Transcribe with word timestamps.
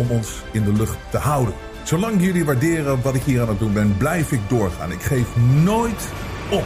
om 0.00 0.10
ons 0.10 0.42
in 0.52 0.64
de 0.64 0.72
lucht 0.72 0.96
te 1.10 1.18
houden. 1.18 1.54
Zolang 1.82 2.22
jullie 2.22 2.44
waarderen 2.44 3.02
wat 3.02 3.14
ik 3.14 3.22
hier 3.22 3.40
aan 3.40 3.48
het 3.48 3.58
doen 3.58 3.72
ben, 3.72 3.96
blijf 3.96 4.32
ik 4.32 4.40
doorgaan. 4.48 4.92
Ik 4.92 5.02
geef 5.02 5.36
nooit 5.62 6.08
op. 6.50 6.64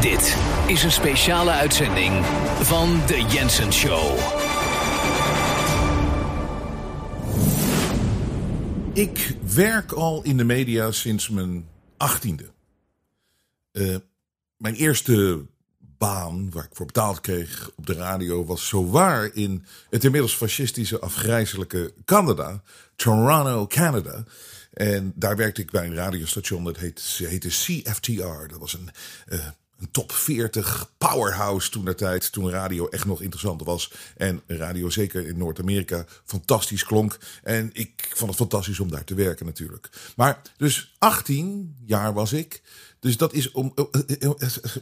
Dit 0.00 0.36
is 0.66 0.82
een 0.82 0.92
speciale 0.92 1.50
uitzending 1.50 2.24
van 2.60 3.00
The 3.06 3.24
Jensen 3.28 3.72
Show. 3.72 4.18
Ik 8.92 9.36
werk 9.54 9.92
al 9.92 10.22
in 10.22 10.36
de 10.36 10.44
media 10.44 10.90
sinds 10.90 11.28
mijn 11.28 11.68
achttiende. 11.96 12.50
Uh, 13.72 13.96
mijn 14.56 14.74
eerste 14.74 15.46
baan 16.00 16.50
waar 16.50 16.64
ik 16.64 16.70
voor 16.72 16.86
betaald 16.86 17.20
kreeg 17.20 17.70
op 17.76 17.86
de 17.86 17.94
radio 17.94 18.44
was 18.44 18.68
zo 18.68 18.86
waar 18.86 19.30
in 19.34 19.64
het 19.90 20.04
inmiddels 20.04 20.34
fascistische 20.34 21.00
afgrijzelijke 21.00 21.92
Canada, 22.04 22.62
Toronto, 22.96 23.66
Canada. 23.66 24.24
En 24.72 25.12
daar 25.14 25.36
werkte 25.36 25.60
ik 25.60 25.70
bij 25.70 25.86
een 25.86 25.94
radiostation 25.94 26.64
dat 26.64 26.76
heette, 26.76 27.48
CFTR. 27.48 28.46
Dat 28.48 28.58
was 28.58 28.72
een, 28.72 28.90
uh, 29.28 29.46
een 29.78 29.90
top 29.90 30.12
40 30.12 30.92
powerhouse 30.98 31.70
toen 31.70 31.84
der 31.84 31.96
tijd. 31.96 32.32
Toen 32.32 32.50
radio 32.50 32.88
echt 32.88 33.04
nog 33.04 33.20
interessant 33.20 33.62
was. 33.62 33.92
En 34.16 34.42
radio 34.46 34.90
zeker 34.90 35.26
in 35.26 35.38
Noord-Amerika 35.38 36.04
fantastisch 36.24 36.84
klonk. 36.84 37.18
En 37.42 37.70
ik 37.72 38.12
vond 38.14 38.30
het 38.30 38.38
fantastisch 38.38 38.80
om 38.80 38.90
daar 38.90 39.04
te 39.04 39.14
werken 39.14 39.46
natuurlijk. 39.46 39.90
Maar 40.16 40.40
dus 40.56 40.94
18 40.98 41.76
jaar 41.86 42.12
was 42.12 42.32
ik. 42.32 42.62
Dus 43.00 43.16
dat 43.16 43.32
is 43.32 43.50
om, 43.50 43.72
uh, 43.74 44.30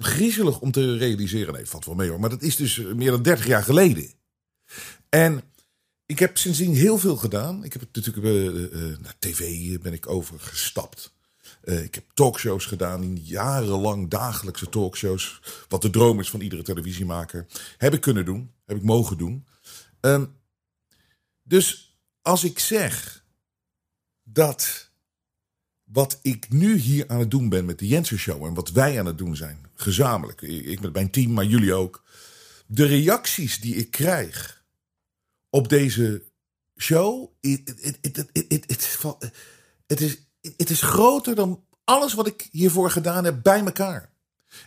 griezelig 0.00 0.60
om 0.60 0.70
te 0.70 0.96
realiseren. 0.96 1.54
Nee, 1.54 1.66
valt 1.66 1.84
wel 1.84 1.94
mee 1.94 2.08
hoor. 2.08 2.20
Maar 2.20 2.30
dat 2.30 2.42
is 2.42 2.56
dus 2.56 2.76
meer 2.76 3.10
dan 3.10 3.22
30 3.22 3.46
jaar 3.46 3.62
geleden. 3.62 4.10
En 5.08 5.42
ik 6.06 6.18
heb 6.18 6.38
sindsdien 6.38 6.74
heel 6.74 6.98
veel 6.98 7.16
gedaan. 7.16 7.64
Ik 7.64 7.72
heb 7.72 7.82
natuurlijk 7.92 8.26
naar 9.00 9.16
tv 9.18 9.78
ben 9.78 9.92
ik 9.92 10.08
overgestapt. 10.08 11.16
Ik 11.62 11.94
heb 11.94 12.04
talkshows 12.14 12.66
gedaan, 12.66 13.16
jarenlang 13.16 14.10
dagelijkse 14.10 14.68
talkshows. 14.68 15.40
Wat 15.68 15.82
de 15.82 15.90
droom 15.90 16.20
is 16.20 16.30
van 16.30 16.40
iedere 16.40 16.62
televisiemaker. 16.62 17.46
Heb 17.76 17.94
ik 17.94 18.00
kunnen 18.00 18.24
doen, 18.24 18.52
heb 18.64 18.76
ik 18.76 18.82
mogen 18.82 19.18
doen. 19.18 19.46
Um, 20.00 20.36
dus 21.42 21.96
als 22.22 22.44
ik 22.44 22.58
zeg 22.58 23.24
dat 24.22 24.87
wat 25.92 26.18
ik 26.22 26.50
nu 26.50 26.76
hier 26.76 27.08
aan 27.08 27.18
het 27.18 27.30
doen 27.30 27.48
ben 27.48 27.64
met 27.64 27.78
de 27.78 27.86
Jensen 27.86 28.18
Show 28.18 28.44
en 28.44 28.54
wat 28.54 28.70
wij 28.70 28.98
aan 28.98 29.06
het 29.06 29.18
doen 29.18 29.36
zijn, 29.36 29.66
gezamenlijk, 29.74 30.42
ik 30.42 30.80
met 30.80 30.92
mijn 30.92 31.10
team, 31.10 31.32
maar 31.32 31.44
jullie 31.44 31.74
ook, 31.74 32.02
de 32.66 32.86
reacties 32.86 33.60
die 33.60 33.74
ik 33.74 33.90
krijg 33.90 34.64
op 35.50 35.68
deze 35.68 36.22
show, 36.76 37.30
het 39.86 40.00
is 40.00 40.26
is 40.70 40.82
groter 40.82 41.34
dan 41.34 41.64
alles 41.84 42.14
wat 42.14 42.26
ik 42.26 42.48
hiervoor 42.50 42.90
gedaan 42.90 43.24
heb 43.24 43.42
bij 43.42 43.60
elkaar. 43.64 44.10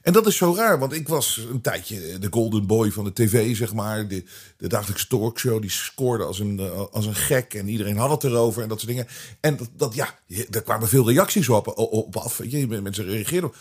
En 0.01 0.13
dat 0.13 0.27
is 0.27 0.35
zo 0.35 0.55
raar, 0.55 0.79
want 0.79 0.93
ik 0.93 1.07
was 1.07 1.37
een 1.37 1.61
tijdje 1.61 2.19
de 2.19 2.27
golden 2.31 2.67
boy 2.67 2.91
van 2.91 3.03
de 3.03 3.13
tv, 3.13 3.55
zeg 3.55 3.73
maar. 3.73 4.07
De, 4.07 4.23
de 4.57 4.67
dagelijkse 4.67 5.07
talkshow, 5.07 5.61
die 5.61 5.69
scoorde 5.69 6.23
als 6.23 6.39
een, 6.39 6.59
als 6.91 7.05
een 7.05 7.15
gek. 7.15 7.53
En 7.53 7.67
iedereen 7.67 7.97
had 7.97 8.09
het 8.09 8.23
erover 8.23 8.63
en 8.63 8.69
dat 8.69 8.79
soort 8.79 8.91
dingen. 8.91 9.07
En 9.39 9.57
dat, 9.57 9.69
dat 9.75 9.93
ja, 9.93 10.19
daar 10.49 10.61
kwamen 10.61 10.87
veel 10.87 11.09
reacties 11.09 11.49
op, 11.49 11.67
op 11.77 12.15
af. 12.15 12.43
Je, 12.43 12.67
mensen 12.67 13.05
reageerden. 13.05 13.51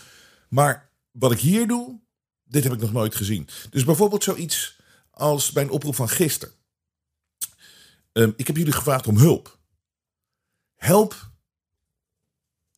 Maar 0.49 0.89
wat 1.11 1.31
ik 1.31 1.39
hier 1.39 1.67
doe, 1.67 1.99
dit 2.43 2.63
heb 2.63 2.73
ik 2.73 2.79
nog 2.79 2.91
nooit 2.91 3.15
gezien. 3.15 3.47
Dus 3.69 3.85
bijvoorbeeld 3.85 4.23
zoiets 4.23 4.79
als 5.11 5.51
bij 5.51 5.63
een 5.63 5.69
oproep 5.69 5.95
van 5.95 6.09
gisteren. 6.09 6.55
Um, 8.13 8.33
ik 8.37 8.47
heb 8.47 8.57
jullie 8.57 8.73
gevraagd 8.73 9.07
om 9.07 9.17
hulp. 9.17 9.59
Help 10.75 11.29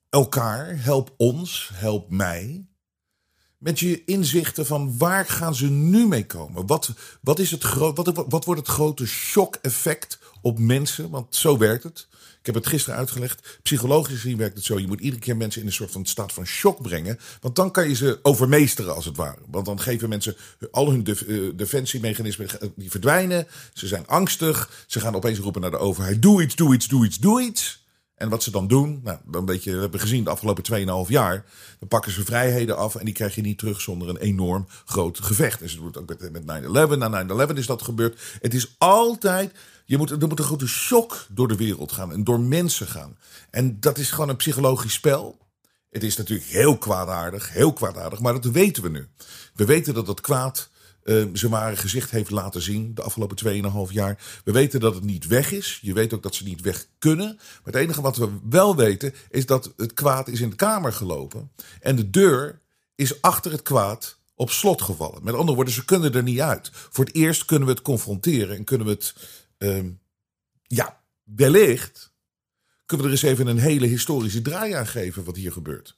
elkaar, 0.10 0.84
help 0.84 1.14
ons, 1.18 1.70
help 1.74 2.10
mij. 2.10 2.68
Met 3.64 3.80
je 3.80 4.04
inzichten 4.06 4.66
van 4.66 4.98
waar 4.98 5.26
gaan 5.26 5.56
ze 5.56 5.70
nu 5.70 6.08
mee 6.08 6.26
komen? 6.26 6.68
Wat, 6.68 6.92
wat, 7.22 7.40
is 7.40 7.52
het 7.52 7.74
wat, 7.74 8.26
wat 8.30 8.46
wordt 8.46 8.60
het 8.60 8.70
grote 8.70 9.06
shock-effect 9.06 10.20
op 10.42 10.60
mensen? 10.60 11.10
Want 11.10 11.36
zo 11.36 11.58
werkt 11.58 11.84
het. 11.84 12.08
Ik 12.40 12.46
heb 12.46 12.56
het 12.56 12.68
gisteren 12.68 13.00
uitgelegd. 13.00 13.60
Psychologisch 13.62 14.14
gezien 14.14 14.38
werkt 14.38 14.56
het 14.56 14.66
zo. 14.66 14.80
Je 14.80 14.88
moet 14.88 15.00
iedere 15.00 15.22
keer 15.22 15.38
mensen 15.38 15.62
in 15.62 15.68
een 15.68 15.74
soort 15.74 15.92
van 15.92 16.06
staat 16.06 16.34
van 16.34 16.46
shock 16.46 16.82
brengen. 16.82 17.20
Want 17.42 17.56
dan 17.56 17.72
kan 17.72 17.88
je 17.88 17.96
ze 17.96 18.20
overmeesteren 18.22 18.96
als 18.96 19.06
het 19.06 19.16
ware. 19.16 19.42
Want 19.52 19.66
dan 19.66 19.80
geven 19.80 20.10
mensen 20.10 20.36
al 20.72 20.90
hun 20.90 21.04
de, 21.04 21.26
uh, 21.28 21.52
defensiemechanismen 21.56 22.48
die 22.76 22.92
verdwijnen. 22.92 23.48
Ze 23.74 23.88
zijn 23.88 24.08
angstig. 24.08 24.86
Ze 24.88 25.00
gaan 25.00 25.16
opeens 25.16 25.40
roepen 25.40 25.62
naar 25.62 25.72
de 25.72 25.78
overheid. 25.78 26.22
Doe 26.22 26.44
iets, 26.44 26.56
doe 26.56 26.74
iets, 26.74 26.88
doe 26.88 27.06
iets, 27.06 27.18
doe 27.18 27.42
iets. 27.42 27.83
En 28.16 28.30
wat 28.30 28.44
ze 28.44 28.52
dan 28.52 28.68
doen, 28.68 29.00
nou, 29.04 29.18
een 29.32 29.46
beetje, 29.46 29.74
we 29.74 29.80
hebben 29.80 30.00
gezien 30.00 30.24
de 30.24 30.30
afgelopen 30.30 31.06
2,5 31.06 31.10
jaar. 31.10 31.46
Dan 31.80 31.88
pakken 31.88 32.12
ze 32.12 32.24
vrijheden 32.24 32.78
af 32.78 32.96
en 32.96 33.06
die 33.06 33.14
krijg 33.14 33.36
je 33.36 33.42
niet 33.42 33.58
terug 33.58 33.82
zonder 33.82 34.10
een 34.10 34.18
enorm 34.18 34.68
groot 34.86 35.20
gevecht. 35.20 35.62
En 35.62 35.70
ze 35.70 35.76
doen 35.76 35.86
het 35.86 35.98
ook 35.98 36.32
met 36.32 36.44
9-11. 36.94 36.98
Na 36.98 37.48
9-11 37.48 37.54
is 37.54 37.66
dat 37.66 37.82
gebeurd. 37.82 38.22
Het 38.42 38.54
is 38.54 38.76
altijd, 38.78 39.54
je 39.86 39.98
moet, 39.98 40.12
er 40.12 40.28
moet 40.28 40.40
een 40.40 40.46
grote 40.46 40.68
shock 40.68 41.26
door 41.30 41.48
de 41.48 41.56
wereld 41.56 41.92
gaan 41.92 42.12
en 42.12 42.24
door 42.24 42.40
mensen 42.40 42.88
gaan. 42.88 43.18
En 43.50 43.80
dat 43.80 43.98
is 43.98 44.12
gewoon 44.12 44.30
een 44.30 44.36
psychologisch 44.36 44.94
spel. 44.94 45.38
Het 45.90 46.04
is 46.04 46.18
natuurlijk 46.18 46.50
heel 46.50 46.78
kwaadaardig, 46.78 47.54
heel 47.54 47.74
kwaadaardig, 47.74 48.20
maar 48.20 48.34
dat 48.34 48.46
weten 48.46 48.84
we 48.84 48.90
nu. 48.90 49.08
We 49.54 49.66
weten 49.66 49.94
dat 49.94 50.06
dat 50.06 50.22
kwaad 50.22 50.70
uh, 51.04 51.26
zijn 51.34 51.52
ware 51.52 51.76
gezicht 51.76 52.12
heeft 52.12 52.30
laten 52.30 52.62
zien 52.62 52.94
de 52.94 53.02
afgelopen 53.02 53.64
2,5 53.88 53.94
jaar. 53.94 54.42
We 54.44 54.52
weten 54.52 54.80
dat 54.80 54.96
het 54.96 55.04
niet 55.04 55.28
weg 55.28 55.52
is. 55.52 55.80
Je 55.82 55.94
weet 55.94 56.14
ook 56.14 56.24
dat 56.24 56.36
ze 56.36 56.44
niet 56.44 56.62
weg 56.62 56.88
kunnen. 57.00 57.36
Maar 57.36 57.74
het 57.74 57.76
enige 57.76 58.02
wat 58.02 58.18
we 58.18 58.30
wel 58.50 58.76
weten 58.76 59.14
is 59.30 59.46
dat 59.46 59.74
het 59.78 59.94
kwaad 59.94 60.28
is 60.28 60.42
in 60.42 60.50
de 60.50 60.56
kamer 60.56 60.94
gelopen. 60.94 61.52
En 61.80 61.96
de 61.96 62.10
deur 62.10 62.62
is 62.96 63.22
achter 63.22 63.52
het 63.52 63.62
kwaad 63.62 64.18
op 64.36 64.52
slot 64.52 64.82
gevallen. 64.82 65.24
Met 65.24 65.34
andere 65.34 65.56
woorden, 65.56 65.74
ze 65.74 65.86
kunnen 65.86 66.14
er 66.14 66.24
niet 66.24 66.40
uit. 66.40 66.70
Voor 66.74 67.06
het 67.06 67.16
eerst 67.16 67.46
kunnen 67.46 67.68
we 67.68 67.74
het 67.74 67.84
confronteren 67.84 68.56
en 68.56 68.64
kunnen 68.64 68.88
we 68.88 68.94
het, 68.94 69.16
uh, 69.58 69.84
ja, 70.68 71.02
wellicht 71.24 72.12
kunnen 72.86 73.06
we 73.06 73.12
er 73.12 73.24
eens 73.24 73.32
even 73.32 73.48
een 73.48 73.58
hele 73.58 73.88
historische 73.88 74.42
draai 74.42 74.74
aan 74.74 74.88
geven 74.88 75.24
wat 75.24 75.36
hier 75.36 75.52
gebeurt. 75.52 75.98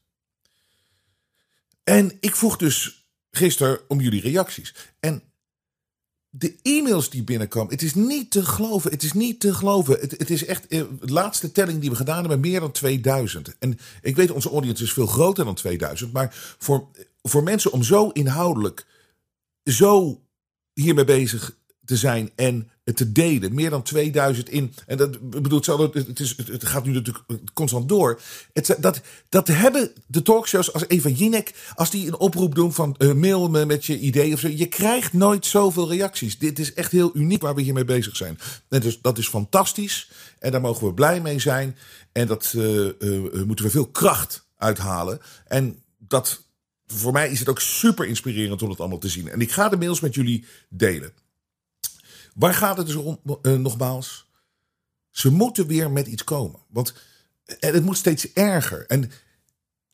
En 1.83 2.17
ik 2.19 2.35
vroeg 2.35 2.57
dus 2.57 3.04
gisteren 3.35 3.79
om 3.87 4.01
jullie 4.01 4.21
reacties. 4.21 4.73
En 4.99 5.23
de 6.29 6.55
e-mails 6.61 7.09
die 7.09 7.23
binnenkomen, 7.23 7.71
het 7.71 7.81
is 7.81 7.93
niet 7.93 8.31
te 8.31 8.45
geloven. 8.45 8.91
Het 8.91 9.03
is 9.03 9.13
niet 9.13 9.39
te 9.39 9.53
geloven. 9.53 9.99
Het, 9.99 10.11
het 10.11 10.29
is 10.29 10.45
echt, 10.45 10.67
eh, 10.67 10.83
de 11.01 11.13
laatste 11.13 11.51
telling 11.51 11.79
die 11.79 11.89
we 11.89 11.95
gedaan 11.95 12.19
hebben, 12.19 12.39
meer 12.39 12.59
dan 12.59 12.71
2000. 12.71 13.57
En 13.59 13.79
ik 14.01 14.15
weet, 14.15 14.31
onze 14.31 14.49
audience 14.49 14.83
is 14.83 14.93
veel 14.93 15.07
groter 15.07 15.45
dan 15.45 15.55
2000. 15.55 16.13
Maar 16.13 16.55
voor, 16.57 16.87
voor 17.21 17.43
mensen 17.43 17.71
om 17.71 17.83
zo 17.83 18.09
inhoudelijk, 18.09 18.85
zo 19.63 20.21
hiermee 20.73 21.05
bezig 21.05 21.57
te 21.85 21.97
zijn 21.97 22.31
en 22.35 22.69
te 22.93 23.11
delen. 23.11 23.53
Meer 23.53 23.69
dan 23.69 23.83
2000 23.83 24.49
in. 24.49 24.73
En 24.87 24.97
dat 24.97 25.29
bedoelt, 25.29 25.65
het, 25.65 26.19
is, 26.19 26.35
het 26.51 26.65
gaat 26.65 26.85
nu 26.85 26.91
natuurlijk 26.91 27.25
constant 27.53 27.89
door. 27.89 28.21
Het, 28.53 28.75
dat, 28.79 29.01
dat 29.29 29.47
hebben 29.47 29.91
de 30.07 30.21
talkshows 30.21 30.73
als 30.73 30.87
Eva 30.87 31.09
Jinek, 31.09 31.53
als 31.75 31.89
die 31.89 32.07
een 32.07 32.17
oproep 32.17 32.55
doen 32.55 32.73
van 32.73 32.95
uh, 32.97 33.13
mail 33.13 33.49
me 33.49 33.65
met 33.65 33.85
je 33.85 33.99
idee 33.99 34.33
of 34.33 34.39
zo. 34.39 34.47
Je 34.47 34.67
krijgt 34.67 35.13
nooit 35.13 35.45
zoveel 35.45 35.89
reacties. 35.89 36.37
Dit 36.37 36.59
is 36.59 36.73
echt 36.73 36.91
heel 36.91 37.11
uniek 37.13 37.41
waar 37.41 37.55
we 37.55 37.61
hiermee 37.61 37.85
bezig 37.85 38.15
zijn. 38.15 38.39
En 38.69 38.81
dus, 38.81 39.01
dat 39.01 39.17
is 39.17 39.27
fantastisch. 39.27 40.09
En 40.39 40.51
daar 40.51 40.61
mogen 40.61 40.87
we 40.87 40.93
blij 40.93 41.21
mee 41.21 41.39
zijn. 41.39 41.77
En 42.11 42.27
dat 42.27 42.53
uh, 42.55 42.89
uh, 42.99 43.43
moeten 43.43 43.65
we 43.65 43.71
veel 43.71 43.87
kracht 43.87 44.47
uithalen. 44.57 45.19
En 45.47 45.83
dat. 45.97 46.43
Voor 46.87 47.11
mij 47.11 47.29
is 47.29 47.39
het 47.39 47.49
ook 47.49 47.59
super 47.61 48.05
inspirerend 48.05 48.61
om 48.61 48.69
het 48.69 48.79
allemaal 48.79 48.97
te 48.97 49.09
zien. 49.09 49.29
En 49.29 49.41
ik 49.41 49.51
ga 49.51 49.69
de 49.69 49.77
mails 49.77 49.99
met 49.99 50.15
jullie 50.15 50.45
delen. 50.69 51.13
Waar 52.35 52.53
gaat 52.53 52.77
het 52.77 52.85
dus 52.85 52.95
om, 52.95 53.19
uh, 53.41 53.53
nogmaals? 53.53 54.29
Ze 55.09 55.31
moeten 55.31 55.67
weer 55.67 55.91
met 55.91 56.07
iets 56.07 56.23
komen. 56.23 56.59
Want 56.69 56.93
en 57.59 57.73
het 57.73 57.83
moet 57.83 57.97
steeds 57.97 58.33
erger. 58.33 58.85
En 58.87 59.11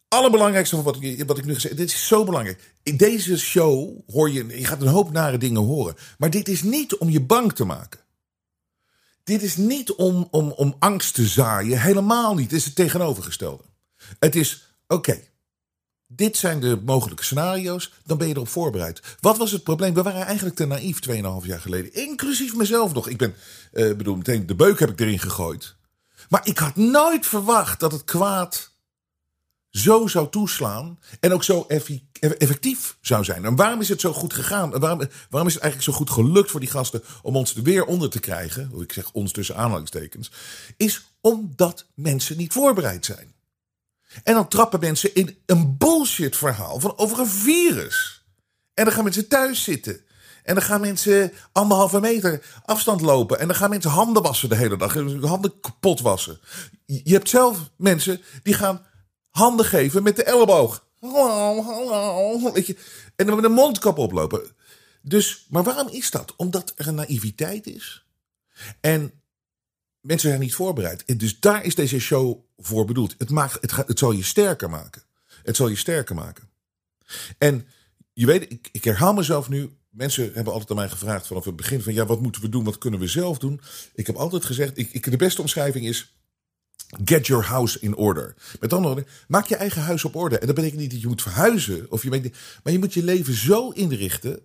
allerbelangrijkste 0.07 0.75
van 0.75 0.85
wat 0.85 1.01
ik, 1.01 1.27
wat 1.27 1.37
ik 1.37 1.45
nu 1.45 1.53
gezegd 1.53 1.77
dit 1.77 1.89
is 1.89 2.07
zo 2.07 2.23
belangrijk. 2.23 2.75
In 2.83 2.97
deze 2.97 3.37
show 3.37 3.99
hoor 4.07 4.29
je, 4.29 4.47
je 4.47 4.65
gaat 4.65 4.81
een 4.81 4.87
hoop 4.87 5.11
nare 5.11 5.37
dingen 5.37 5.61
horen. 5.61 5.95
Maar 6.17 6.29
dit 6.29 6.47
is 6.47 6.63
niet 6.63 6.95
om 6.97 7.09
je 7.09 7.21
bang 7.21 7.53
te 7.53 7.65
maken. 7.65 7.99
Dit 9.23 9.41
is 9.41 9.57
niet 9.57 9.91
om, 9.91 10.27
om, 10.31 10.51
om 10.51 10.75
angst 10.79 11.13
te 11.13 11.25
zaaien. 11.25 11.81
Helemaal 11.81 12.35
niet. 12.35 12.51
Het 12.51 12.59
is 12.59 12.65
het 12.65 12.75
tegenovergestelde. 12.75 13.63
Het 14.19 14.35
is, 14.35 14.75
oké, 14.87 15.19
dit 16.15 16.37
zijn 16.37 16.59
de 16.59 16.81
mogelijke 16.85 17.23
scenario's, 17.23 17.91
dan 18.05 18.17
ben 18.17 18.27
je 18.27 18.33
erop 18.33 18.47
voorbereid. 18.47 19.01
Wat 19.19 19.37
was 19.37 19.51
het 19.51 19.63
probleem? 19.63 19.93
We 19.93 20.01
waren 20.01 20.25
eigenlijk 20.25 20.55
te 20.55 20.65
naïef 20.65 20.99
2,5 21.09 21.47
jaar 21.47 21.61
geleden. 21.61 21.93
Inclusief 21.93 22.55
mezelf 22.55 22.93
nog. 22.93 23.07
Ik 23.07 23.17
ben, 23.17 23.35
uh, 23.73 23.95
bedoel, 23.95 24.15
meteen 24.15 24.45
de 24.45 24.55
beuk 24.55 24.79
heb 24.79 24.89
ik 24.89 24.99
erin 24.99 25.19
gegooid. 25.19 25.75
Maar 26.29 26.41
ik 26.43 26.57
had 26.57 26.75
nooit 26.75 27.25
verwacht 27.25 27.79
dat 27.79 27.91
het 27.91 28.03
kwaad 28.03 28.71
zo 29.69 30.07
zou 30.07 30.29
toeslaan. 30.29 30.99
En 31.19 31.33
ook 31.33 31.43
zo 31.43 31.65
effectief 32.19 32.97
zou 33.01 33.23
zijn. 33.23 33.45
En 33.45 33.55
waarom 33.55 33.81
is 33.81 33.89
het 33.89 34.01
zo 34.01 34.13
goed 34.13 34.33
gegaan? 34.33 34.79
Waarom, 34.79 35.01
waarom 35.29 35.49
is 35.49 35.53
het 35.53 35.63
eigenlijk 35.63 35.91
zo 35.91 35.93
goed 35.93 36.09
gelukt 36.09 36.51
voor 36.51 36.59
die 36.59 36.69
gasten 36.69 37.03
om 37.21 37.35
ons 37.35 37.55
er 37.55 37.63
weer 37.63 37.85
onder 37.85 38.09
te 38.09 38.19
krijgen? 38.19 38.71
Ik 38.79 38.93
zeg 38.93 39.11
ons 39.11 39.31
tussen 39.31 39.55
aanhalingstekens. 39.55 40.31
Is 40.77 41.05
omdat 41.21 41.85
mensen 41.93 42.37
niet 42.37 42.53
voorbereid 42.53 43.05
zijn. 43.05 43.33
En 44.23 44.33
dan 44.33 44.47
trappen 44.47 44.79
mensen 44.79 45.15
in 45.15 45.37
een 45.45 45.77
bullshit 45.77 46.35
verhaal 46.37 46.79
van 46.79 46.97
over 46.97 47.19
een 47.19 47.27
virus. 47.27 48.25
En 48.73 48.83
dan 48.83 48.93
gaan 48.93 49.03
mensen 49.03 49.27
thuis 49.27 49.63
zitten. 49.63 50.01
En 50.43 50.55
dan 50.55 50.63
gaan 50.63 50.81
mensen 50.81 51.33
anderhalve 51.51 51.99
meter 51.99 52.61
afstand 52.65 53.01
lopen. 53.01 53.39
En 53.39 53.47
dan 53.47 53.55
gaan 53.55 53.69
mensen 53.69 53.91
handen 53.91 54.23
wassen 54.23 54.49
de 54.49 54.55
hele 54.55 54.77
dag. 54.77 54.93
Handen 55.21 55.59
kapot 55.59 56.01
wassen. 56.01 56.39
Je 56.85 57.13
hebt 57.13 57.29
zelf 57.29 57.69
mensen 57.77 58.21
die 58.43 58.53
gaan 58.53 58.85
handen 59.29 59.65
geven 59.65 60.03
met 60.03 60.15
de 60.15 60.23
elleboog. 60.23 60.85
Weet 62.53 62.67
je, 62.67 62.77
en 63.15 63.25
dan 63.25 63.35
met 63.35 63.45
een 63.45 63.51
mondkap 63.51 63.97
oplopen. 63.97 64.55
Dus, 65.01 65.45
maar 65.49 65.63
waarom 65.63 65.87
is 65.87 66.11
dat? 66.11 66.33
Omdat 66.35 66.73
er 66.75 66.87
een 66.87 66.95
naïviteit 66.95 67.67
is. 67.67 68.05
En 68.81 69.20
mensen 70.01 70.29
zijn 70.29 70.41
niet 70.41 70.53
voorbereid. 70.53 71.19
Dus 71.19 71.39
daar 71.39 71.65
is 71.65 71.75
deze 71.75 71.99
show 71.99 72.39
voor 72.57 72.85
bedoeld. 72.85 73.15
Het, 73.17 73.29
maakt, 73.29 73.73
het, 73.87 73.99
zal 73.99 74.11
je 74.11 74.23
sterker 74.23 74.69
maken. 74.69 75.01
Het 75.43 75.55
zal 75.55 75.67
je 75.67 75.75
sterker 75.75 76.15
maken. 76.15 76.49
En 77.37 77.67
je 78.13 78.25
weet, 78.25 78.51
ik, 78.51 78.69
ik 78.71 78.83
herhaal 78.83 79.13
mezelf 79.13 79.49
nu. 79.49 79.75
Mensen 79.89 80.31
hebben 80.33 80.53
altijd 80.53 80.69
aan 80.69 80.75
mij 80.75 80.89
gevraagd 80.89 81.27
vanaf 81.27 81.45
het 81.45 81.55
begin 81.55 81.81
van 81.81 81.93
ja, 81.93 82.05
wat 82.05 82.21
moeten 82.21 82.41
we 82.41 82.49
doen? 82.49 82.63
Wat 82.63 82.77
kunnen 82.77 82.99
we 82.99 83.07
zelf 83.07 83.37
doen? 83.37 83.61
Ik 83.93 84.07
heb 84.07 84.15
altijd 84.15 84.45
gezegd, 84.45 84.77
ik, 84.77 84.89
ik, 84.91 85.11
de 85.11 85.17
beste 85.17 85.41
omschrijving 85.41 85.85
is 85.85 86.15
Get 87.05 87.27
your 87.27 87.43
house 87.43 87.79
in 87.79 87.95
order. 87.95 88.35
Met 88.59 88.73
andere 88.73 88.93
woorden, 88.93 89.13
maak 89.27 89.45
je 89.45 89.55
eigen 89.55 89.81
huis 89.81 90.05
op 90.05 90.15
orde. 90.15 90.37
En 90.37 90.45
dat 90.45 90.55
betekent 90.55 90.79
niet 90.79 90.91
dat 90.91 91.01
je 91.01 91.07
moet 91.07 91.21
verhuizen. 91.21 91.91
Of 91.91 92.03
je 92.03 92.09
weet, 92.09 92.35
maar 92.63 92.73
je 92.73 92.79
moet 92.79 92.93
je 92.93 93.03
leven 93.03 93.33
zo 93.33 93.69
inrichten 93.69 94.39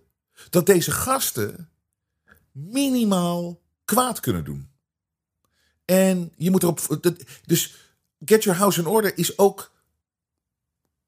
dat 0.49 0.65
deze 0.65 0.91
gasten 0.91 1.69
minimaal 2.51 3.61
kwaad 3.85 4.19
kunnen 4.19 4.43
doen. 4.43 4.69
En 5.87 6.31
je 6.37 6.51
moet 6.51 6.63
erop. 6.63 6.99
Dus 7.45 7.75
get 8.25 8.43
your 8.43 8.59
house 8.59 8.79
in 8.79 8.85
order 8.85 9.17
is 9.17 9.37
ook. 9.37 9.71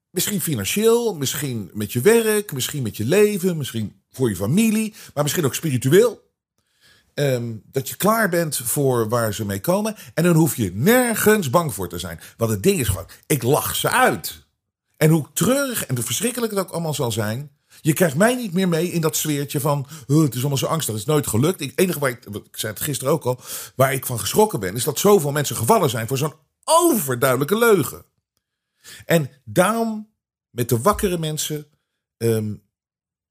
Misschien 0.10 0.42
financieel, 0.42 1.16
misschien 1.16 1.72
met 1.74 1.94
je 1.94 2.02
werk, 2.02 2.52
misschien 2.52 2.84
met 2.84 2.98
je 2.98 3.06
leven, 3.06 3.58
misschien 3.58 4.02
voor 4.10 4.30
je 4.30 4.36
familie, 4.36 4.94
maar 5.14 5.24
misschien 5.24 5.46
ook 5.46 5.56
spiritueel. 5.56 6.28
Ehm, 7.14 7.56
dat 7.72 7.90
je 7.90 7.96
klaar 7.96 8.30
bent 8.30 8.58
voor 8.58 9.10
waar 9.10 9.34
ze 9.34 9.46
mee 9.46 9.60
komen. 9.60 9.96
En 10.14 10.24
dan 10.24 10.36
hoef 10.36 10.56
je 10.56 10.72
nergens 10.74 11.50
bang 11.50 11.74
voor 11.74 11.90
te 11.90 12.00
zijn. 12.00 12.20
Want 12.38 12.52
het 12.52 12.64
ding 12.64 12.80
is 12.80 12.88
gewoon, 12.88 13.10
ik 13.28 13.44
lach 13.44 13.76
ze 13.76 13.90
uit. 13.90 14.48
En 14.98 15.10
hoe 15.10 15.28
treurig 15.34 15.86
en 15.86 16.04
verschrikkelijk 16.04 16.52
het 16.52 16.62
ook 16.62 16.72
allemaal 16.72 16.94
zal 16.94 17.12
zijn. 17.12 17.52
Je 17.82 17.94
krijgt 17.94 18.16
mij 18.16 18.36
niet 18.36 18.54
meer 18.54 18.68
mee 18.68 18.92
in 18.92 19.02
dat 19.02 19.16
sfeertje 19.16 19.60
van 19.60 19.88
het 20.08 20.34
is 20.34 20.40
allemaal 20.40 20.58
zo 20.58 20.66
angstig. 20.66 20.94
Het 20.94 21.04
is 21.04 21.10
nooit 21.10 21.28
gelukt. 21.28 21.60
Het 21.60 21.72
enige 21.76 22.00
waar 22.00 22.10
ik, 22.10 22.26
ik 22.26 22.58
zei 22.58 22.74
het 22.74 22.82
gisteren 22.82 23.14
ook 23.14 23.24
al, 23.24 23.40
waar 23.76 23.94
ik 23.94 24.06
van 24.06 24.20
geschrokken 24.20 24.60
ben, 24.60 24.76
is 24.76 24.84
dat 24.84 25.00
zoveel 25.00 25.32
mensen 25.32 25.56
gevallen 25.56 25.90
zijn 25.90 26.08
voor 26.08 26.18
zo'n 26.18 26.34
overduidelijke 26.64 27.58
leugen. 27.58 28.06
En 29.06 29.30
daarom, 29.44 30.10
met 30.50 30.70
de 30.70 30.82
wakkere 30.82 31.18
mensen, 31.18 31.68
ehm, 32.18 32.54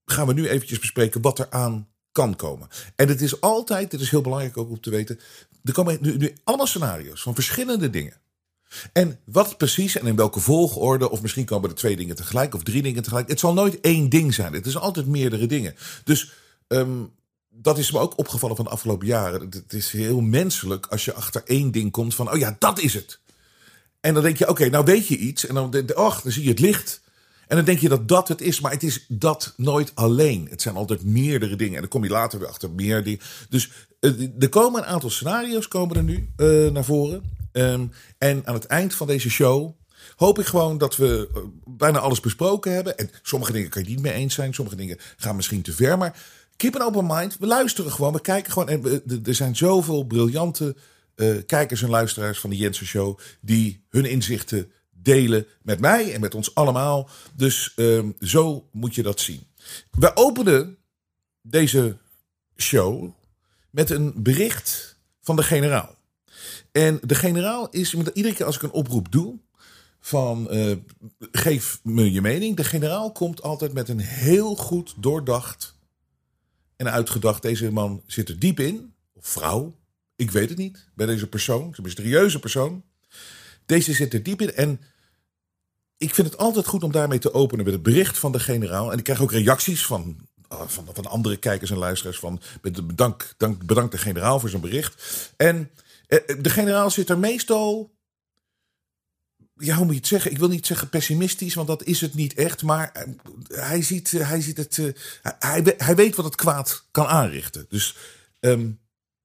gaan 0.04 0.26
we 0.26 0.32
nu 0.32 0.48
eventjes 0.48 0.78
bespreken 0.78 1.20
wat 1.20 1.38
er 1.38 1.50
aan 1.50 1.88
kan 2.12 2.36
komen. 2.36 2.68
En 2.96 3.08
het 3.08 3.20
is 3.20 3.40
altijd, 3.40 3.90
dit 3.90 4.00
is 4.00 4.10
heel 4.10 4.20
belangrijk 4.20 4.56
ook 4.56 4.70
om 4.70 4.80
te 4.80 4.90
weten, 4.90 5.20
er 5.64 5.72
komen 5.72 5.98
nu, 6.00 6.16
nu 6.16 6.36
allemaal 6.44 6.66
scenario's 6.66 7.22
van 7.22 7.34
verschillende 7.34 7.90
dingen. 7.90 8.20
En 8.92 9.18
wat 9.24 9.56
precies 9.56 9.98
en 9.98 10.06
in 10.06 10.16
welke 10.16 10.40
volgorde, 10.40 11.10
of 11.10 11.22
misschien 11.22 11.44
komen 11.44 11.70
er 11.70 11.76
twee 11.76 11.96
dingen 11.96 12.16
tegelijk 12.16 12.54
of 12.54 12.62
drie 12.62 12.82
dingen 12.82 13.02
tegelijk. 13.02 13.28
Het 13.28 13.40
zal 13.40 13.52
nooit 13.52 13.80
één 13.80 14.08
ding 14.08 14.34
zijn. 14.34 14.52
Het 14.52 14.66
is 14.66 14.76
altijd 14.76 15.06
meerdere 15.06 15.46
dingen. 15.46 15.74
Dus 16.04 16.32
ehm, 16.66 17.02
dat 17.48 17.78
is 17.78 17.92
me 17.92 17.98
ook 17.98 18.18
opgevallen 18.18 18.56
van 18.56 18.64
de 18.64 18.70
afgelopen 18.70 19.06
jaren. 19.06 19.40
Het 19.40 19.72
is 19.72 19.90
heel 19.90 20.20
menselijk 20.20 20.86
als 20.86 21.04
je 21.04 21.14
achter 21.14 21.42
één 21.44 21.70
ding 21.70 21.90
komt 21.90 22.14
van, 22.14 22.30
oh 22.32 22.38
ja, 22.38 22.56
dat 22.58 22.80
is 22.80 22.94
het. 22.94 23.20
En 24.00 24.14
dan 24.14 24.22
denk 24.22 24.36
je, 24.36 24.48
oké, 24.48 24.68
nou 24.68 24.84
weet 24.84 25.06
je 25.06 25.16
iets. 25.16 25.46
En 25.46 25.54
dan, 25.54 25.74
oh, 25.94 26.22
dan 26.22 26.32
zie 26.32 26.42
je 26.42 26.48
het 26.48 26.58
licht. 26.58 27.00
En 27.46 27.56
dan 27.56 27.64
denk 27.64 27.78
je 27.78 27.88
dat 27.88 28.08
dat 28.08 28.28
het 28.28 28.40
is, 28.40 28.60
maar 28.60 28.72
het 28.72 28.82
is 28.82 29.04
dat 29.08 29.54
nooit 29.56 29.92
alleen. 29.94 30.46
Het 30.50 30.62
zijn 30.62 30.76
altijd 30.76 31.04
meerdere 31.04 31.56
dingen. 31.56 31.74
En 31.74 31.80
dan 31.80 31.88
kom 31.88 32.04
je 32.04 32.10
later 32.10 32.38
weer 32.38 32.48
achter 32.48 32.70
meer 32.70 33.04
dingen. 33.04 33.20
Dus 33.48 33.70
uh, 34.00 34.28
er 34.38 34.48
komen 34.48 34.80
een 34.80 34.88
aantal 34.88 35.10
scenario's 35.10 35.68
komen 35.68 35.96
er 35.96 36.02
nu 36.02 36.28
uh, 36.36 36.70
naar 36.70 36.84
voren. 36.84 37.37
Um, 37.52 37.92
en 38.18 38.46
aan 38.46 38.54
het 38.54 38.66
eind 38.66 38.94
van 38.94 39.06
deze 39.06 39.30
show 39.30 39.76
hoop 40.16 40.38
ik 40.38 40.46
gewoon 40.46 40.78
dat 40.78 40.96
we 40.96 41.28
uh, 41.34 41.42
bijna 41.64 41.98
alles 41.98 42.20
besproken 42.20 42.72
hebben. 42.72 42.98
En 42.98 43.10
sommige 43.22 43.52
dingen 43.52 43.68
kan 43.68 43.82
je 43.82 43.88
niet 43.88 44.00
mee 44.00 44.12
eens 44.12 44.34
zijn. 44.34 44.54
Sommige 44.54 44.76
dingen 44.76 44.96
gaan 45.16 45.36
misschien 45.36 45.62
te 45.62 45.72
ver. 45.72 45.98
Maar 45.98 46.22
keep 46.56 46.76
an 46.76 46.86
open 46.86 47.06
mind. 47.06 47.36
We 47.38 47.46
luisteren 47.46 47.92
gewoon. 47.92 48.12
We 48.12 48.20
kijken 48.20 48.52
gewoon. 48.52 48.68
En 48.68 49.02
er 49.24 49.34
zijn 49.34 49.56
zoveel 49.56 50.04
briljante 50.04 50.76
kijkers 51.46 51.82
en 51.82 51.88
luisteraars 51.88 52.38
van 52.38 52.50
de 52.50 52.56
Jensen 52.56 52.86
Show. 52.86 53.18
die 53.40 53.84
hun 53.88 54.04
inzichten 54.04 54.72
delen 55.02 55.46
met 55.62 55.80
mij 55.80 56.14
en 56.14 56.20
met 56.20 56.34
ons 56.34 56.54
allemaal. 56.54 57.08
Dus 57.34 57.72
um, 57.76 58.16
zo 58.20 58.68
moet 58.72 58.94
je 58.94 59.02
dat 59.02 59.20
zien. 59.20 59.46
We 59.90 60.16
openen 60.16 60.78
deze 61.42 61.96
show 62.56 63.10
met 63.70 63.90
een 63.90 64.12
bericht 64.16 64.96
van 65.20 65.36
de 65.36 65.42
generaal. 65.42 65.97
En 66.78 66.98
de 67.02 67.14
generaal 67.14 67.68
is, 67.70 67.94
iedere 67.94 68.34
keer 68.34 68.46
als 68.46 68.56
ik 68.56 68.62
een 68.62 68.70
oproep 68.70 69.12
doe, 69.12 69.38
van 70.00 70.48
uh, 70.50 70.76
geef 71.32 71.80
me 71.82 72.12
je 72.12 72.20
mening. 72.20 72.56
De 72.56 72.64
generaal 72.64 73.12
komt 73.12 73.42
altijd 73.42 73.72
met 73.72 73.88
een 73.88 73.98
heel 73.98 74.56
goed 74.56 74.94
doordacht 74.96 75.74
en 76.76 76.90
uitgedacht. 76.90 77.42
Deze 77.42 77.72
man 77.72 78.02
zit 78.06 78.28
er 78.28 78.38
diep 78.38 78.60
in, 78.60 78.92
of 79.14 79.26
vrouw, 79.26 79.76
ik 80.16 80.30
weet 80.30 80.48
het 80.48 80.58
niet, 80.58 80.88
bij 80.94 81.06
deze 81.06 81.26
persoon, 81.26 81.62
een 81.62 81.82
mysterieuze 81.82 82.38
persoon. 82.38 82.82
Deze 83.66 83.92
zit 83.92 84.14
er 84.14 84.22
diep 84.22 84.40
in 84.40 84.54
en 84.54 84.80
ik 85.96 86.14
vind 86.14 86.30
het 86.30 86.38
altijd 86.38 86.66
goed 86.66 86.82
om 86.82 86.92
daarmee 86.92 87.18
te 87.18 87.34
openen 87.34 87.64
met 87.64 87.74
het 87.74 87.82
bericht 87.82 88.18
van 88.18 88.32
de 88.32 88.40
generaal. 88.40 88.92
En 88.92 88.98
ik 88.98 89.04
krijg 89.04 89.20
ook 89.20 89.32
reacties 89.32 89.86
van, 89.86 90.16
ah, 90.48 90.68
van, 90.68 90.88
van 90.92 91.06
andere 91.06 91.36
kijkers 91.36 91.70
en 91.70 91.78
luisteraars 91.78 92.18
van 92.18 92.40
bedank, 92.60 93.34
dank, 93.36 93.66
bedankt 93.66 93.92
de 93.92 93.98
generaal 93.98 94.40
voor 94.40 94.48
zijn 94.48 94.62
bericht. 94.62 95.32
En 95.36 95.56
eh, 95.56 95.86
de 96.38 96.50
generaal 96.50 96.90
zit 96.90 97.08
er 97.08 97.18
meestal 97.18 97.96
ja, 99.58 99.76
hoe 99.76 99.84
moet 99.84 99.94
je 99.94 100.00
het 100.00 100.08
zeggen? 100.08 100.30
Ik 100.30 100.38
wil 100.38 100.48
niet 100.48 100.66
zeggen 100.66 100.88
pessimistisch, 100.88 101.54
want 101.54 101.68
dat 101.68 101.82
is 101.82 102.00
het 102.00 102.14
niet 102.14 102.34
echt. 102.34 102.62
Maar 102.62 102.92
eh, 102.92 103.04
hij 103.48 103.82
ziet, 103.82 104.12
eh, 104.14 104.28
hij 104.28 104.40
ziet 104.40 104.56
het. 104.56 104.78
eh, 104.78 104.92
hij, 105.38 105.74
hij 105.76 105.96
weet 105.96 106.16
wat 106.16 106.24
het 106.24 106.34
kwaad 106.34 106.84
kan 106.90 107.06
aanrichten. 107.06 107.66
Dus 107.68 107.96
ehm, 108.40 108.70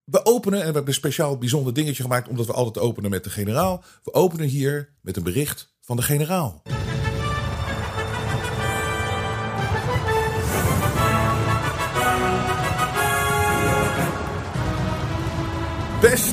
we 0.03 0.25
openen, 0.25 0.59
en 0.59 0.65
we 0.67 0.73
hebben 0.73 0.87
een 0.87 0.93
speciaal 0.93 1.37
bijzonder 1.37 1.73
dingetje 1.73 2.03
gemaakt, 2.03 2.27
omdat 2.27 2.45
we 2.45 2.53
altijd 2.53 2.85
openen 2.85 3.09
met 3.09 3.23
de 3.23 3.29
generaal. 3.29 3.83
We 4.03 4.13
openen 4.13 4.47
hier 4.47 4.93
met 5.01 5.17
een 5.17 5.23
bericht 5.23 5.73
van 5.81 5.95
de 5.95 6.03
generaal. 6.03 6.61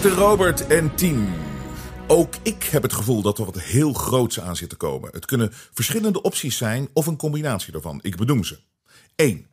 Beste 0.03 0.19
Robert 0.19 0.67
en 0.67 0.95
team. 0.95 1.29
Ook 2.07 2.35
ik 2.43 2.63
heb 2.63 2.83
het 2.83 2.93
gevoel 2.93 3.23
dat 3.23 3.39
er 3.39 3.45
wat 3.45 3.61
heel 3.61 3.93
groots 3.93 4.41
aan 4.41 4.57
zit 4.57 4.69
te 4.69 4.77
komen. 4.77 5.11
Het 5.13 5.27
kunnen 5.27 5.51
verschillende 5.53 6.23
opties 6.23 6.57
zijn 6.57 6.89
of 6.93 7.07
een 7.07 7.17
combinatie 7.17 7.73
daarvan. 7.73 7.99
Ik 8.03 8.17
benoem 8.17 8.45
ze. 8.45 8.59
1. 9.15 9.47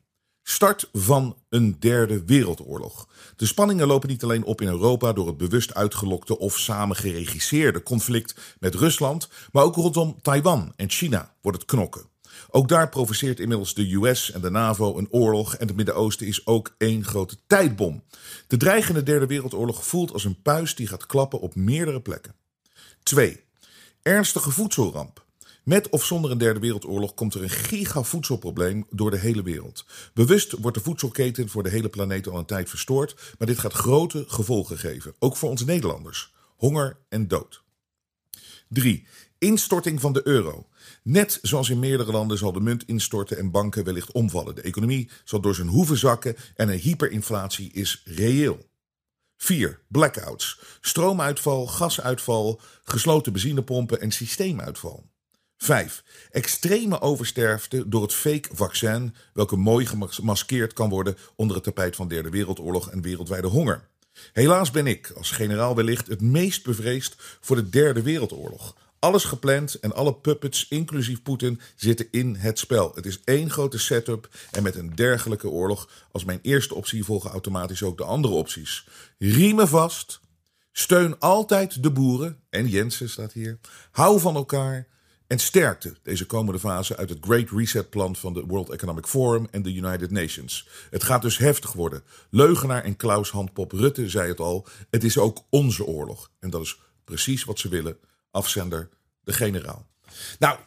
Start 0.43 0.89
van 0.93 1.35
een 1.49 1.75
derde 1.79 2.25
wereldoorlog. 2.25 3.07
De 3.35 3.45
spanningen 3.45 3.87
lopen 3.87 4.09
niet 4.09 4.23
alleen 4.23 4.43
op 4.43 4.61
in 4.61 4.67
Europa 4.67 5.13
door 5.13 5.27
het 5.27 5.37
bewust 5.37 5.73
uitgelokte 5.73 6.37
of 6.37 6.57
samen 6.57 6.95
geregisseerde 6.95 7.83
conflict 7.83 8.55
met 8.59 8.75
Rusland, 8.75 9.29
maar 9.51 9.63
ook 9.63 9.75
rondom 9.75 10.21
Taiwan 10.21 10.73
en 10.75 10.89
China 10.89 11.33
wordt 11.41 11.57
het 11.57 11.67
knokken. 11.67 12.05
Ook 12.57 12.67
daar 12.67 12.89
provoceert 12.89 13.39
inmiddels 13.39 13.73
de 13.73 13.93
US 13.93 14.31
en 14.31 14.41
de 14.41 14.49
NAVO 14.49 14.97
een 14.97 15.07
oorlog 15.11 15.55
en 15.55 15.67
het 15.67 15.75
Midden-Oosten 15.75 16.27
is 16.27 16.45
ook 16.45 16.75
één 16.77 17.03
grote 17.03 17.37
tijdbom. 17.47 18.03
De 18.47 18.57
dreigende 18.57 19.03
derde 19.03 19.25
wereldoorlog 19.25 19.85
voelt 19.85 20.13
als 20.13 20.23
een 20.23 20.41
puis 20.41 20.75
die 20.75 20.87
gaat 20.87 21.05
klappen 21.05 21.39
op 21.39 21.55
meerdere 21.55 22.01
plekken. 22.01 22.35
2. 23.03 23.43
Ernstige 24.01 24.51
voedselramp. 24.51 25.25
Met 25.63 25.89
of 25.89 26.05
zonder 26.05 26.31
een 26.31 26.37
derde 26.37 26.59
wereldoorlog 26.59 27.13
komt 27.13 27.33
er 27.33 27.43
een 27.43 27.49
gigavoedselprobleem 27.49 28.85
door 28.89 29.11
de 29.11 29.19
hele 29.19 29.43
wereld. 29.43 29.85
Bewust 30.13 30.51
wordt 30.51 30.77
de 30.77 30.83
voedselketen 30.83 31.49
voor 31.49 31.63
de 31.63 31.69
hele 31.69 31.89
planeet 31.89 32.27
al 32.27 32.37
een 32.37 32.45
tijd 32.45 32.69
verstoord, 32.69 33.35
maar 33.37 33.47
dit 33.47 33.59
gaat 33.59 33.73
grote 33.73 34.23
gevolgen 34.27 34.77
geven, 34.77 35.13
ook 35.19 35.37
voor 35.37 35.49
ons 35.49 35.65
Nederlanders. 35.65 36.33
Honger 36.55 36.97
en 37.09 37.27
dood. 37.27 37.63
3. 38.69 39.07
Instorting 39.37 40.01
van 40.01 40.13
de 40.13 40.27
euro. 40.27 40.67
Net 41.07 41.39
zoals 41.41 41.69
in 41.69 41.79
meerdere 41.79 42.11
landen 42.11 42.37
zal 42.37 42.51
de 42.51 42.59
munt 42.59 42.83
instorten 42.87 43.37
en 43.37 43.51
banken 43.51 43.83
wellicht 43.83 44.11
omvallen. 44.11 44.55
De 44.55 44.61
economie 44.61 45.09
zal 45.23 45.39
door 45.39 45.55
zijn 45.55 45.67
hoeven 45.67 45.97
zakken 45.97 46.35
en 46.55 46.69
een 46.69 46.79
hyperinflatie 46.79 47.71
is 47.73 48.01
reëel. 48.05 48.69
4. 49.37 49.79
Blackouts. 49.87 50.59
Stroomuitval, 50.81 51.67
gasuitval, 51.67 52.61
gesloten 52.83 53.31
benzinepompen 53.31 54.01
en 54.01 54.11
systeemuitval. 54.11 55.05
5. 55.57 56.03
Extreme 56.31 57.01
oversterfte 57.01 57.89
door 57.89 58.01
het 58.01 58.13
fake 58.13 58.49
vaccin, 58.51 59.15
welke 59.33 59.55
mooi 59.55 59.85
gemaskeerd 59.99 60.73
kan 60.73 60.89
worden 60.89 61.17
onder 61.35 61.55
het 61.55 61.65
tapijt 61.65 61.95
van 61.95 62.07
Derde 62.07 62.29
Wereldoorlog 62.29 62.89
en 62.89 63.01
wereldwijde 63.01 63.47
honger. 63.47 63.87
Helaas 64.33 64.71
ben 64.71 64.87
ik, 64.87 65.11
als 65.15 65.31
generaal 65.31 65.75
wellicht, 65.75 66.07
het 66.07 66.21
meest 66.21 66.63
bevreesd 66.63 67.15
voor 67.41 67.55
de 67.55 67.69
Derde 67.69 68.01
Wereldoorlog. 68.01 68.75
Alles 68.99 69.23
gepland 69.23 69.79
en 69.79 69.95
alle 69.95 70.13
puppets, 70.13 70.67
inclusief 70.69 71.21
Poetin, 71.21 71.59
zitten 71.75 72.07
in 72.11 72.35
het 72.35 72.59
spel. 72.59 72.91
Het 72.95 73.05
is 73.05 73.21
één 73.23 73.49
grote 73.49 73.79
setup 73.79 74.29
en 74.51 74.63
met 74.63 74.75
een 74.75 74.95
dergelijke 74.95 75.49
oorlog 75.49 75.89
als 76.11 76.23
mijn 76.23 76.39
eerste 76.41 76.75
optie 76.75 77.03
volgen 77.03 77.31
automatisch 77.31 77.83
ook 77.83 77.97
de 77.97 78.03
andere 78.03 78.33
opties. 78.33 78.87
Riemen 79.17 79.67
vast, 79.67 80.19
steun 80.71 81.19
altijd 81.19 81.83
de 81.83 81.91
boeren, 81.91 82.39
en 82.49 82.67
Jensen 82.67 83.09
staat 83.09 83.33
hier, 83.33 83.59
hou 83.91 84.19
van 84.19 84.35
elkaar 84.35 84.87
en 85.27 85.39
sterkte 85.39 85.95
deze 86.03 86.25
komende 86.25 86.59
fase 86.59 86.97
uit 86.97 87.09
het 87.09 87.19
Great 87.21 87.49
Reset 87.49 87.89
Plan 87.89 88.15
van 88.15 88.33
de 88.33 88.45
World 88.45 88.69
Economic 88.69 89.05
Forum 89.05 89.47
en 89.51 89.61
de 89.61 89.73
United 89.73 90.11
Nations. 90.11 90.67
Het 90.89 91.03
gaat 91.03 91.21
dus 91.21 91.37
heftig 91.37 91.73
worden. 91.73 92.03
Leugenaar 92.29 92.83
en 92.83 92.95
Klaus 92.95 93.29
Handpop 93.29 93.71
Rutte 93.71 94.09
zei 94.09 94.27
het 94.27 94.39
al, 94.39 94.67
het 94.89 95.03
is 95.03 95.17
ook 95.17 95.43
onze 95.49 95.85
oorlog. 95.85 96.31
En 96.39 96.49
dat 96.49 96.61
is 96.61 96.79
precies 97.03 97.43
wat 97.43 97.59
ze 97.59 97.69
willen 97.69 97.97
afzender 98.31 98.89
de 99.23 99.33
generaal. 99.33 99.87
Nou, 100.39 100.59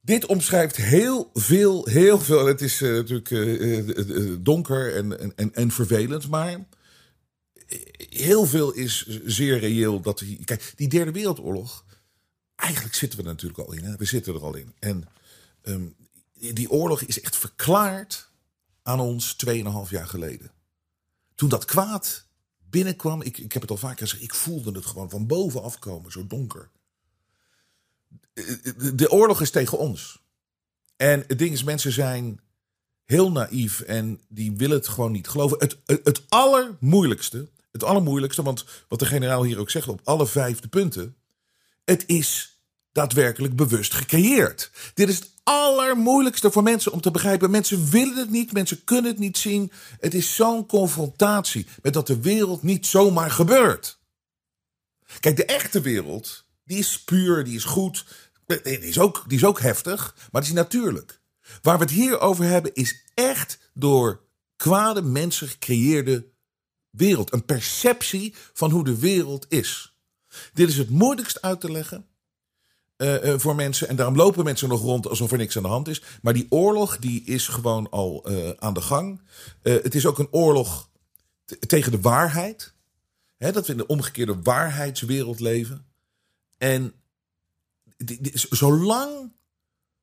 dit 0.00 0.26
omschrijft 0.26 0.76
heel 0.76 1.30
veel, 1.34 1.86
heel 1.86 2.20
veel. 2.20 2.46
Het 2.46 2.60
is 2.60 2.80
uh, 2.80 2.92
natuurlijk 2.94 3.30
uh, 3.30 3.88
uh, 3.88 4.36
donker 4.40 4.94
en, 4.96 5.36
en, 5.36 5.54
en 5.54 5.70
vervelend, 5.70 6.28
maar 6.28 6.66
heel 7.96 8.46
veel 8.46 8.72
is 8.72 9.06
zeer 9.24 9.58
reëel. 9.58 10.00
Dat, 10.00 10.24
kijk, 10.44 10.72
die 10.76 10.88
derde 10.88 11.12
wereldoorlog, 11.12 11.84
eigenlijk 12.54 12.94
zitten 12.94 13.18
we 13.18 13.24
er 13.24 13.30
natuurlijk 13.30 13.68
al 13.68 13.72
in. 13.72 13.84
Hè? 13.84 13.96
We 13.96 14.04
zitten 14.04 14.34
er 14.34 14.42
al 14.42 14.54
in. 14.54 14.74
En 14.78 15.08
um, 15.62 15.96
die 16.38 16.70
oorlog 16.70 17.02
is 17.02 17.20
echt 17.20 17.36
verklaard 17.36 18.30
aan 18.82 19.00
ons 19.00 19.36
2,5 19.46 19.52
jaar 19.90 20.06
geleden. 20.06 20.50
Toen 21.34 21.48
dat 21.48 21.64
kwaad 21.64 22.25
binnenkwam, 22.76 23.22
ik, 23.22 23.38
ik 23.38 23.52
heb 23.52 23.62
het 23.62 23.70
al 23.70 23.76
vaker 23.76 23.98
gezegd, 23.98 24.22
ik 24.22 24.34
voelde 24.34 24.72
het 24.72 24.86
gewoon 24.86 25.10
van 25.10 25.26
boven 25.26 25.62
afkomen, 25.62 26.12
zo 26.12 26.26
donker. 26.26 26.70
De 28.94 29.10
oorlog 29.10 29.40
is 29.40 29.50
tegen 29.50 29.78
ons. 29.78 30.22
En 30.96 31.24
het 31.26 31.38
ding 31.38 31.52
is, 31.52 31.62
mensen 31.62 31.92
zijn 31.92 32.40
heel 33.04 33.32
naïef 33.32 33.80
en 33.80 34.20
die 34.28 34.52
willen 34.52 34.76
het 34.76 34.88
gewoon 34.88 35.12
niet 35.12 35.28
geloven. 35.28 35.58
Het, 35.58 35.76
het, 35.86 36.00
het 36.04 36.22
allermoeilijkste, 36.28 37.48
het 37.72 37.84
allermoeilijkste, 37.84 38.42
want 38.42 38.64
wat 38.88 38.98
de 38.98 39.06
generaal 39.06 39.44
hier 39.44 39.58
ook 39.58 39.70
zegt 39.70 39.88
op 39.88 40.00
alle 40.04 40.26
vijfde 40.26 40.68
punten, 40.68 41.16
het 41.84 42.04
is 42.06 42.58
daadwerkelijk 42.92 43.56
bewust 43.56 43.94
gecreëerd. 43.94 44.70
Dit 44.94 45.08
is 45.08 45.16
het 45.16 45.30
allermoeilijkste 45.46 46.50
voor 46.50 46.62
mensen 46.62 46.92
om 46.92 47.00
te 47.00 47.10
begrijpen. 47.10 47.50
Mensen 47.50 47.90
willen 47.90 48.16
het 48.16 48.30
niet, 48.30 48.52
mensen 48.52 48.84
kunnen 48.84 49.10
het 49.10 49.20
niet 49.20 49.38
zien. 49.38 49.72
Het 50.00 50.14
is 50.14 50.34
zo'n 50.34 50.66
confrontatie 50.66 51.66
met 51.82 51.92
dat 51.92 52.06
de 52.06 52.20
wereld 52.20 52.62
niet 52.62 52.86
zomaar 52.86 53.30
gebeurt. 53.30 53.98
Kijk, 55.20 55.36
de 55.36 55.44
echte 55.44 55.80
wereld, 55.80 56.44
die 56.64 56.78
is 56.78 57.04
puur, 57.04 57.44
die 57.44 57.56
is 57.56 57.64
goed. 57.64 58.04
Die 58.46 58.62
is 58.62 58.98
ook, 58.98 59.24
die 59.26 59.38
is 59.38 59.44
ook 59.44 59.60
heftig, 59.60 60.14
maar 60.32 60.40
die 60.40 60.50
is 60.50 60.56
natuurlijk. 60.56 61.20
Waar 61.62 61.78
we 61.78 61.84
het 61.84 61.92
hier 61.92 62.20
over 62.20 62.44
hebben 62.44 62.74
is 62.74 63.02
echt 63.14 63.58
door 63.74 64.24
kwade 64.56 65.02
mensen 65.02 65.48
gecreëerde 65.48 66.26
wereld. 66.90 67.32
Een 67.32 67.44
perceptie 67.44 68.34
van 68.52 68.70
hoe 68.70 68.84
de 68.84 68.98
wereld 68.98 69.46
is. 69.48 69.96
Dit 70.52 70.68
is 70.68 70.78
het 70.78 70.90
moeilijkst 70.90 71.42
uit 71.42 71.60
te 71.60 71.72
leggen. 71.72 72.06
Uh, 72.96 73.24
uh, 73.24 73.38
voor 73.38 73.54
mensen. 73.54 73.88
En 73.88 73.96
daarom 73.96 74.16
lopen 74.16 74.44
mensen 74.44 74.68
nog 74.68 74.80
rond 74.80 75.08
alsof 75.08 75.32
er 75.32 75.38
niks 75.38 75.56
aan 75.56 75.62
de 75.62 75.68
hand 75.68 75.88
is. 75.88 76.02
Maar 76.22 76.32
die 76.32 76.46
oorlog 76.48 76.98
die 76.98 77.24
is 77.24 77.48
gewoon 77.48 77.90
al 77.90 78.30
uh, 78.30 78.50
aan 78.58 78.74
de 78.74 78.80
gang. 78.80 79.20
het 79.62 79.94
is 79.94 80.06
ook 80.06 80.18
een 80.18 80.32
oorlog 80.32 80.88
tegen 81.66 81.92
de 81.92 82.00
waarheid. 82.00 82.74
Hè, 83.36 83.52
dat 83.52 83.66
we 83.66 83.72
in 83.72 83.78
de 83.78 83.86
omgekeerde 83.86 84.42
waarheidswereld 84.42 85.40
leven. 85.40 85.86
En 86.58 86.92
zolang 88.50 89.32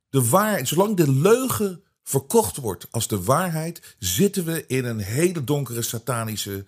de 0.10 0.30
waarheid, 0.30 0.68
zolang 0.68 0.98
de 0.98 1.12
leugen 1.12 1.84
verkocht 2.04 2.58
wordt 2.58 2.88
als 2.92 3.08
de 3.08 3.24
waarheid, 3.24 3.96
zitten 4.00 4.46
we 4.46 4.66
in 4.68 4.86
een 4.86 5.00
hele 5.00 5.44
donkere 5.44 5.82
satanische 5.82 6.66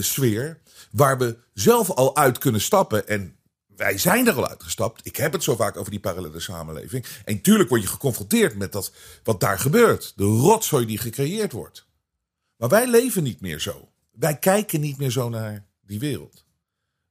sfeer. 0.00 0.60
Waar 0.90 1.18
we 1.18 1.38
zelf 1.54 1.90
al 1.90 2.16
uit 2.16 2.38
kunnen 2.38 2.60
stappen 2.60 3.08
en 3.08 3.36
wij 3.76 3.98
zijn 3.98 4.26
er 4.26 4.34
al 4.34 4.48
uitgestapt. 4.48 5.06
Ik 5.06 5.16
heb 5.16 5.32
het 5.32 5.42
zo 5.42 5.56
vaak 5.56 5.76
over 5.76 5.90
die 5.90 6.00
parallele 6.00 6.40
samenleving. 6.40 7.06
En 7.24 7.40
tuurlijk 7.40 7.68
word 7.68 7.82
je 7.82 7.88
geconfronteerd 7.88 8.56
met 8.56 8.72
dat 8.72 8.92
wat 9.22 9.40
daar 9.40 9.58
gebeurt. 9.58 10.12
De 10.16 10.24
rotzooi 10.24 10.86
die 10.86 10.98
gecreëerd 10.98 11.52
wordt. 11.52 11.86
Maar 12.56 12.68
wij 12.68 12.90
leven 12.90 13.22
niet 13.22 13.40
meer 13.40 13.60
zo. 13.60 13.88
Wij 14.10 14.38
kijken 14.38 14.80
niet 14.80 14.98
meer 14.98 15.10
zo 15.10 15.28
naar 15.28 15.64
die 15.80 15.98
wereld. 15.98 16.44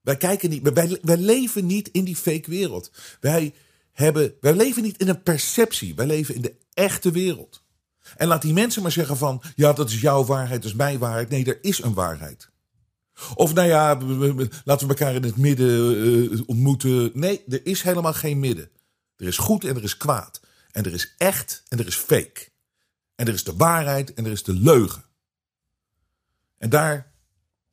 Wij, 0.02 0.18
kijken 0.18 0.50
niet, 0.50 0.74
wij, 0.74 1.00
wij 1.02 1.18
leven 1.18 1.66
niet 1.66 1.88
in 1.88 2.04
die 2.04 2.16
fake 2.16 2.50
wereld. 2.50 2.92
Wij, 3.20 3.54
hebben, 3.92 4.36
wij 4.42 4.54
leven 4.54 4.84
niet 4.84 4.98
in 4.98 5.10
een 5.10 5.24
perceptie. 5.24 5.96
Wij 5.96 6.06
leven 6.06 6.36
in 6.36 6.42
de 6.42 6.56
echte 6.74 7.12
wereld. 7.12 7.64
En 8.18 8.28
laat 8.28 8.42
die 8.42 8.54
mensen 8.54 8.82
maar 8.82 8.92
zeggen 8.92 9.18
van... 9.18 9.42
ja, 9.56 9.74
dat 9.74 9.90
is 9.90 10.02
jouw 10.02 10.26
waarheid, 10.26 10.62
dat 10.62 10.72
is 10.72 10.78
mijn 10.78 11.00
waarheid. 11.00 11.30
Nee, 11.30 11.46
er 11.46 11.64
is 11.64 11.84
een 11.84 11.94
waarheid. 11.94 12.50
Of 13.36 13.54
nou 13.54 13.68
ja, 13.68 13.98
laten 14.64 14.88
we 14.88 14.94
elkaar 14.94 15.16
in 15.16 15.24
het 15.24 15.38
midden 15.38 16.06
uh, 16.08 16.42
ontmoeten. 16.46 17.12
Nee, 17.14 17.44
er 17.50 17.66
is 17.66 17.82
helemaal 17.82 18.14
geen 18.14 18.40
midden. 18.40 18.70
Er 19.18 19.28
is 19.28 19.38
goed 19.38 19.64
en 19.64 19.76
er 19.76 19.84
is 19.84 19.98
kwaad. 19.98 20.42
En 20.72 20.84
er 20.84 20.94
is 20.94 21.16
echt 21.18 21.64
en 21.68 21.80
er 21.80 21.88
is 21.88 21.96
fake. 21.96 22.48
En 23.16 23.28
er 23.28 23.34
is 23.34 23.44
de 23.44 23.56
waarheid 23.56 24.14
en 24.14 24.26
er 24.26 24.32
is 24.32 24.44
de 24.44 24.54
leugen. 24.54 25.04
En 26.58 26.70
daar 26.70 27.12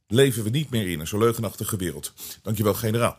leven 0.07 0.45
we 0.45 0.51
niet 0.51 0.71
meer 0.71 0.89
in, 0.89 1.01
een 1.01 1.07
zo 1.07 1.19
leugenachtige 1.19 1.77
wereld. 1.77 2.13
Dankjewel, 2.43 2.75
generaal. 2.75 3.19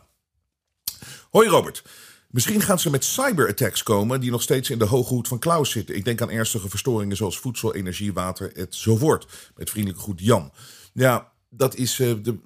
Hoi 1.30 1.48
Robert. 1.48 1.82
Misschien 2.28 2.60
gaan 2.60 2.78
ze 2.78 2.90
met 2.90 3.04
cyberattacks 3.04 3.82
komen 3.82 4.20
die 4.20 4.30
nog 4.30 4.42
steeds 4.42 4.70
in 4.70 4.78
de 4.78 4.84
hoge 4.84 5.14
hoed 5.14 5.28
van 5.28 5.38
Klaus 5.38 5.70
zitten. 5.70 5.96
Ik 5.96 6.04
denk 6.04 6.20
aan 6.20 6.30
ernstige 6.30 6.68
verstoringen 6.68 7.16
zoals 7.16 7.38
voedsel, 7.38 7.74
energie, 7.74 8.12
water 8.12 8.56
enzovoort. 8.56 9.26
Met 9.56 9.70
vriendelijke 9.70 10.02
groet 10.02 10.20
Jan. 10.20 10.52
Ja, 10.92 11.32
dat 11.56 11.74
is 11.74 11.96
de, 11.96 12.38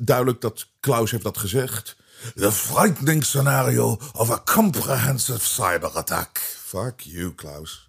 duidelijk 0.00 0.40
dat 0.40 0.68
Klaus 0.80 1.10
heeft 1.10 1.22
dat 1.22 1.38
gezegd. 1.38 1.96
The 2.34 2.52
frightening 2.52 3.24
scenario 3.24 3.98
of 4.12 4.30
a 4.30 4.42
comprehensive 4.44 5.40
cyber 5.40 5.90
attack. 5.90 6.38
Fuck 6.64 7.00
you, 7.00 7.34
Klaus. 7.34 7.88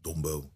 Dombo. 0.00 0.50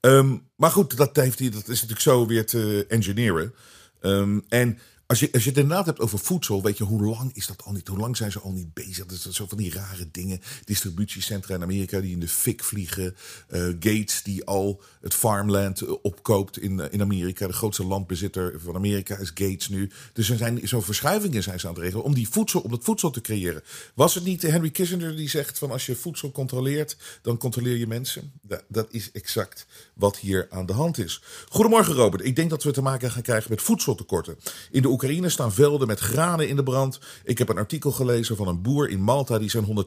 Ehm, 0.00 0.36
maar 0.56 0.70
goed, 0.70 0.96
dat, 0.96 1.16
heeft 1.16 1.38
hij, 1.38 1.50
dat 1.50 1.68
is 1.68 1.74
natuurlijk 1.74 2.00
zo 2.00 2.26
weer 2.26 2.46
te 2.46 2.84
engineeren. 2.88 3.54
Ehm, 4.00 4.40
en 4.48 4.78
als 5.06 5.20
je, 5.20 5.32
als 5.32 5.42
je 5.42 5.48
het 5.48 5.58
inderdaad 5.58 5.86
hebt 5.86 6.00
over 6.00 6.18
voedsel, 6.18 6.62
weet 6.62 6.78
je, 6.78 6.84
hoe 6.84 7.02
lang 7.02 7.30
is 7.34 7.46
dat 7.46 7.62
al 7.64 7.72
niet? 7.72 7.88
Hoe 7.88 7.98
lang 7.98 8.16
zijn 8.16 8.32
ze 8.32 8.40
al 8.40 8.52
niet 8.52 8.74
bezig? 8.74 9.06
Dat 9.06 9.26
is 9.26 9.36
zo 9.36 9.46
van 9.48 9.58
die 9.58 9.72
rare 9.72 10.08
dingen. 10.10 10.40
Distributiecentra 10.64 11.54
in 11.54 11.62
Amerika 11.62 12.00
die 12.00 12.12
in 12.12 12.20
de 12.20 12.28
fik 12.28 12.64
vliegen. 12.64 13.16
Uh, 13.50 13.66
Gates 13.80 14.22
die 14.22 14.44
al 14.44 14.82
het 15.00 15.14
farmland 15.14 15.80
eh, 15.80 15.92
opkoopt 16.02 16.58
in, 16.58 16.80
eh, 16.80 16.86
in 16.90 17.00
Amerika. 17.00 17.46
De 17.46 17.52
grootste 17.52 17.84
landbezitter 17.84 18.60
van 18.60 18.74
Amerika 18.74 19.16
is 19.16 19.28
Gates 19.34 19.68
nu. 19.68 19.90
Dus 20.12 20.30
er 20.30 20.36
zijn 20.36 20.60
zo'n 20.62 20.82
verschuivingen 20.82 21.42
zijn 21.42 21.60
ze 21.60 21.66
aan 21.66 21.74
het 21.74 21.82
regelen 21.82 22.04
om, 22.04 22.14
die 22.14 22.28
voedsel, 22.28 22.60
om 22.60 22.70
dat 22.70 22.84
voedsel 22.84 23.10
te 23.10 23.20
creëren. 23.20 23.62
Was 23.94 24.14
het 24.14 24.24
niet 24.24 24.42
Henry 24.42 24.70
Kissinger 24.70 25.16
die 25.16 25.28
zegt 25.28 25.58
van 25.58 25.70
als 25.70 25.86
je 25.86 25.96
voedsel 25.96 26.30
controleert, 26.30 26.96
dan 27.22 27.38
controleer 27.38 27.76
je 27.76 27.86
mensen? 27.86 28.32
Dat, 28.68 28.86
is 28.90 29.10
exact 29.12 29.66
wat 29.94 30.18
hier 30.18 30.46
aan 30.50 30.66
de 30.66 30.72
hand 30.72 30.98
is. 30.98 31.22
Goedemorgen 31.48 31.94
Robert. 31.94 32.24
Ik 32.24 32.36
denk 32.36 32.50
dat 32.50 32.62
we 32.62 32.70
te 32.70 32.82
maken 32.82 33.10
gaan 33.10 33.22
krijgen 33.22 33.50
met 33.50 33.62
voedseltekorten. 33.62 34.38
In 34.70 34.82
de 34.82 34.88
staan 35.30 35.52
velden 35.52 35.86
met 35.86 36.00
granen 36.00 36.48
in 36.48 36.56
de 36.56 36.62
brand. 36.62 37.00
Ik 37.24 37.38
heb 37.38 37.48
een 37.48 37.56
artikel 37.56 37.92
gelezen 37.92 38.36
van 38.36 38.48
een 38.48 38.62
boer 38.62 38.90
in 38.90 39.00
Malta 39.00 39.38
die 39.38 39.50
zijn 39.50 39.84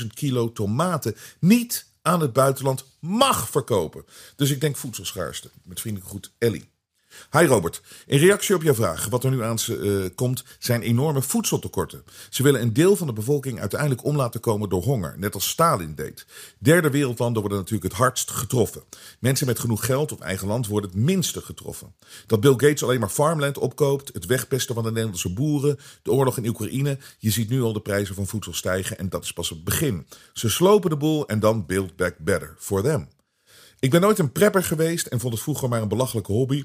120.000 0.00 0.06
kilo 0.14 0.52
tomaten 0.52 1.16
niet 1.38 1.86
aan 2.02 2.20
het 2.20 2.32
buitenland 2.32 2.84
mag 3.00 3.48
verkopen. 3.48 4.04
Dus 4.36 4.50
ik 4.50 4.60
denk 4.60 4.76
voedselschaarste. 4.76 5.50
Met 5.62 5.80
vriendelijk 5.80 6.10
goed 6.10 6.32
Ellie. 6.38 6.73
Hi 7.30 7.44
Robert, 7.44 7.82
in 8.06 8.18
reactie 8.18 8.54
op 8.54 8.62
jouw 8.62 8.74
vraag, 8.74 9.08
wat 9.08 9.24
er 9.24 9.30
nu 9.30 9.42
aan 9.42 9.58
uh, 9.68 10.04
komt, 10.14 10.44
zijn 10.58 10.82
enorme 10.82 11.22
voedseltekorten. 11.22 12.04
Ze 12.30 12.42
willen 12.42 12.60
een 12.60 12.72
deel 12.72 12.96
van 12.96 13.06
de 13.06 13.12
bevolking 13.12 13.60
uiteindelijk 13.60 14.04
om 14.04 14.16
laten 14.16 14.40
komen 14.40 14.68
door 14.68 14.82
honger, 14.82 15.14
net 15.18 15.34
als 15.34 15.48
Stalin 15.48 15.94
deed. 15.94 16.26
Derde 16.58 16.90
wereldlanden 16.90 17.40
worden 17.40 17.58
natuurlijk 17.58 17.92
het 17.92 18.00
hardst 18.00 18.30
getroffen. 18.30 18.82
Mensen 19.18 19.46
met 19.46 19.58
genoeg 19.58 19.86
geld 19.86 20.12
op 20.12 20.20
eigen 20.20 20.46
land 20.46 20.66
worden 20.66 20.90
het 20.90 20.98
minste 20.98 21.40
getroffen. 21.40 21.94
Dat 22.26 22.40
Bill 22.40 22.52
Gates 22.56 22.82
alleen 22.82 23.00
maar 23.00 23.08
farmland 23.08 23.58
opkoopt, 23.58 24.10
het 24.12 24.26
wegpesten 24.26 24.74
van 24.74 24.84
de 24.84 24.90
Nederlandse 24.90 25.32
boeren, 25.32 25.78
de 26.02 26.12
oorlog 26.12 26.36
in 26.36 26.48
Oekraïne, 26.48 26.98
je 27.18 27.30
ziet 27.30 27.48
nu 27.48 27.62
al 27.62 27.72
de 27.72 27.80
prijzen 27.80 28.14
van 28.14 28.26
voedsel 28.26 28.54
stijgen 28.54 28.98
en 28.98 29.08
dat 29.08 29.24
is 29.24 29.32
pas 29.32 29.48
het 29.48 29.64
begin. 29.64 30.06
Ze 30.32 30.48
slopen 30.48 30.90
de 30.90 30.96
boel 30.96 31.26
en 31.26 31.40
dan 31.40 31.66
build 31.66 31.96
back 31.96 32.14
better 32.18 32.54
for 32.58 32.82
them. 32.82 33.08
Ik 33.78 33.90
ben 33.90 34.00
nooit 34.00 34.18
een 34.18 34.32
prepper 34.32 34.64
geweest 34.64 35.06
en 35.06 35.20
vond 35.20 35.32
het 35.32 35.42
vroeger 35.42 35.68
maar 35.68 35.82
een 35.82 35.88
belachelijke 35.88 36.32
hobby. 36.32 36.64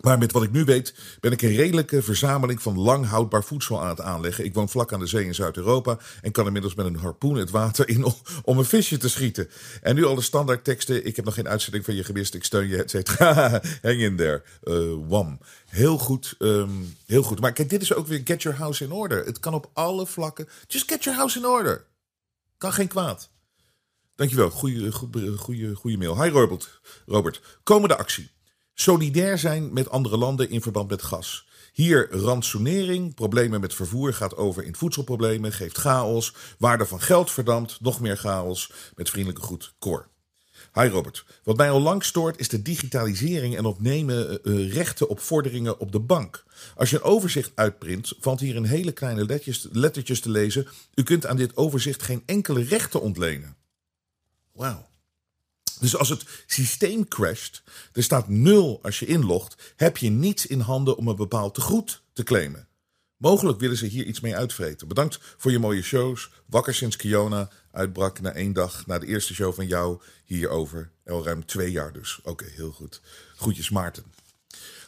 Maar 0.00 0.18
met 0.18 0.32
wat 0.32 0.42
ik 0.42 0.50
nu 0.50 0.64
weet, 0.64 0.94
ben 1.20 1.32
ik 1.32 1.42
een 1.42 1.54
redelijke 1.54 2.02
verzameling 2.02 2.62
van 2.62 2.78
lang 2.78 3.06
houdbaar 3.06 3.44
voedsel 3.44 3.82
aan 3.82 3.88
het 3.88 4.00
aanleggen. 4.00 4.44
Ik 4.44 4.54
woon 4.54 4.68
vlak 4.68 4.92
aan 4.92 5.00
de 5.00 5.06
zee 5.06 5.24
in 5.24 5.34
Zuid-Europa 5.34 5.98
en 6.22 6.32
kan 6.32 6.46
inmiddels 6.46 6.74
met 6.74 6.86
een 6.86 6.96
harpoen 6.96 7.36
het 7.36 7.50
water 7.50 7.88
in 7.88 8.04
om, 8.44 8.58
een 8.58 8.64
visje 8.64 8.96
te 8.96 9.08
schieten. 9.08 9.48
En 9.82 9.94
nu 9.94 10.04
al 10.04 10.14
de 10.14 10.20
standaard 10.20 10.64
teksten. 10.64 11.06
Ik 11.06 11.16
heb 11.16 11.24
nog 11.24 11.34
geen 11.34 11.48
uitzending 11.48 11.84
van 11.84 11.94
je 11.94 12.04
gemist. 12.04 12.34
Ik 12.34 12.44
steun 12.44 12.68
je, 12.68 12.76
et 12.76 12.90
cetera. 12.90 13.50
Hang 13.82 14.00
in 14.00 14.16
there. 14.16 14.42
Uh, 14.64 15.08
wam. 15.08 15.38
Heel 15.66 15.98
goed, 15.98 16.34
um, 16.38 16.96
heel 17.06 17.22
goed. 17.22 17.40
Maar 17.40 17.52
kijk, 17.52 17.70
dit 17.70 17.82
is 17.82 17.94
ook 17.94 18.06
weer 18.06 18.20
get 18.24 18.42
your 18.42 18.58
house 18.58 18.84
in 18.84 18.92
order. 18.92 19.24
Het 19.24 19.40
kan 19.40 19.54
op 19.54 19.70
alle 19.72 20.06
vlakken. 20.06 20.48
Just 20.66 20.90
get 20.90 21.04
your 21.04 21.18
house 21.18 21.38
in 21.38 21.46
order. 21.46 21.84
Kan 22.58 22.72
geen 22.72 22.88
kwaad. 22.88 23.30
Dankjewel. 24.14 24.50
Goeie, 24.50 24.92
goeie, 24.92 25.36
goeie, 25.36 25.74
goeie 25.74 25.98
mail. 25.98 26.22
Hi 26.22 26.30
Robert. 26.30 26.80
Robert. 27.06 27.40
Komende 27.62 27.96
actie 27.96 28.30
solidair 28.80 29.38
zijn 29.38 29.72
met 29.72 29.90
andere 29.90 30.16
landen 30.16 30.50
in 30.50 30.62
verband 30.62 30.90
met 30.90 31.02
gas. 31.02 31.48
Hier 31.72 32.08
rantsoenering, 32.10 33.14
problemen 33.14 33.60
met 33.60 33.74
vervoer 33.74 34.14
gaat 34.14 34.36
over 34.36 34.64
in 34.64 34.76
voedselproblemen, 34.76 35.52
geeft 35.52 35.78
chaos, 35.78 36.34
waarde 36.58 36.86
van 36.86 37.00
geld 37.00 37.30
verdampt, 37.30 37.80
nog 37.80 38.00
meer 38.00 38.16
chaos. 38.16 38.72
Met 38.96 39.10
vriendelijke 39.10 39.46
groet, 39.46 39.74
Cor. 39.78 40.08
Hi 40.72 40.86
Robert. 40.88 41.24
Wat 41.44 41.56
mij 41.56 41.70
al 41.70 41.80
lang 41.80 42.04
stoort 42.04 42.38
is 42.38 42.48
de 42.48 42.62
digitalisering 42.62 43.56
en 43.56 43.64
opnemen 43.64 44.38
uh, 44.42 44.72
rechten 44.72 45.08
op 45.08 45.20
vorderingen 45.20 45.78
op 45.78 45.92
de 45.92 46.00
bank. 46.00 46.44
Als 46.76 46.90
je 46.90 46.96
een 46.96 47.02
overzicht 47.02 47.52
uitprint, 47.54 48.12
valt 48.20 48.40
hier 48.40 48.54
in 48.54 48.64
hele 48.64 48.92
kleine 48.92 49.24
letjes, 49.24 49.68
lettertjes 49.72 50.20
te 50.20 50.30
lezen: 50.30 50.66
U 50.94 51.02
kunt 51.02 51.26
aan 51.26 51.36
dit 51.36 51.56
overzicht 51.56 52.02
geen 52.02 52.22
enkele 52.26 52.62
rechten 52.62 53.00
ontlenen. 53.00 53.56
Wauw. 54.52 54.89
Dus 55.80 55.96
als 55.96 56.08
het 56.08 56.24
systeem 56.46 57.08
crasht, 57.08 57.62
er 57.92 58.02
staat 58.02 58.28
nul 58.28 58.78
als 58.82 58.98
je 58.98 59.06
inlogt, 59.06 59.74
heb 59.76 59.96
je 59.96 60.10
niets 60.10 60.46
in 60.46 60.60
handen 60.60 60.96
om 60.96 61.08
een 61.08 61.16
bepaald 61.16 61.54
tegoed 61.54 62.02
te 62.12 62.22
claimen. 62.22 62.68
Mogelijk 63.16 63.60
willen 63.60 63.76
ze 63.76 63.86
hier 63.86 64.04
iets 64.04 64.20
mee 64.20 64.36
uitvreten. 64.36 64.88
Bedankt 64.88 65.18
voor 65.36 65.50
je 65.50 65.58
mooie 65.58 65.82
shows. 65.82 66.30
Wakker 66.46 66.74
sinds 66.74 66.96
Kiona 66.96 67.50
uitbrak 67.70 68.20
na 68.20 68.32
één 68.32 68.52
dag 68.52 68.86
na 68.86 68.98
de 68.98 69.06
eerste 69.06 69.34
show 69.34 69.54
van 69.54 69.66
jou 69.66 70.00
hierover. 70.24 70.90
Al 71.06 71.24
ruim 71.24 71.46
twee 71.46 71.70
jaar 71.70 71.92
dus. 71.92 72.20
Oké, 72.22 72.44
heel 72.44 72.70
goed. 72.70 73.00
Groetjes 73.36 73.70
Maarten. 73.70 74.04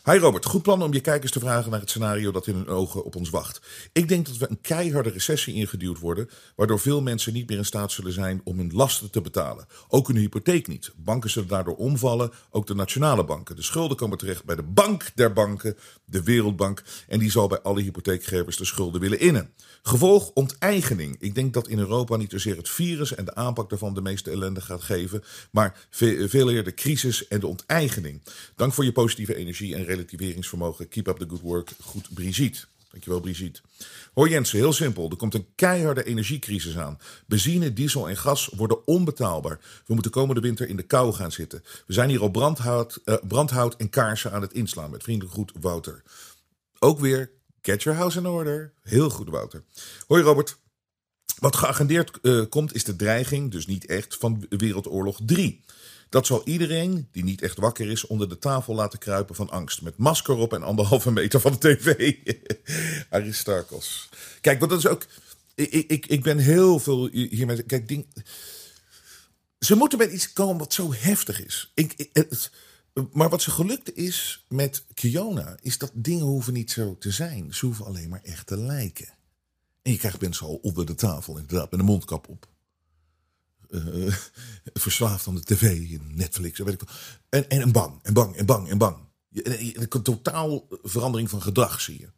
Hi 0.04 0.18
Robert, 0.18 0.44
goed 0.44 0.62
plan 0.62 0.82
om 0.82 0.92
je 0.92 1.00
kijkers 1.00 1.32
te 1.32 1.40
vragen 1.40 1.70
naar 1.70 1.80
het 1.80 1.90
scenario 1.90 2.30
dat 2.32 2.46
in 2.46 2.54
hun 2.54 2.68
ogen 2.68 3.04
op 3.04 3.16
ons 3.16 3.30
wacht. 3.30 3.60
Ik 3.92 4.08
denk 4.08 4.26
dat 4.26 4.36
we 4.36 4.50
een 4.50 4.60
keiharde 4.60 5.10
recessie 5.10 5.54
ingeduwd 5.54 5.98
worden, 5.98 6.28
waardoor 6.56 6.80
veel 6.80 7.02
mensen 7.02 7.32
niet 7.32 7.48
meer 7.48 7.58
in 7.58 7.64
staat 7.64 7.92
zullen 7.92 8.12
zijn 8.12 8.40
om 8.44 8.58
hun 8.58 8.72
lasten 8.72 9.10
te 9.10 9.20
betalen. 9.20 9.66
Ook 9.88 10.06
hun 10.06 10.16
hypotheek 10.16 10.68
niet. 10.68 10.92
Banken 10.96 11.30
zullen 11.30 11.48
daardoor 11.48 11.76
omvallen, 11.76 12.32
ook 12.50 12.66
de 12.66 12.74
nationale 12.74 13.24
banken. 13.24 13.56
De 13.56 13.62
schulden 13.62 13.96
komen 13.96 14.18
terecht 14.18 14.44
bij 14.44 14.56
de 14.56 14.62
bank 14.62 15.10
der 15.14 15.32
banken, 15.32 15.76
de 16.04 16.22
Wereldbank, 16.22 16.82
en 17.08 17.18
die 17.18 17.30
zal 17.30 17.48
bij 17.48 17.60
alle 17.60 17.82
hypotheekgevers 17.82 18.56
de 18.56 18.64
schulden 18.64 19.00
willen 19.00 19.20
innen. 19.20 19.50
Gevolg 19.82 20.30
onteigening. 20.34 21.16
Ik 21.18 21.34
denk 21.34 21.54
dat 21.54 21.68
in 21.68 21.78
Europa 21.78 22.16
niet 22.16 22.30
zozeer 22.30 22.56
het 22.56 22.68
virus 22.68 23.14
en 23.14 23.24
de 23.24 23.34
aanpak 23.34 23.70
daarvan 23.70 23.94
de 23.94 24.02
meeste 24.02 24.30
ellende 24.30 24.60
gaat 24.60 24.82
geven, 24.82 25.22
maar 25.50 25.86
veel 25.90 26.50
eer 26.50 26.64
de 26.64 26.74
crisis 26.74 27.28
en 27.28 27.40
de 27.40 27.46
onteigening. 27.46 28.22
Dank 28.56 28.72
voor 28.72 28.84
je 28.84 28.92
positieve 28.92 29.34
energie 29.34 29.74
en 29.74 29.84
relativeringsvermogen. 29.94 30.88
Keep 30.88 31.08
up 31.08 31.18
the 31.18 31.28
good 31.28 31.40
work. 31.40 31.70
Goed, 31.80 32.08
Brigitte. 32.14 32.64
Dankjewel, 32.90 33.20
Brigitte. 33.20 33.60
Hoor 34.14 34.28
Jensen, 34.28 34.58
heel 34.58 34.72
simpel. 34.72 35.10
Er 35.10 35.16
komt 35.16 35.34
een 35.34 35.46
keiharde 35.54 36.04
energiecrisis 36.04 36.76
aan. 36.76 36.98
Benzine, 37.26 37.72
diesel 37.72 38.08
en 38.08 38.16
gas 38.16 38.50
worden 38.56 38.86
onbetaalbaar. 38.86 39.60
We 39.86 39.94
moeten 39.94 40.12
komende 40.12 40.40
winter 40.40 40.68
in 40.68 40.76
de 40.76 40.82
kou 40.82 41.12
gaan 41.12 41.32
zitten. 41.32 41.62
We 41.86 41.92
zijn 41.92 42.08
hier 42.08 42.22
op 42.22 42.32
brandhout, 42.32 43.00
uh, 43.04 43.14
brandhout 43.28 43.76
en 43.76 43.90
kaarsen 43.90 44.32
aan 44.32 44.42
het 44.42 44.52
inslaan. 44.52 44.90
Met 44.90 45.02
vriendelijk 45.02 45.34
goed, 45.34 45.52
Wouter. 45.60 46.02
Ook 46.78 47.00
weer, 47.00 47.30
get 47.62 47.82
your 47.82 47.98
house 47.98 48.18
in 48.18 48.26
order. 48.26 48.72
Heel 48.82 49.10
goed, 49.10 49.28
Wouter. 49.28 49.62
Hoi 50.06 50.22
Robert. 50.22 50.60
Wat 51.38 51.56
geagendeerd 51.56 52.18
uh, 52.22 52.44
komt 52.48 52.74
is 52.74 52.84
de 52.84 52.96
dreiging, 52.96 53.50
dus 53.50 53.66
niet 53.66 53.86
echt, 53.86 54.16
van 54.16 54.46
Wereldoorlog 54.48 55.18
3. 55.24 55.64
Dat 56.12 56.26
zal 56.26 56.42
iedereen 56.44 57.08
die 57.12 57.24
niet 57.24 57.42
echt 57.42 57.58
wakker 57.58 57.90
is 57.90 58.06
onder 58.06 58.28
de 58.28 58.38
tafel 58.38 58.74
laten 58.74 58.98
kruipen 58.98 59.34
van 59.34 59.50
angst. 59.50 59.82
Met 59.82 59.96
masker 59.96 60.34
op 60.34 60.52
en 60.52 60.62
anderhalve 60.62 61.10
meter 61.20 61.40
van 61.40 61.56
de 61.58 61.58
tv. 61.58 62.14
Aristarchos. 63.10 64.08
Kijk, 64.40 64.58
want 64.58 64.70
dat 64.70 64.80
is 64.80 64.86
ook... 64.86 65.06
Ik, 65.54 65.72
ik, 65.72 66.06
ik 66.06 66.22
ben 66.22 66.38
heel 66.38 66.78
veel 66.78 67.08
hiermee... 67.08 67.62
Kijk, 67.62 67.88
ding, 67.88 68.06
ze 69.58 69.76
moeten 69.76 69.98
met 69.98 70.12
iets 70.12 70.32
komen 70.32 70.58
wat 70.58 70.72
zo 70.72 70.92
heftig 70.94 71.44
is. 71.44 71.72
Ik, 71.74 72.10
maar 73.12 73.28
wat 73.28 73.42
ze 73.42 73.50
gelukt 73.50 73.96
is 73.96 74.44
met 74.48 74.84
Kiona... 74.94 75.56
is 75.62 75.78
dat 75.78 75.90
dingen 75.94 76.24
hoeven 76.24 76.52
niet 76.52 76.70
zo 76.70 76.96
te 76.98 77.10
zijn. 77.10 77.54
Ze 77.54 77.66
hoeven 77.66 77.84
alleen 77.84 78.08
maar 78.08 78.22
echt 78.22 78.46
te 78.46 78.56
lijken. 78.56 79.08
En 79.82 79.92
je 79.92 79.98
krijgt 79.98 80.20
mensen 80.20 80.46
al 80.46 80.58
onder 80.62 80.86
de 80.86 80.94
tafel 80.94 81.38
inderdaad 81.38 81.70
met 81.70 81.80
een 81.80 81.86
mondkap 81.86 82.28
op 82.28 82.50
uh, 83.76 84.14
verslaafd 84.64 85.26
aan 85.26 85.34
de 85.34 85.42
tv, 85.42 85.98
Netflix, 86.02 86.58
weet 86.58 86.82
ik 86.82 86.88
En, 87.28 87.48
en, 87.48 87.60
en 87.60 87.72
bang, 87.72 87.98
en 88.02 88.12
bang, 88.12 88.36
en 88.36 88.46
bang, 88.46 88.68
en 88.68 88.78
bang. 88.78 88.96
Een 89.32 90.02
totaal 90.02 90.66
verandering 90.82 91.30
van 91.30 91.42
gedrag 91.42 91.80
zie 91.80 92.00
je. 92.00 92.08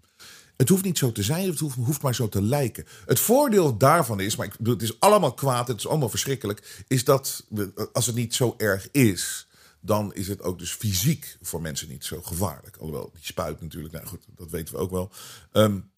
Het 0.57 0.69
hoeft 0.69 0.85
niet 0.85 0.99
zo 0.99 1.13
te 1.13 1.23
zijn, 1.23 1.49
het 1.49 1.59
hoeft, 1.59 2.03
maar 2.03 2.15
zo 2.15 2.29
te 2.29 2.43
lijken. 2.43 2.87
Het 3.07 3.21
voordeel 3.21 3.77
daarvan 3.77 4.21
is, 4.21 4.37
maar 4.37 4.47
ik 4.47 4.57
bedoel, 4.57 4.75
het 4.75 4.83
is 4.83 5.01
allemaal 5.01 5.35
kwaad, 5.35 5.69
het 5.69 5.79
is 5.79 5.87
allemaal 5.87 6.09
verschrikkelijk, 6.09 6.85
is 6.89 7.05
dat 7.05 7.47
als 7.93 8.07
het 8.07 8.15
niet 8.15 8.35
zo 8.35 8.55
erg 8.57 8.91
is, 8.91 9.49
dan 9.81 10.15
is 10.15 10.29
het 10.29 10.43
ook 10.43 10.59
dus 10.59 10.73
fysiek 10.73 11.37
voor 11.41 11.61
mensen 11.61 11.89
niet 11.89 12.05
zo 12.05 12.23
gevaarlijk. 12.23 12.77
Alhoewel, 12.77 13.11
die 13.13 13.25
spuit 13.25 13.61
natuurlijk, 13.61 13.95
nou 13.95 14.07
goed, 14.07 14.25
dat 14.37 14.51
weten 14.51 14.75
we 14.75 14.81
ook 14.81 14.91
wel. 14.91 15.13
Um, 15.53 15.93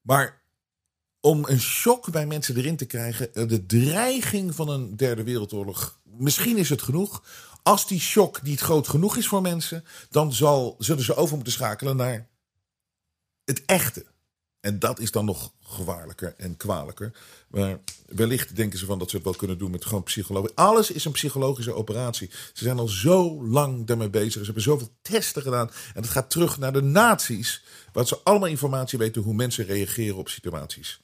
maar 0.00 0.41
om 1.22 1.44
een 1.46 1.60
shock 1.60 2.10
bij 2.10 2.26
mensen 2.26 2.56
erin 2.56 2.76
te 2.76 2.84
krijgen. 2.84 3.34
Eh, 3.34 3.48
de 3.48 3.66
dreiging 3.66 4.54
van 4.54 4.68
een 4.68 4.96
derde 4.96 5.22
wereldoorlog. 5.22 5.98
Misschien 6.04 6.56
is 6.56 6.68
het 6.68 6.82
genoeg. 6.82 7.22
Als 7.62 7.86
die 7.86 8.00
shock 8.00 8.42
niet 8.42 8.60
groot 8.60 8.88
genoeg 8.88 9.16
is 9.16 9.28
voor 9.28 9.42
mensen, 9.42 9.84
dan 10.10 10.32
zal, 10.32 10.76
zullen 10.78 11.04
ze 11.04 11.14
over 11.14 11.34
moeten 11.34 11.52
schakelen 11.52 11.96
naar 11.96 12.28
het 13.44 13.64
echte. 13.64 14.04
En 14.60 14.78
dat 14.78 14.98
is 14.98 15.10
dan 15.10 15.24
nog 15.24 15.52
gevaarlijker 15.60 16.34
en 16.36 16.56
kwalijker. 16.56 17.12
Maar 17.48 17.78
wellicht 18.06 18.56
denken 18.56 18.78
ze 18.78 18.84
van 18.84 18.98
dat 18.98 19.10
ze 19.10 19.16
het 19.16 19.24
wel 19.24 19.34
kunnen 19.34 19.58
doen 19.58 19.70
met 19.70 19.84
gewoon 19.84 20.02
psychologie. 20.02 20.50
Alles 20.54 20.90
is 20.90 21.04
een 21.04 21.12
psychologische 21.12 21.74
operatie. 21.74 22.30
Ze 22.52 22.64
zijn 22.64 22.78
al 22.78 22.88
zo 22.88 23.46
lang 23.46 23.86
daarmee 23.86 24.10
bezig. 24.10 24.32
Ze 24.32 24.44
hebben 24.44 24.62
zoveel 24.62 24.90
testen 25.02 25.42
gedaan. 25.42 25.70
En 25.94 26.02
het 26.02 26.10
gaat 26.10 26.30
terug 26.30 26.58
naar 26.58 26.72
de 26.72 26.82
naties. 26.82 27.62
Waar 27.92 28.06
ze 28.06 28.18
allemaal 28.24 28.48
informatie 28.48 28.98
weten 28.98 29.22
hoe 29.22 29.34
mensen 29.34 29.64
reageren 29.64 30.16
op 30.16 30.28
situaties. 30.28 31.00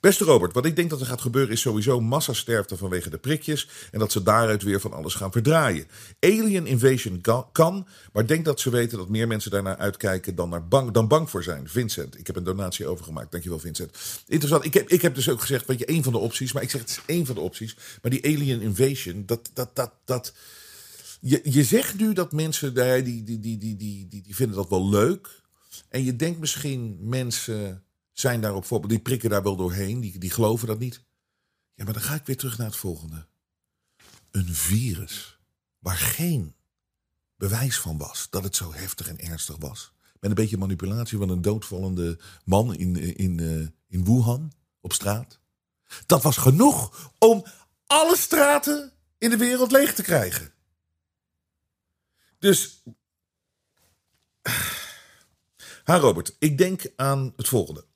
Beste 0.00 0.24
Robert, 0.24 0.52
wat 0.52 0.64
ik 0.64 0.76
denk 0.76 0.90
dat 0.90 1.00
er 1.00 1.06
gaat 1.06 1.20
gebeuren 1.20 1.52
is 1.52 1.60
sowieso 1.60 2.00
massasterfte 2.00 2.76
vanwege 2.76 3.10
de 3.10 3.18
prikjes 3.18 3.68
en 3.90 3.98
dat 3.98 4.12
ze 4.12 4.22
daaruit 4.22 4.62
weer 4.62 4.80
van 4.80 4.92
alles 4.92 5.14
gaan 5.14 5.32
verdraaien. 5.32 5.86
Alien 6.20 6.66
invasion 6.66 7.20
kan, 7.52 7.86
maar 8.12 8.26
denk 8.26 8.44
dat 8.44 8.60
ze 8.60 8.70
weten 8.70 8.98
dat 8.98 9.08
meer 9.08 9.26
mensen 9.26 9.50
daarnaar 9.50 9.76
uitkijken 9.76 10.34
dan, 10.34 10.48
naar 10.48 10.68
bang, 10.68 10.90
dan 10.90 11.08
bang 11.08 11.30
voor 11.30 11.42
zijn. 11.42 11.68
Vincent, 11.68 12.18
ik 12.18 12.26
heb 12.26 12.36
een 12.36 12.44
donatie 12.44 12.86
overgemaakt. 12.86 13.30
Dankjewel 13.30 13.58
Vincent. 13.58 13.98
Interessant, 14.26 14.64
ik 14.64 14.74
heb, 14.74 14.88
ik 14.88 15.02
heb 15.02 15.14
dus 15.14 15.28
ook 15.28 15.40
gezegd, 15.40 15.66
weet 15.66 15.78
je, 15.78 15.84
één 15.84 16.02
van 16.02 16.12
de 16.12 16.18
opties, 16.18 16.52
maar 16.52 16.62
ik 16.62 16.70
zeg 16.70 16.80
het 16.80 16.90
is 16.90 17.00
één 17.06 17.26
van 17.26 17.34
de 17.34 17.40
opties. 17.40 17.76
Maar 18.02 18.10
die 18.10 18.24
alien 18.24 18.60
invasion, 18.60 19.22
dat, 19.26 19.50
dat, 19.52 19.76
dat, 19.76 19.92
dat... 20.04 20.32
Je, 21.20 21.40
je 21.44 21.64
zegt 21.64 21.98
nu 21.98 22.12
dat 22.12 22.32
mensen 22.32 22.74
die, 23.04 23.24
die, 23.24 23.40
die, 23.40 23.58
die, 23.58 23.76
die, 23.76 24.06
die, 24.08 24.22
die 24.22 24.34
vinden 24.34 24.56
dat 24.56 24.68
wel 24.68 24.88
leuk. 24.88 25.28
En 25.88 26.04
je 26.04 26.16
denkt 26.16 26.38
misschien 26.40 26.98
mensen 27.00 27.82
zijn 28.20 28.40
daar 28.40 28.54
op 28.54 28.88
die 28.88 28.98
prikken 28.98 29.30
daar 29.30 29.42
wel 29.42 29.56
doorheen, 29.56 30.00
die, 30.00 30.18
die 30.18 30.30
geloven 30.30 30.66
dat 30.66 30.78
niet. 30.78 31.04
Ja, 31.74 31.84
maar 31.84 31.92
dan 31.92 32.02
ga 32.02 32.14
ik 32.14 32.26
weer 32.26 32.36
terug 32.36 32.58
naar 32.58 32.66
het 32.66 32.76
volgende. 32.76 33.26
Een 34.30 34.54
virus 34.54 35.38
waar 35.78 35.96
geen 35.96 36.54
bewijs 37.36 37.78
van 37.78 37.98
was 37.98 38.26
dat 38.30 38.42
het 38.42 38.56
zo 38.56 38.72
heftig 38.72 39.08
en 39.08 39.18
ernstig 39.18 39.56
was. 39.56 39.92
Met 40.20 40.30
een 40.30 40.36
beetje 40.36 40.58
manipulatie 40.58 41.18
van 41.18 41.28
een 41.28 41.42
doodvallende 41.42 42.18
man 42.44 42.74
in, 42.74 43.16
in, 43.16 43.38
uh, 43.38 43.66
in 43.86 44.04
Wuhan 44.04 44.52
op 44.80 44.92
straat. 44.92 45.38
Dat 46.06 46.22
was 46.22 46.36
genoeg 46.36 47.10
om 47.18 47.44
alle 47.86 48.16
straten 48.16 48.92
in 49.18 49.30
de 49.30 49.36
wereld 49.36 49.70
leeg 49.70 49.94
te 49.94 50.02
krijgen. 50.02 50.52
Dus. 52.38 52.82
Ha, 55.84 55.96
Robert, 55.96 56.36
ik 56.38 56.58
denk 56.58 56.92
aan 56.96 57.32
het 57.36 57.48
volgende. 57.48 57.87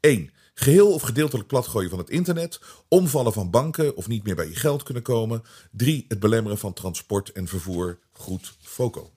1. 0.00 0.30
Geheel 0.54 0.92
of 0.92 1.02
gedeeltelijk 1.02 1.48
platgooien 1.48 1.90
van 1.90 1.98
het 1.98 2.10
internet. 2.10 2.60
Omvallen 2.88 3.32
van 3.32 3.50
banken 3.50 3.96
of 3.96 4.08
niet 4.08 4.24
meer 4.24 4.34
bij 4.34 4.48
je 4.48 4.54
geld 4.54 4.82
kunnen 4.82 5.02
komen. 5.02 5.42
3. 5.70 6.04
Het 6.08 6.20
belemmeren 6.20 6.58
van 6.58 6.72
transport 6.72 7.32
en 7.32 7.48
vervoer. 7.48 7.98
Goed, 8.12 8.56
FOCO. 8.60 9.12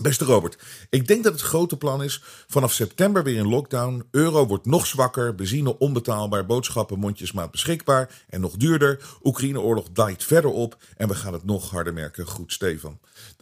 Beste 0.00 0.24
Robert, 0.24 0.58
ik 0.90 1.06
denk 1.06 1.24
dat 1.24 1.32
het 1.32 1.42
grote 1.42 1.76
plan 1.76 2.02
is 2.02 2.22
vanaf 2.46 2.72
september 2.72 3.24
weer 3.24 3.36
in 3.36 3.48
lockdown. 3.48 4.04
Euro 4.10 4.46
wordt 4.46 4.66
nog 4.66 4.86
zwakker, 4.86 5.34
benzine 5.34 5.78
onbetaalbaar, 5.78 6.46
boodschappen 6.46 6.98
mondjesmaat 6.98 7.50
beschikbaar 7.50 8.24
en 8.28 8.40
nog 8.40 8.56
duurder. 8.56 9.16
Oekraïne-oorlog 9.22 9.88
daait 9.92 10.24
verder 10.24 10.50
op 10.50 10.82
en 10.96 11.08
we 11.08 11.14
gaan 11.14 11.32
het 11.32 11.44
nog 11.44 11.70
harder 11.70 11.92
merken. 11.92 12.26
Goed, 12.26 12.52
Stefan. 12.52 12.98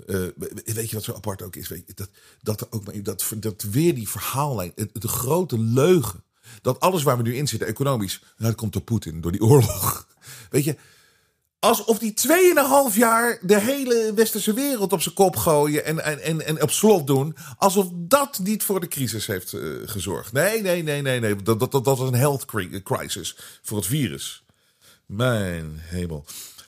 Uh, 0.06 0.26
weet 0.64 0.90
je 0.90 0.96
wat 0.96 1.04
zo 1.04 1.14
apart 1.14 1.42
ook 1.42 1.56
is? 1.56 1.68
Weet 1.68 1.82
je, 1.87 1.94
dat, 1.94 2.11
dat, 2.42 2.72
ook, 2.72 3.04
dat, 3.04 3.32
dat 3.37 3.62
weer 3.62 3.94
die 3.94 4.09
verhaallijn, 4.09 4.72
de 4.92 5.09
grote 5.09 5.59
leugen 5.59 6.24
dat 6.62 6.80
alles 6.80 7.02
waar 7.02 7.16
we 7.16 7.22
nu 7.22 7.37
in 7.37 7.48
zitten, 7.48 7.68
economisch, 7.68 8.22
dat 8.37 8.54
komt 8.54 8.72
door 8.72 8.82
Poetin, 8.82 9.20
door 9.20 9.32
die 9.32 9.42
oorlog. 9.42 10.06
Weet 10.50 10.64
je, 10.64 10.76
alsof 11.59 11.98
die 11.98 12.14
2,5 12.92 12.96
jaar 12.96 13.38
de 13.42 13.61
hele 13.61 14.12
westerse 14.14 14.52
wereld 14.52 14.92
op 14.92 15.02
zijn 15.02 15.14
kop 15.14 15.37
gooien 15.37 15.85
en, 15.85 16.04
en, 16.04 16.20
en, 16.22 16.46
en 16.46 16.62
op 16.62 16.70
slot 16.70 17.06
doen. 17.06 17.37
Alsof 17.59 17.88
dat 17.92 18.38
niet 18.42 18.62
voor 18.62 18.80
de 18.80 18.88
crisis 18.88 19.26
heeft 19.26 19.52
uh, 19.52 19.88
gezorgd. 19.88 20.32
Nee, 20.32 20.62
nee, 20.62 20.82
nee, 20.82 21.02
nee, 21.02 21.20
nee. 21.20 21.37
Dat, 21.37 21.61
dat, 21.61 21.72
dat 21.72 21.85
was 21.85 22.00
een 22.00 22.14
health 22.14 22.44
crisis 22.82 23.37
voor 23.62 23.76
het 23.76 23.87
virus. 23.87 24.44
Mijn 25.06 25.80
hemel. 25.80 26.24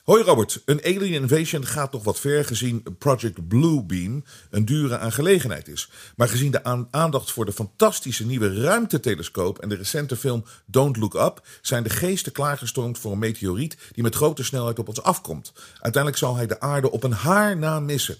Hoi 0.09 0.23
Robert, 0.23 0.61
een 0.65 0.83
alien 0.83 1.13
invasion 1.13 1.65
gaat 1.65 1.91
toch 1.91 2.03
wat 2.03 2.19
ver 2.19 2.45
gezien 2.45 2.83
Project 2.97 3.47
Bluebeam 3.47 4.23
een 4.49 4.65
dure 4.65 4.97
aangelegenheid 4.97 5.67
is. 5.67 5.89
Maar 6.15 6.29
gezien 6.29 6.51
de 6.51 6.87
aandacht 6.91 7.31
voor 7.31 7.45
de 7.45 7.51
fantastische 7.51 8.25
nieuwe 8.25 8.61
ruimtetelescoop 8.61 9.59
en 9.59 9.69
de 9.69 9.75
recente 9.75 10.15
film 10.15 10.45
Don't 10.65 10.97
Look 10.97 11.13
Up 11.13 11.47
zijn 11.61 11.83
de 11.83 11.89
geesten 11.89 12.31
klaargestormd 12.31 12.99
voor 12.99 13.11
een 13.11 13.19
meteoriet 13.19 13.77
die 13.91 14.03
met 14.03 14.15
grote 14.15 14.43
snelheid 14.43 14.79
op 14.79 14.87
ons 14.87 15.01
afkomt. 15.01 15.53
Uiteindelijk 15.73 16.17
zal 16.17 16.35
hij 16.35 16.47
de 16.47 16.59
aarde 16.59 16.91
op 16.91 17.03
een 17.03 17.13
haar 17.13 17.57
na 17.57 17.79
missen. 17.79 18.17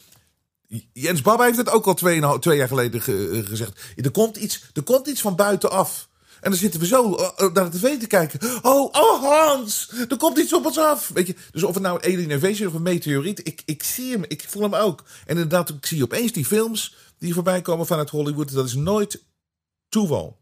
Jens 0.93 1.21
Baba 1.21 1.43
heeft 1.43 1.57
het 1.57 1.69
ook 1.69 1.85
al 1.85 1.93
twee, 1.93 2.39
twee 2.39 2.57
jaar 2.57 2.67
geleden 2.67 3.01
gezegd. 3.45 3.81
Er 3.95 4.11
komt, 4.11 4.37
iets, 4.37 4.63
er 4.73 4.83
komt 4.83 5.07
iets 5.07 5.21
van 5.21 5.35
buitenaf. 5.35 6.08
En 6.41 6.49
dan 6.49 6.59
zitten 6.59 6.79
we 6.79 6.85
zo 6.85 7.17
uh, 7.17 7.53
naar 7.53 7.71
de 7.71 7.77
tv 7.77 7.99
te 7.99 8.07
kijken. 8.07 8.39
Oh, 8.61 8.91
oh 8.91 9.23
Hans, 9.23 9.91
er 10.09 10.17
komt 10.17 10.37
iets 10.37 10.53
op 10.53 10.65
ons 10.65 10.77
af. 10.79 11.11
Weet 11.13 11.27
je, 11.27 11.35
dus 11.51 11.63
of 11.63 11.73
het 11.73 11.83
nou 11.83 11.99
een 12.01 12.13
alien 12.13 12.31
invasion 12.31 12.67
of 12.67 12.73
een 12.73 12.81
meteoriet, 12.81 13.47
ik, 13.47 13.61
ik 13.65 13.83
zie 13.83 14.11
hem, 14.11 14.23
ik 14.27 14.45
voel 14.47 14.61
hem 14.61 14.75
ook. 14.75 15.03
En 15.25 15.35
inderdaad, 15.35 15.69
ik 15.69 15.85
zie 15.85 16.03
opeens 16.03 16.31
die 16.31 16.45
films 16.45 16.95
die 17.17 17.33
voorbij 17.33 17.61
komen 17.61 17.85
vanuit 17.85 18.09
Hollywood. 18.09 18.53
Dat 18.53 18.65
is 18.65 18.75
nooit 18.75 19.23
toeval. 19.89 20.38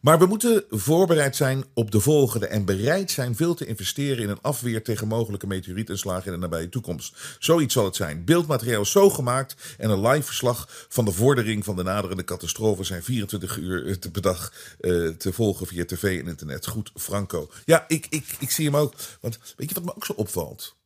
Maar 0.00 0.18
we 0.18 0.26
moeten 0.26 0.64
voorbereid 0.70 1.36
zijn 1.36 1.64
op 1.74 1.90
de 1.90 2.00
volgende 2.00 2.46
en 2.46 2.64
bereid 2.64 3.10
zijn 3.10 3.36
veel 3.36 3.54
te 3.54 3.66
investeren 3.66 4.22
in 4.22 4.28
een 4.28 4.40
afweer 4.40 4.82
tegen 4.82 5.08
mogelijke 5.08 5.46
meteorietinslagen 5.46 6.26
in 6.26 6.32
de 6.32 6.38
nabije 6.38 6.68
toekomst. 6.68 7.36
Zoiets 7.38 7.74
zal 7.74 7.84
het 7.84 7.96
zijn. 7.96 8.24
Beeldmateriaal 8.24 8.84
zo 8.84 9.10
gemaakt 9.10 9.76
en 9.78 9.90
een 9.90 10.06
live 10.06 10.26
verslag 10.26 10.86
van 10.88 11.04
de 11.04 11.12
vordering 11.12 11.64
van 11.64 11.76
de 11.76 11.82
naderende 11.82 12.24
catastrofe 12.24 12.84
zijn 12.84 13.02
24 13.02 13.56
uur 13.56 13.98
per 14.12 14.22
dag 14.22 14.52
uh, 14.80 15.08
te 15.08 15.32
volgen 15.32 15.66
via 15.66 15.84
tv 15.84 16.20
en 16.20 16.28
internet. 16.28 16.66
Goed, 16.66 16.90
Franco. 16.94 17.50
Ja, 17.64 17.84
ik, 17.88 18.06
ik, 18.10 18.36
ik 18.38 18.50
zie 18.50 18.64
hem 18.64 18.76
ook. 18.76 18.94
Want 19.20 19.38
weet 19.56 19.68
je 19.68 19.74
wat 19.74 19.84
me 19.84 19.96
ook 19.96 20.04
zo 20.04 20.12
opvalt? 20.12 20.76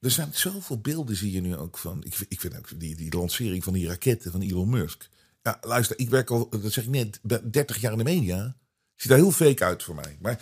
Er 0.00 0.10
zijn 0.10 0.30
zoveel 0.32 0.78
beelden, 0.78 1.16
zie 1.16 1.32
je 1.32 1.40
nu 1.40 1.56
ook 1.56 1.78
van. 1.78 2.04
Ik, 2.04 2.16
ik 2.28 2.40
vind 2.40 2.56
ook 2.56 2.80
die, 2.80 2.96
die 2.96 3.16
lancering 3.16 3.64
van 3.64 3.72
die 3.72 3.86
raketten 3.86 4.32
van 4.32 4.40
Elon 4.40 4.70
Musk. 4.70 5.08
Ja, 5.42 5.58
luister, 5.60 5.98
ik 5.98 6.10
werk 6.10 6.30
al, 6.30 6.48
dat 6.48 6.72
zeg 6.72 6.84
ik 6.84 6.90
net, 6.90 7.20
30 7.52 7.80
jaar 7.80 7.92
in 7.92 7.98
de 7.98 8.04
media. 8.04 8.56
Ziet 8.94 9.10
daar 9.10 9.18
heel 9.18 9.30
fake 9.30 9.64
uit 9.64 9.82
voor 9.82 9.94
mij. 9.94 10.18
Maar 10.20 10.40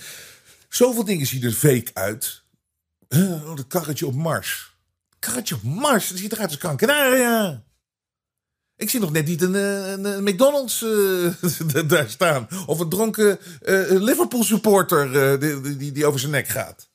zoveel 0.69 1.05
dingen 1.05 1.27
zien 1.27 1.43
er 1.43 1.53
fake 1.53 1.91
uit. 1.93 2.43
Oh, 3.09 3.57
dat 3.57 3.67
karretje 3.67 4.07
op 4.07 4.15
Mars. 4.15 4.77
Karretje 5.19 5.55
op 5.55 5.63
Mars, 5.63 6.09
dat 6.09 6.19
ziet 6.19 6.33
eruit 6.33 6.51
als 6.51 6.77
Gran 6.79 7.63
Ik 8.77 8.91
zie 8.91 9.01
nog 9.01 9.13
net 9.13 9.27
niet 9.27 9.43
een, 9.43 9.55
eh, 9.55 9.91
een, 9.91 10.23
McDonald's 10.23 10.83
uh, 10.83 11.89
daar 11.89 12.11
staan. 12.11 12.49
Of 12.67 12.79
een 12.81 12.89
dronken 12.89 13.39
uh, 13.63 13.91
Liverpool 13.91 14.45
supporter 14.45 15.41
die, 15.41 15.77
die, 15.77 15.93
die, 15.93 16.07
over 16.07 16.21
zijn 16.21 16.33
nek 16.33 16.49
gaat. 16.49 16.91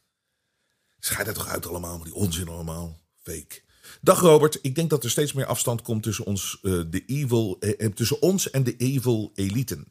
Schijt 1.00 1.26
dat 1.26 1.36
toch 1.36 1.48
uit 1.48 1.68
allemaal, 1.68 2.04
die 2.04 2.14
onzin 2.14 2.48
allemaal. 2.48 3.00
Fake. 3.24 3.64
Dag 4.06 4.20
Robert, 4.20 4.60
ik 4.62 4.76
denk 4.76 4.90
dat 4.90 5.04
er 5.04 5.10
steeds 5.10 5.34
meer 5.34 5.46
afstand 5.46 5.82
komt 5.82 6.04
tussen 6.04 6.26
ons, 6.26 6.60
uh, 6.62 6.82
de 6.90 7.04
evil, 7.06 7.58
uh, 7.60 7.88
tussen 7.88 8.22
ons 8.22 8.50
en 8.50 8.64
de 8.64 8.76
evil 8.78 9.32
eliten. 9.36 9.88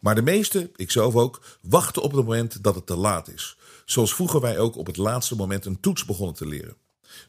Maar 0.00 0.14
de 0.14 0.22
meesten, 0.22 0.70
ikzelf 0.76 1.14
ook, 1.14 1.42
wachten 1.62 2.02
op 2.02 2.12
het 2.12 2.24
moment 2.24 2.62
dat 2.62 2.74
het 2.74 2.86
te 2.86 2.96
laat 2.96 3.28
is. 3.28 3.56
Zoals 3.84 4.14
vroeger 4.14 4.40
wij 4.40 4.58
ook 4.58 4.76
op 4.76 4.86
het 4.86 4.96
laatste 4.96 5.36
moment 5.36 5.64
een 5.64 5.80
toets 5.80 6.04
begonnen 6.04 6.34
te 6.34 6.46
leren. 6.46 6.76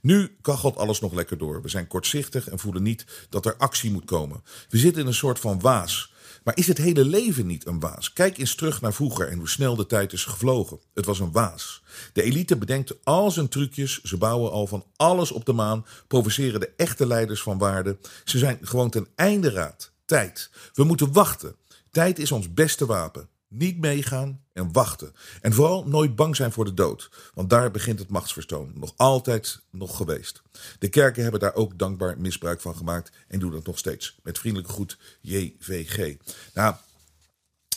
Nu 0.02 0.36
kachelt 0.42 0.78
alles 0.78 1.00
nog 1.00 1.14
lekker 1.14 1.38
door. 1.38 1.62
We 1.62 1.70
zijn 1.70 1.88
kortzichtig 1.88 2.50
en 2.50 2.60
voelen 2.60 2.84
niet 2.84 3.06
dat 3.30 3.46
er 3.46 3.58
actie 3.58 3.92
moet 3.92 4.06
komen. 4.06 4.44
We 4.70 4.78
zitten 4.78 5.02
in 5.02 5.08
een 5.08 5.14
soort 5.14 5.40
van 5.40 5.60
waas. 5.60 6.14
Maar 6.44 6.58
is 6.58 6.68
het 6.68 6.78
hele 6.78 7.06
leven 7.06 7.46
niet 7.46 7.68
een 7.68 7.80
waas? 7.80 8.14
Kijk 8.14 8.38
eens 8.38 8.56
terug 8.56 8.82
naar 8.82 8.94
vroeger 8.94 9.28
en 9.28 9.38
hoe 9.38 9.50
snel 9.50 9.76
de 9.76 9.86
tijd 9.86 10.14
is 10.14 10.26
gevlogen. 10.26 10.80
Het 10.94 11.06
was 11.06 11.20
een 11.20 11.32
waas. 11.32 11.84
De 12.14 12.22
elite 12.22 12.58
bedenkt 12.58 13.04
al 13.04 13.32
zijn 13.32 13.48
trucjes. 13.48 14.02
Ze 14.02 14.18
bouwen 14.18 14.52
al 14.52 14.68
van 14.68 14.86
alles 14.96 15.32
op 15.32 15.46
de 15.46 15.54
maan. 15.54 15.86
Provoceren 16.08 16.60
de 16.60 16.74
echte 16.78 17.08
leiders 17.08 17.42
van 17.42 17.58
waarde. 17.58 17.98
Ze 18.24 18.38
zijn 18.38 18.58
gewoon 18.62 18.90
ten 18.90 19.08
einde 19.16 19.50
raad. 19.50 19.92
Tijd. 20.06 20.50
We 20.74 20.84
moeten 20.84 21.14
wachten. 21.14 21.56
Tijd 21.92 22.20
is 22.20 22.32
ons 22.32 22.54
beste 22.54 22.86
wapen. 22.86 23.30
Niet 23.54 23.78
meegaan 23.78 24.44
en 24.54 24.72
wachten. 24.72 25.14
En 25.42 25.54
vooral 25.54 25.88
nooit 25.88 26.16
bang 26.16 26.36
zijn 26.36 26.52
voor 26.52 26.66
de 26.66 26.74
dood. 26.74 27.10
Want 27.34 27.50
daar 27.50 27.72
begint 27.72 28.00
het 28.00 28.10
machtsverstoon. 28.10 28.72
Nog 28.76 28.94
altijd 28.96 29.62
nog 29.72 29.98
geweest. 29.98 30.42
De 30.80 30.90
kerken 30.90 31.22
hebben 31.22 31.40
daar 31.40 31.56
ook 31.56 31.78
dankbaar 31.78 32.20
misbruik 32.20 32.62
van 32.62 32.76
gemaakt. 32.76 33.12
En 33.28 33.40
doen 33.40 33.52
dat 33.52 33.66
nog 33.66 33.78
steeds. 33.78 34.16
Met 34.24 34.40
vriendelijke 34.40 34.74
groet 34.74 34.98
JVG. 35.22 36.18
Nou, 36.54 36.76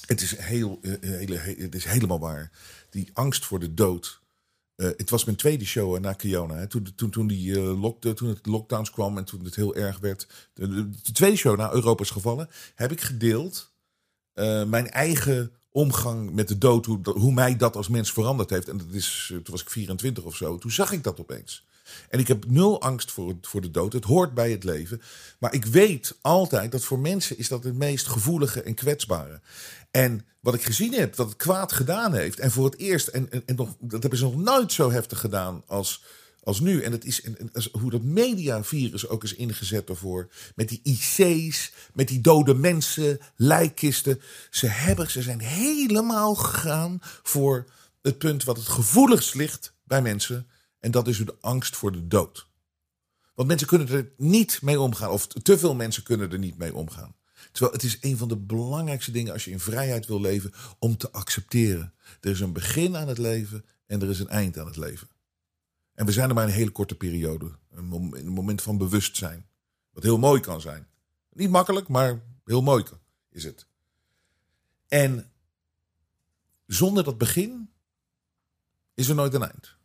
het 0.07 0.21
is, 0.21 0.37
heel, 0.37 0.79
eh, 0.83 0.93
hele, 1.01 1.37
het 1.37 1.75
is 1.75 1.85
helemaal 1.85 2.21
waar. 2.21 2.51
Die 2.91 3.11
angst 3.13 3.45
voor 3.45 3.59
de 3.59 3.75
dood. 3.75 4.21
Uh, 4.77 4.89
het 4.97 5.11
was 5.11 5.25
mijn 5.25 5.37
tweede 5.37 5.65
show 5.65 5.99
na 5.99 6.13
Kiona. 6.13 6.55
Hè. 6.55 6.67
Toen, 6.67 6.95
toen, 6.95 7.11
toen, 7.11 7.27
die, 7.27 7.59
lock, 7.59 8.01
toen 8.01 8.29
het 8.29 8.47
lockdowns 8.47 8.91
kwam 8.91 9.19
en 9.19 9.25
toen 9.25 9.45
het 9.45 9.55
heel 9.55 9.75
erg 9.75 9.99
werd. 9.99 10.27
De, 10.53 10.69
de, 10.69 10.91
de 10.91 11.13
tweede 11.13 11.37
show 11.37 11.57
na 11.57 11.73
Europa 11.73 12.03
is 12.03 12.11
gevallen. 12.11 12.49
Heb 12.75 12.93
ik 12.93 13.01
gedeeld. 13.01 13.73
Mijn 14.67 14.91
eigen 14.91 15.53
omgang 15.75 16.31
met 16.33 16.49
de 16.49 16.59
dood, 16.59 16.87
hoe, 16.87 17.01
hoe 17.03 17.33
mij 17.33 17.57
dat 17.57 17.77
als 17.77 17.89
mens 17.89 18.13
veranderd 18.13 18.51
heeft. 18.51 18.69
En 18.69 18.77
dat 18.77 18.87
is, 18.91 19.27
toen 19.29 19.43
was 19.51 19.61
ik 19.61 19.71
24 19.71 20.25
of 20.25 20.37
zo, 20.37 20.59
toen 20.59 20.71
zag 20.71 20.93
ik 20.93 21.03
dat 21.03 21.21
opeens. 21.21 21.65
En 22.09 22.19
ik 22.19 22.29
heb 22.29 22.45
nul 22.47 22.81
angst 22.81 23.11
voor, 23.11 23.35
voor 23.41 23.61
de 23.61 23.71
dood. 23.71 23.93
Het 23.93 24.05
hoort 24.05 24.35
bij 24.35 24.51
het 24.51 24.65
leven. 24.65 25.03
Maar 25.39 25.55
ik 25.55 25.65
weet 25.65 26.17
altijd 26.21 26.73
dat 26.73 26.85
voor 26.85 26.99
mensen 26.99 27.39
is 27.39 27.49
dat 27.49 27.65
het 27.65 27.75
meest 27.75 28.07
gevoelige 28.07 28.63
en 28.63 28.75
kwetsbare. 28.75 29.41
En 29.91 30.27
wat 30.41 30.55
ik 30.55 30.65
gezien 30.65 30.93
heb, 30.93 31.17
dat 31.17 31.29
het 31.29 31.37
kwaad 31.37 31.73
gedaan 31.73 32.15
heeft. 32.15 32.39
En 32.39 32.51
voor 32.51 32.65
het 32.65 32.79
eerst, 32.79 33.07
en, 33.09 33.31
en, 33.31 33.43
en 33.47 33.57
nog, 33.57 33.77
dat 33.79 34.01
hebben 34.01 34.19
ze 34.19 34.25
nog 34.25 34.37
nooit 34.37 34.73
zo 34.73 34.91
heftig 34.91 35.21
gedaan 35.21 35.63
als, 35.67 36.03
als 36.45 36.61
nu. 36.61 36.83
En, 36.83 36.93
het 36.93 37.05
is, 37.05 37.23
en, 37.23 37.51
hoe 37.73 37.91
dat 37.91 38.03
mediavirus 38.03 39.09
ook 39.09 39.25
is 39.25 39.35
ingezet 39.35 39.87
daarvoor. 39.87 40.31
Met 40.55 40.69
die 40.69 40.81
IC's, 40.83 41.73
met 41.93 42.09
die 42.09 42.21
dode 42.21 42.55
mensen, 42.55 43.19
lijkkisten. 43.37 44.21
Ze, 44.51 44.67
hebben, 44.67 45.11
ze 45.11 45.23
zijn 45.23 45.41
helemaal 45.41 46.35
gegaan 46.35 46.99
voor 47.23 47.71
het 48.03 48.19
punt 48.19 48.45
wat 48.45 48.57
het 48.57 48.69
gevoeligst 48.69 49.35
ligt 49.35 49.75
bij 49.85 50.03
mensen. 50.03 50.47
En 50.81 50.91
dat 50.91 51.09
is 51.09 51.19
de 51.19 51.37
angst 51.41 51.77
voor 51.77 51.93
de 51.93 52.07
dood. 52.07 52.47
Want 53.35 53.49
mensen 53.49 53.67
kunnen 53.67 53.89
er 53.89 54.13
niet 54.17 54.59
mee 54.63 54.81
omgaan. 54.81 55.11
Of 55.11 55.27
te 55.27 55.59
veel 55.59 55.75
mensen 55.75 56.03
kunnen 56.03 56.33
er 56.33 56.39
niet 56.39 56.59
mee 56.59 56.75
omgaan. 56.75 57.15
Terwijl 57.53 57.73
het 57.73 57.83
is 57.83 57.99
een 58.01 58.17
van 58.17 58.29
de 58.29 58.37
belangrijkste 58.37 59.11
dingen 59.11 59.33
als 59.33 59.45
je 59.45 59.51
in 59.51 59.61
vrijheid 59.61 60.07
wil 60.07 60.21
leven. 60.21 60.53
Om 60.79 60.97
te 60.97 61.13
accepteren. 61.13 61.93
Er 62.21 62.31
is 62.31 62.41
een 62.41 62.53
begin 62.53 62.97
aan 62.97 63.09
het 63.09 63.19
leven 63.19 63.65
en 63.87 64.03
er 64.03 64.11
is 64.11 64.21
een 64.21 64.29
eind 64.29 64.59
aan 64.59 64.67
het 64.67 64.77
leven. 64.77 65.09
En 65.95 66.07
we 66.07 66.13
zijn 66.13 66.29
er 66.29 66.35
maar 66.35 66.45
een 66.45 66.51
hele 66.51 66.71
korte 66.71 66.95
periode. 66.95 67.51
Een 67.71 68.29
moment 68.29 68.63
van 68.63 68.79
bewustzijn. 68.79 69.47
Wat 69.91 70.03
heel 70.03 70.19
mooi 70.19 70.41
kan 70.41 70.61
zijn. 70.61 70.87
Niet 71.33 71.51
makkelijk, 71.51 71.89
maar 71.89 72.23
heel 72.45 72.63
mooi 72.63 72.85
is 73.31 73.45
het. 73.45 73.67
En 74.89 75.33
zonder 76.67 77.05
dat 77.05 77.19
begin 77.19 77.71
is 78.95 79.09
er 79.09 79.15
nooit 79.15 79.35
een 79.35 79.43
eind. 79.43 79.77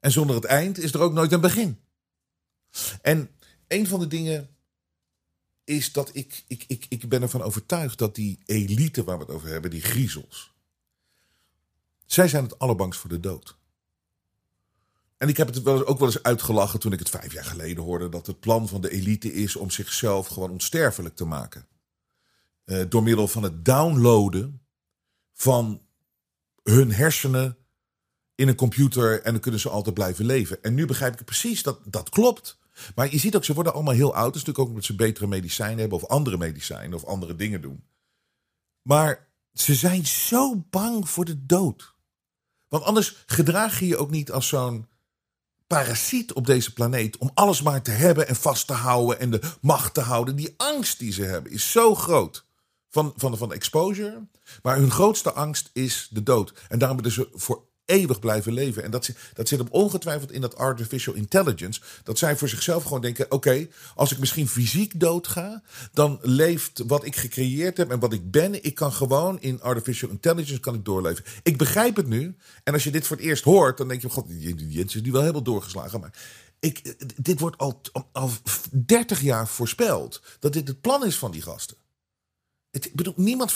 En 0.00 0.10
zonder 0.10 0.36
het 0.36 0.44
eind 0.44 0.78
is 0.78 0.92
er 0.92 1.00
ook 1.00 1.12
nooit 1.12 1.32
een 1.32 1.40
begin. 1.40 1.80
En 3.02 3.30
een 3.66 3.86
van 3.86 4.00
de 4.00 4.06
dingen 4.06 4.48
is 5.64 5.92
dat 5.92 6.10
ik, 6.12 6.44
ik, 6.46 6.64
ik, 6.66 6.86
ik 6.88 7.08
ben 7.08 7.22
ervan 7.22 7.42
overtuigd 7.42 7.98
dat 7.98 8.14
die 8.14 8.38
elite 8.44 9.04
waar 9.04 9.18
we 9.18 9.24
het 9.24 9.32
over 9.32 9.48
hebben, 9.48 9.70
die 9.70 9.80
griezels, 9.80 10.52
zij 12.06 12.28
zijn 12.28 12.42
het 12.42 12.58
allerbangst 12.58 13.00
voor 13.00 13.10
de 13.10 13.20
dood. 13.20 13.56
En 15.18 15.28
ik 15.28 15.36
heb 15.36 15.46
het 15.46 15.62
wel, 15.62 15.86
ook 15.86 15.98
wel 15.98 16.08
eens 16.08 16.22
uitgelachen 16.22 16.80
toen 16.80 16.92
ik 16.92 16.98
het 16.98 17.08
vijf 17.08 17.32
jaar 17.32 17.44
geleden 17.44 17.84
hoorde 17.84 18.08
dat 18.08 18.26
het 18.26 18.40
plan 18.40 18.68
van 18.68 18.80
de 18.80 18.90
elite 18.90 19.32
is 19.32 19.56
om 19.56 19.70
zichzelf 19.70 20.26
gewoon 20.26 20.50
onsterfelijk 20.50 21.16
te 21.16 21.24
maken. 21.24 21.66
Uh, 22.64 22.84
door 22.88 23.02
middel 23.02 23.28
van 23.28 23.42
het 23.42 23.64
downloaden 23.64 24.66
van 25.32 25.82
hun 26.62 26.92
hersenen 26.92 27.56
in 28.34 28.48
een 28.48 28.54
computer 28.54 29.22
en 29.22 29.32
dan 29.32 29.40
kunnen 29.40 29.60
ze 29.60 29.68
altijd 29.68 29.94
blijven 29.94 30.24
leven. 30.24 30.62
En 30.62 30.74
nu 30.74 30.86
begrijp 30.86 31.20
ik 31.20 31.24
precies 31.24 31.62
dat 31.62 31.80
dat 31.84 32.08
klopt. 32.08 32.58
Maar 32.94 33.10
je 33.10 33.18
ziet 33.18 33.36
ook, 33.36 33.44
ze 33.44 33.54
worden 33.54 33.74
allemaal 33.74 33.94
heel 33.94 34.14
oud. 34.14 34.24
Dat 34.24 34.34
is 34.34 34.44
natuurlijk 34.44 34.58
ook 34.58 34.68
omdat 34.68 34.84
ze 34.84 34.94
betere 34.94 35.26
medicijnen 35.26 35.78
hebben 35.78 35.98
of 35.98 36.06
andere 36.06 36.36
medicijnen 36.36 36.94
of 36.94 37.04
andere 37.04 37.34
dingen 37.34 37.60
doen. 37.60 37.84
Maar 38.82 39.28
ze 39.52 39.74
zijn 39.74 40.06
zo 40.06 40.64
bang 40.70 41.08
voor 41.08 41.24
de 41.24 41.46
dood. 41.46 41.94
Want 42.68 42.84
anders 42.84 43.22
gedraag 43.26 43.78
je 43.78 43.86
je 43.86 43.96
ook 43.96 44.10
niet 44.10 44.30
als 44.30 44.48
zo'n 44.48 44.86
parasiet 45.68 46.32
op 46.32 46.46
deze 46.46 46.72
planeet 46.72 47.16
om 47.16 47.30
alles 47.34 47.62
maar 47.62 47.82
te 47.82 47.90
hebben 47.90 48.28
en 48.28 48.36
vast 48.36 48.66
te 48.66 48.72
houden 48.72 49.20
en 49.20 49.30
de 49.30 49.40
macht 49.60 49.94
te 49.94 50.00
houden. 50.00 50.36
Die 50.36 50.54
angst 50.56 50.98
die 50.98 51.12
ze 51.12 51.22
hebben 51.22 51.52
is 51.52 51.70
zo 51.70 51.94
groot 51.94 52.46
van, 52.88 53.12
van, 53.16 53.36
van 53.36 53.52
exposure. 53.52 54.28
Maar 54.62 54.76
hun 54.76 54.90
grootste 54.90 55.32
angst 55.32 55.70
is 55.72 56.08
de 56.10 56.22
dood. 56.22 56.52
En 56.68 56.78
daarom 56.78 56.96
hebben 56.96 57.14
ze 57.14 57.28
voor 57.32 57.67
eeuwig 57.88 58.18
blijven 58.18 58.52
leven. 58.52 58.82
En 58.82 58.90
dat, 58.90 59.10
dat 59.34 59.48
zit 59.48 59.60
op 59.60 59.72
ongetwijfeld 59.72 60.32
in 60.32 60.40
dat 60.40 60.56
artificial 60.56 61.14
intelligence. 61.14 61.80
Dat 62.02 62.18
zij 62.18 62.36
voor 62.36 62.48
zichzelf 62.48 62.82
gewoon 62.82 63.00
denken: 63.00 63.30
oké, 63.30 63.68
als 63.94 64.12
ik 64.12 64.18
misschien 64.18 64.48
fysiek 64.48 65.00
doodga, 65.00 65.62
dan 65.92 66.18
leeft 66.22 66.82
wat 66.86 67.04
ik 67.04 67.16
gecreëerd 67.16 67.76
heb 67.76 67.90
en 67.90 67.98
wat 67.98 68.12
ik 68.12 68.30
ben. 68.30 68.64
Ik 68.64 68.74
kan 68.74 68.92
gewoon 68.92 69.40
in 69.40 69.62
artificial 69.62 70.10
intelligence 70.10 70.60
kan 70.60 70.74
ik 70.74 70.84
doorleven. 70.84 71.24
Ik 71.42 71.58
begrijp 71.58 71.96
het 71.96 72.06
nu. 72.06 72.36
En 72.64 72.72
als 72.72 72.84
je 72.84 72.90
dit 72.90 73.06
voor 73.06 73.16
het 73.16 73.26
eerst 73.26 73.44
hoort, 73.44 73.78
dan 73.78 73.88
denk 73.88 74.02
je: 74.02 74.08
God, 74.08 74.26
Jens 74.68 74.94
is 74.94 75.02
nu 75.02 75.12
wel 75.12 75.20
helemaal 75.20 75.42
doorgeslagen. 75.42 76.00
Maar 76.00 76.12
ik, 76.58 76.94
dit 77.16 77.40
wordt 77.40 77.58
al, 77.58 77.80
al 78.12 78.30
30 78.72 79.20
jaar 79.20 79.48
voorspeld 79.48 80.22
dat 80.38 80.52
dit 80.52 80.68
het 80.68 80.80
plan 80.80 81.06
is 81.06 81.18
van 81.18 81.30
die 81.30 81.42
gasten. 81.42 81.76
ik 82.70 82.94
bedoel, 82.94 83.14
niemand, 83.16 83.54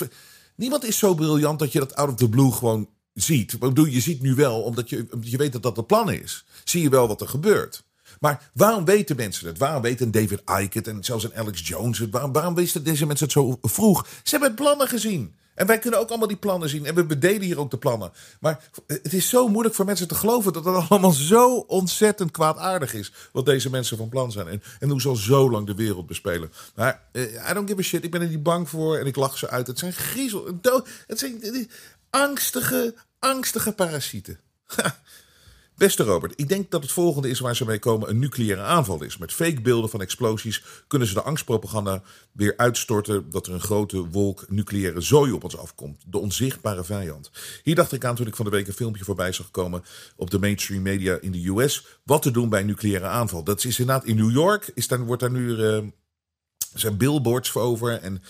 niemand 0.56 0.84
is 0.84 0.98
zo 0.98 1.14
briljant 1.14 1.58
dat 1.58 1.72
je 1.72 1.78
dat 1.78 1.94
out 1.94 2.08
of 2.08 2.14
the 2.14 2.28
blue 2.28 2.52
gewoon 2.52 2.88
ziet. 3.14 3.56
Je 3.74 4.00
ziet 4.00 4.22
nu 4.22 4.34
wel, 4.34 4.62
omdat 4.62 4.90
je, 4.90 5.06
je 5.20 5.36
weet 5.36 5.52
dat 5.52 5.62
dat 5.62 5.76
het 5.76 5.86
plan 5.86 6.10
is. 6.10 6.44
Zie 6.64 6.82
je 6.82 6.88
wel 6.88 7.08
wat 7.08 7.20
er 7.20 7.28
gebeurt. 7.28 7.82
Maar 8.20 8.50
waarom 8.54 8.84
weten 8.84 9.16
mensen 9.16 9.46
het? 9.46 9.58
Waarom 9.58 9.82
weten 9.82 10.10
David 10.10 10.42
Icke 10.60 10.78
het 10.78 10.88
en 10.88 11.04
zelfs 11.04 11.24
een 11.24 11.34
Alex 11.34 11.68
Jones 11.68 11.98
het? 11.98 12.10
Waarom, 12.10 12.54
wisten 12.54 12.84
deze 12.84 13.06
mensen 13.06 13.26
het 13.26 13.34
zo 13.34 13.58
vroeg? 13.62 14.06
Ze 14.22 14.30
hebben 14.30 14.54
plannen 14.54 14.88
gezien. 14.88 15.34
En 15.54 15.66
wij 15.66 15.78
kunnen 15.78 16.00
ook 16.00 16.08
allemaal 16.08 16.28
die 16.28 16.36
plannen 16.36 16.68
zien. 16.68 16.86
En 16.86 16.94
we 16.94 17.04
bedelen 17.04 17.42
hier 17.42 17.58
ook 17.58 17.70
de 17.70 17.78
plannen. 17.78 18.12
Maar 18.40 18.68
het 18.86 19.12
is 19.12 19.28
zo 19.28 19.48
moeilijk 19.48 19.74
voor 19.74 19.84
mensen 19.84 20.08
te 20.08 20.14
geloven 20.14 20.52
dat 20.52 20.64
het 20.64 20.88
allemaal 20.88 21.10
zo 21.10 21.56
ontzettend 21.56 22.30
kwaadaardig 22.30 22.94
is. 22.94 23.12
Wat 23.32 23.44
deze 23.44 23.70
mensen 23.70 23.96
van 23.96 24.08
plan 24.08 24.32
zijn. 24.32 24.62
En, 24.80 24.90
hoe 24.90 25.00
ze 25.00 25.08
al 25.08 25.16
zo 25.16 25.50
lang 25.50 25.66
de 25.66 25.74
wereld 25.74 26.06
bespelen. 26.06 26.52
Maar 26.74 27.02
uh, 27.12 27.22
I 27.22 27.54
don't 27.54 27.68
give 27.68 27.80
a 27.80 27.82
shit. 27.82 28.04
Ik 28.04 28.10
ben 28.10 28.20
er 28.20 28.28
niet 28.28 28.42
bang 28.42 28.68
voor. 28.68 28.96
En 28.96 29.06
ik 29.06 29.16
lach 29.16 29.38
ze 29.38 29.48
uit. 29.48 29.66
Het 29.66 29.78
zijn 29.78 29.92
griezel. 29.92 30.58
Het 31.06 31.18
zijn 31.18 31.68
angstige, 32.12 32.94
angstige 33.18 33.72
parasieten. 33.72 34.40
Beste 35.76 36.02
Robert, 36.02 36.32
ik 36.36 36.48
denk 36.48 36.70
dat 36.70 36.82
het 36.82 36.92
volgende 36.92 37.28
is 37.28 37.40
waar 37.40 37.56
ze 37.56 37.64
mee 37.64 37.78
komen 37.78 38.08
een 38.08 38.18
nucleaire 38.18 38.62
aanval 38.62 39.02
is. 39.02 39.16
Met 39.16 39.32
fake 39.32 39.60
beelden 39.60 39.90
van 39.90 40.00
explosies 40.00 40.64
kunnen 40.86 41.08
ze 41.08 41.14
de 41.14 41.22
angstpropaganda 41.22 42.02
weer 42.32 42.56
uitstorten 42.56 43.30
dat 43.30 43.46
er 43.46 43.52
een 43.52 43.60
grote 43.60 44.08
wolk 44.08 44.44
nucleaire 44.48 45.00
zooi 45.00 45.32
op 45.32 45.44
ons 45.44 45.56
afkomt. 45.56 46.02
De 46.06 46.18
onzichtbare 46.18 46.84
vijand. 46.84 47.30
Hier 47.62 47.74
dacht 47.74 47.92
ik 47.92 48.04
aan 48.04 48.14
toen 48.14 48.26
ik 48.26 48.36
van 48.36 48.44
de 48.44 48.50
week 48.50 48.66
een 48.66 48.72
filmpje 48.72 49.04
voorbij 49.04 49.32
zag 49.32 49.50
komen 49.50 49.84
op 50.16 50.30
de 50.30 50.38
mainstream 50.38 50.82
media 50.82 51.18
in 51.20 51.32
de 51.32 51.48
US. 51.48 51.86
Wat 52.04 52.22
te 52.22 52.30
doen 52.30 52.48
bij 52.48 52.60
een 52.60 52.66
nucleaire 52.66 53.06
aanval. 53.06 53.44
Dat 53.44 53.64
is 53.64 53.78
inderdaad 53.78 54.04
in 54.04 54.16
New 54.16 54.30
York. 54.30 54.70
Is 54.74 54.88
daar, 54.88 55.04
wordt 55.04 55.22
daar 55.22 55.30
nu. 55.30 55.48
Uh, 55.48 55.78
zijn 56.74 56.96
billboards 56.96 57.50
voor 57.50 57.62
over 57.62 58.00
en 58.00 58.22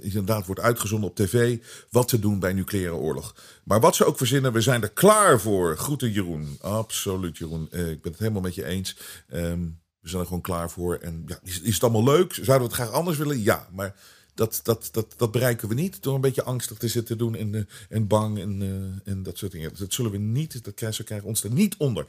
inderdaad 0.00 0.46
wordt 0.46 0.60
uitgezonden 0.60 1.10
op 1.10 1.16
tv 1.16 1.58
wat 1.90 2.08
te 2.08 2.18
doen 2.18 2.38
bij 2.38 2.52
nucleaire 2.52 2.94
oorlog. 2.94 3.34
Maar 3.64 3.80
wat 3.80 3.96
ze 3.96 4.04
ook 4.04 4.16
verzinnen, 4.16 4.52
we 4.52 4.60
zijn 4.60 4.82
er 4.82 4.90
klaar 4.90 5.40
voor. 5.40 5.76
Groeten 5.76 6.12
Jeroen. 6.12 6.58
Absoluut 6.60 7.38
Jeroen. 7.38 7.68
Uh, 7.70 7.90
ik 7.90 8.02
ben 8.02 8.12
het 8.12 8.20
helemaal 8.20 8.42
met 8.42 8.54
je 8.54 8.64
eens. 8.64 8.96
Um, 9.34 9.80
we 10.00 10.08
zijn 10.08 10.20
er 10.20 10.26
gewoon 10.26 10.42
klaar 10.42 10.70
voor. 10.70 10.96
En 10.96 11.22
ja, 11.26 11.38
is, 11.42 11.60
is 11.60 11.74
het 11.74 11.82
allemaal 11.82 12.04
leuk? 12.04 12.32
Zouden 12.32 12.56
we 12.68 12.74
het 12.74 12.82
graag 12.82 12.90
anders 12.90 13.16
willen? 13.16 13.42
Ja, 13.42 13.68
maar 13.72 13.96
dat, 14.34 14.60
dat, 14.62 14.88
dat, 14.92 15.14
dat 15.16 15.30
bereiken 15.30 15.68
we 15.68 15.74
niet 15.74 16.02
door 16.02 16.14
een 16.14 16.20
beetje 16.20 16.42
angstig 16.42 16.78
te 16.78 16.88
zitten 16.88 17.18
doen 17.18 17.34
en, 17.34 17.52
uh, 17.54 17.62
en 17.88 18.06
bang 18.06 18.38
en, 18.38 19.00
en 19.04 19.22
dat 19.22 19.38
soort 19.38 19.52
dingen. 19.52 19.72
Dat 19.78 19.92
zullen 19.92 20.10
we 20.10 20.18
niet, 20.18 20.64
dat 20.64 20.74
krijgen, 20.74 21.04
krijgen 21.04 21.28
ons 21.28 21.44
er 21.44 21.52
niet 21.52 21.76
onder. 21.76 22.06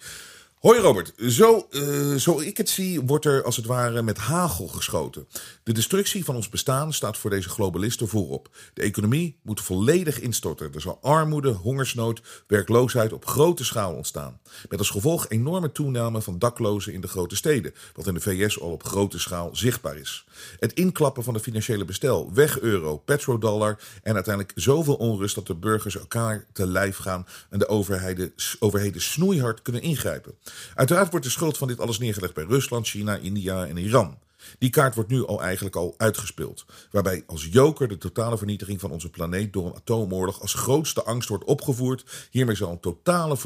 Hoi 0.59 0.79
Robert, 0.79 1.13
zo, 1.17 1.67
uh, 1.71 2.15
zo 2.15 2.39
ik 2.39 2.57
het 2.57 2.69
zie, 2.69 3.01
wordt 3.01 3.25
er 3.25 3.43
als 3.43 3.55
het 3.55 3.65
ware 3.65 4.01
met 4.01 4.17
hagel 4.17 4.67
geschoten. 4.67 5.27
De 5.63 5.73
destructie 5.73 6.25
van 6.25 6.35
ons 6.35 6.49
bestaan 6.49 6.93
staat 6.93 7.17
voor 7.17 7.29
deze 7.29 7.49
globalisten 7.49 8.07
voorop. 8.07 8.49
De 8.73 8.81
economie 8.81 9.39
moet 9.43 9.61
volledig 9.61 10.19
instorten. 10.19 10.73
Er 10.73 10.81
zal 10.81 10.99
armoede, 11.01 11.49
hongersnood, 11.49 12.21
werkloosheid 12.47 13.13
op 13.13 13.25
grote 13.25 13.63
schaal 13.63 13.93
ontstaan. 13.93 14.39
Met 14.69 14.79
als 14.79 14.89
gevolg 14.89 15.29
enorme 15.29 15.71
toename 15.71 16.21
van 16.21 16.39
daklozen 16.39 16.93
in 16.93 17.01
de 17.01 17.07
grote 17.07 17.35
steden, 17.35 17.73
wat 17.95 18.07
in 18.07 18.13
de 18.13 18.19
VS 18.19 18.59
al 18.59 18.71
op 18.71 18.83
grote 18.83 19.19
schaal 19.19 19.49
zichtbaar 19.55 19.97
is. 19.97 20.25
Het 20.59 20.73
inklappen 20.73 21.23
van 21.23 21.33
de 21.33 21.39
financiële 21.39 21.85
bestel, 21.85 22.33
weg 22.33 22.59
euro, 22.59 22.97
petrodollar 22.97 23.79
en 24.03 24.13
uiteindelijk 24.13 24.59
zoveel 24.59 24.95
onrust 24.95 25.35
dat 25.35 25.47
de 25.47 25.55
burgers 25.55 25.97
elkaar 25.97 26.45
te 26.53 26.67
lijf 26.67 26.97
gaan 26.97 27.27
en 27.49 27.59
de 27.59 27.67
overheden, 27.67 28.33
overheden 28.59 29.01
snoeihard 29.01 29.61
kunnen 29.61 29.81
ingrijpen. 29.81 30.33
Uiteraard 30.75 31.09
wordt 31.09 31.25
de 31.25 31.31
schuld 31.31 31.57
van 31.57 31.67
dit 31.67 31.79
alles 31.79 31.99
neergelegd 31.99 32.33
bij 32.33 32.43
Rusland, 32.43 32.87
China, 32.87 33.15
India 33.15 33.65
en 33.65 33.77
Iran. 33.77 34.17
Die 34.57 34.69
kaart 34.69 34.95
wordt 34.95 35.09
nu 35.09 35.25
al 35.25 35.41
eigenlijk 35.41 35.75
al 35.75 35.93
uitgespeeld. 35.97 36.65
Waarbij 36.91 37.23
als 37.27 37.47
joker 37.51 37.87
de 37.87 37.97
totale 37.97 38.37
vernietiging 38.37 38.79
van 38.79 38.91
onze 38.91 39.09
planeet 39.09 39.53
door 39.53 39.65
een 39.65 39.75
atoomoorlog 39.75 40.41
als 40.41 40.53
grootste 40.53 41.03
angst 41.03 41.29
wordt 41.29 41.43
opgevoerd. 41.43 42.27
Hiermee 42.31 42.55
zal 42.55 42.71
een 42.71 42.79
totale 42.79 43.37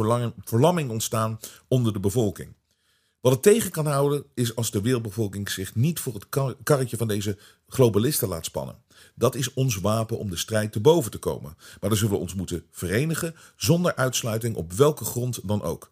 verlamming 0.43 0.89
ontstaan 0.89 1.39
onder 1.67 1.93
de 1.93 1.99
bevolking. 1.99 2.53
Wat 3.21 3.31
het 3.33 3.41
tegen 3.41 3.71
kan 3.71 3.85
houden 3.85 4.23
is 4.33 4.55
als 4.55 4.71
de 4.71 4.81
wereldbevolking 4.81 5.49
zich 5.49 5.75
niet 5.75 5.99
voor 5.99 6.13
het 6.13 6.55
karretje 6.63 6.97
van 6.97 7.07
deze 7.07 7.37
globalisten 7.67 8.27
laat 8.27 8.45
spannen. 8.45 8.75
Dat 9.15 9.35
is 9.35 9.53
ons 9.53 9.79
wapen 9.79 10.17
om 10.17 10.29
de 10.29 10.37
strijd 10.37 10.71
te 10.71 10.79
boven 10.79 11.11
te 11.11 11.17
komen. 11.17 11.55
Maar 11.79 11.89
dan 11.89 11.97
zullen 11.97 12.13
we 12.13 12.19
ons 12.19 12.33
moeten 12.33 12.65
verenigen 12.71 13.35
zonder 13.55 13.95
uitsluiting 13.95 14.55
op 14.55 14.73
welke 14.73 15.05
grond 15.05 15.39
dan 15.43 15.61
ook. 15.61 15.91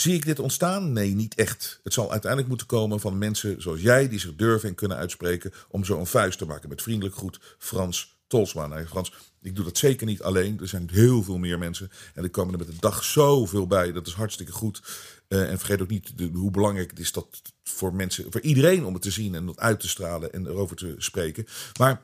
Zie 0.00 0.14
ik 0.14 0.24
dit 0.24 0.38
ontstaan? 0.38 0.92
Nee, 0.92 1.14
niet 1.14 1.34
echt. 1.34 1.80
Het 1.82 1.92
zal 1.92 2.10
uiteindelijk 2.10 2.48
moeten 2.48 2.66
komen 2.66 3.00
van 3.00 3.18
mensen 3.18 3.62
zoals 3.62 3.80
jij, 3.80 4.08
die 4.08 4.18
zich 4.18 4.36
durven 4.36 4.68
en 4.68 4.74
kunnen 4.74 4.96
uitspreken 4.96 5.52
om 5.68 5.84
zo 5.84 5.98
een 5.98 6.06
vuist 6.06 6.38
te 6.38 6.46
maken. 6.46 6.68
Met 6.68 6.82
vriendelijk 6.82 7.16
groet, 7.16 7.40
Frans 7.58 8.18
Tolsma. 8.26 8.66
Nee, 8.66 8.86
Frans, 8.86 9.12
ik 9.40 9.56
doe 9.56 9.64
dat 9.64 9.78
zeker 9.78 10.06
niet 10.06 10.22
alleen. 10.22 10.60
Er 10.60 10.68
zijn 10.68 10.88
heel 10.92 11.22
veel 11.22 11.38
meer 11.38 11.58
mensen. 11.58 11.90
En 12.14 12.22
er 12.22 12.30
komen 12.30 12.52
er 12.52 12.58
met 12.58 12.68
de 12.68 12.80
dag 12.80 13.04
zoveel 13.04 13.66
bij. 13.66 13.92
Dat 13.92 14.06
is 14.06 14.12
hartstikke 14.12 14.52
goed. 14.52 14.82
Uh, 15.28 15.50
en 15.50 15.58
vergeet 15.58 15.82
ook 15.82 15.88
niet 15.88 16.12
hoe 16.32 16.50
belangrijk 16.50 16.90
het 16.90 17.00
is 17.00 17.12
dat 17.12 17.42
voor 17.62 17.94
mensen, 17.94 18.26
voor 18.30 18.40
iedereen 18.40 18.84
om 18.84 18.92
het 18.92 19.02
te 19.02 19.10
zien 19.10 19.34
en 19.34 19.46
dat 19.46 19.58
uit 19.58 19.80
te 19.80 19.88
stralen 19.88 20.32
en 20.32 20.46
erover 20.46 20.76
te 20.76 20.94
spreken. 20.98 21.46
Maar 21.78 22.02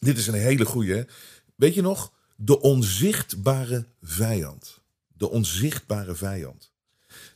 dit 0.00 0.18
is 0.18 0.26
een 0.26 0.34
hele 0.34 0.64
goede. 0.64 1.06
Weet 1.54 1.74
je 1.74 1.82
nog? 1.82 2.12
De 2.36 2.60
onzichtbare 2.60 3.86
vijand. 4.02 4.80
De 5.06 5.30
onzichtbare 5.30 6.14
vijand. 6.14 6.72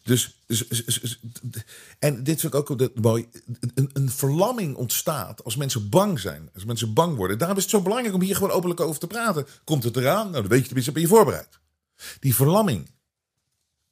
Dus, 0.08 0.42
dus, 0.46 0.68
dus, 0.68 1.00
dus 1.00 1.20
en 1.98 2.22
dit 2.24 2.42
ik 2.42 2.54
ook. 2.54 2.68
Een, 2.68 3.90
een, 3.92 4.10
verlamming 4.10 4.76
ontstaat 4.76 5.44
als 5.44 5.56
mensen 5.56 5.88
bang 5.88 6.20
zijn. 6.20 6.50
Als 6.54 6.64
mensen 6.64 6.92
bang 6.92 7.16
worden. 7.16 7.38
Daarom 7.38 7.56
is 7.56 7.62
het 7.62 7.72
zo 7.72 7.82
belangrijk 7.82 8.14
om 8.14 8.20
hier 8.20 8.34
gewoon 8.34 8.50
openlijk 8.50 8.80
over 8.80 9.00
te 9.00 9.06
praten. 9.06 9.46
Komt 9.64 9.84
het 9.84 9.96
eraan? 9.96 10.30
Nou, 10.30 10.32
dan 10.32 10.48
weet 10.48 10.58
je 10.58 10.64
tenminste, 10.64 10.92
ben 10.92 11.02
je 11.02 11.08
voorbereid. 11.08 11.58
Die 12.20 12.34
verlamming 12.34 12.90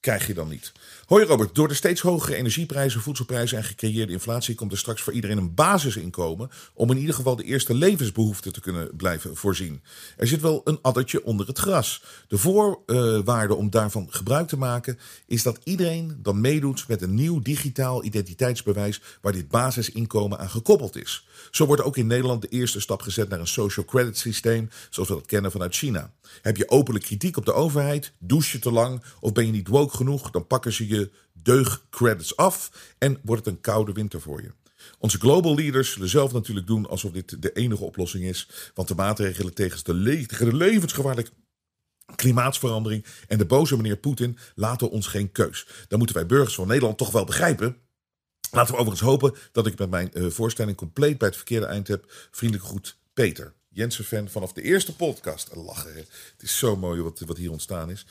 krijg 0.00 0.26
je 0.26 0.34
dan 0.34 0.48
niet. 0.48 0.72
Hoi 1.06 1.24
Robert, 1.24 1.54
door 1.54 1.68
de 1.68 1.74
steeds 1.74 2.00
hogere 2.00 2.36
energieprijzen, 2.36 3.00
voedselprijzen 3.00 3.58
en 3.58 3.64
gecreëerde 3.64 4.12
inflatie 4.12 4.54
komt 4.54 4.72
er 4.72 4.78
straks 4.78 5.02
voor 5.02 5.12
iedereen 5.12 5.38
een 5.38 5.54
basisinkomen 5.54 6.50
om 6.74 6.90
in 6.90 6.98
ieder 6.98 7.14
geval 7.14 7.36
de 7.36 7.42
eerste 7.42 7.74
levensbehoeften 7.74 8.52
te 8.52 8.60
kunnen 8.60 8.96
blijven 8.96 9.36
voorzien. 9.36 9.82
Er 10.16 10.26
zit 10.26 10.40
wel 10.40 10.60
een 10.64 10.78
addertje 10.82 11.24
onder 11.24 11.46
het 11.46 11.58
gras. 11.58 12.02
De 12.28 12.38
voorwaarde 12.38 13.54
om 13.54 13.70
daarvan 13.70 14.06
gebruik 14.10 14.48
te 14.48 14.58
maken 14.58 14.98
is 15.26 15.42
dat 15.42 15.58
iedereen 15.64 16.18
dan 16.22 16.40
meedoet 16.40 16.88
met 16.88 17.02
een 17.02 17.14
nieuw 17.14 17.42
digitaal 17.42 18.04
identiteitsbewijs 18.04 19.00
waar 19.20 19.32
dit 19.32 19.48
basisinkomen 19.48 20.38
aan 20.38 20.50
gekoppeld 20.50 20.96
is. 20.96 21.26
Zo 21.50 21.66
wordt 21.66 21.82
ook 21.82 21.96
in 21.96 22.06
Nederland 22.06 22.42
de 22.42 22.48
eerste 22.48 22.80
stap 22.80 23.02
gezet 23.02 23.28
naar 23.28 23.40
een 23.40 23.46
social 23.46 23.86
credit 23.86 24.18
systeem 24.18 24.70
zoals 24.90 25.08
we 25.08 25.14
dat 25.14 25.26
kennen 25.26 25.50
vanuit 25.50 25.74
China. 25.74 26.12
Heb 26.42 26.56
je 26.56 26.70
openlijk 26.70 27.04
kritiek 27.04 27.36
op 27.36 27.44
de 27.44 27.52
overheid, 27.52 28.12
douche 28.18 28.56
je 28.56 28.62
te 28.62 28.72
lang 28.72 29.02
of 29.20 29.32
ben 29.32 29.46
je 29.46 29.52
niet 29.52 29.68
woke 29.68 29.95
genoeg, 29.96 30.30
dan 30.30 30.46
pakken 30.46 30.72
ze 30.72 30.88
je 30.88 31.10
deugcredits 31.32 32.36
af 32.36 32.70
en 32.98 33.20
wordt 33.22 33.44
het 33.44 33.54
een 33.54 33.60
koude 33.60 33.92
winter 33.92 34.20
voor 34.20 34.42
je. 34.42 34.52
Onze 34.98 35.18
global 35.18 35.54
leaders 35.54 35.92
zullen 35.92 36.08
zelf 36.08 36.32
natuurlijk 36.32 36.66
doen 36.66 36.88
alsof 36.88 37.12
dit 37.12 37.42
de 37.42 37.52
enige 37.52 37.84
oplossing 37.84 38.24
is. 38.24 38.48
Want 38.74 38.88
de 38.88 38.94
maatregelen 38.94 39.54
tegen 39.54 39.84
de, 39.84 39.94
le 39.94 40.26
de 40.26 40.54
levensgevaarlijke 40.56 41.30
klimaatsverandering 42.16 43.04
en 43.28 43.38
de 43.38 43.44
boze 43.44 43.76
meneer 43.76 43.96
Poetin 43.96 44.38
laten 44.54 44.90
ons 44.90 45.06
geen 45.06 45.32
keus. 45.32 45.66
Dan 45.88 45.98
moeten 45.98 46.16
wij 46.16 46.26
burgers 46.26 46.54
van 46.54 46.66
Nederland 46.66 46.98
toch 46.98 47.10
wel 47.10 47.24
begrijpen. 47.24 47.76
Laten 48.50 48.74
we 48.74 48.80
overigens 48.80 49.08
hopen 49.08 49.34
dat 49.52 49.66
ik 49.66 49.78
met 49.78 49.90
mijn 49.90 50.10
uh, 50.12 50.30
voorstelling 50.30 50.76
compleet 50.76 51.18
bij 51.18 51.28
het 51.28 51.36
verkeerde 51.36 51.66
eind 51.66 51.88
heb. 51.88 52.04
Vriendelijk 52.30 52.68
goed, 52.68 52.98
Peter. 53.14 53.54
Jensen-fan 53.68 54.28
vanaf 54.28 54.52
de 54.52 54.62
eerste 54.62 54.96
podcast. 54.96 55.50
Lachen? 55.54 55.94
Het 55.94 56.42
is 56.42 56.58
zo 56.58 56.76
mooi 56.76 57.02
wat, 57.02 57.20
wat 57.26 57.36
hier 57.36 57.50
ontstaan 57.50 57.90
is. 57.90 58.06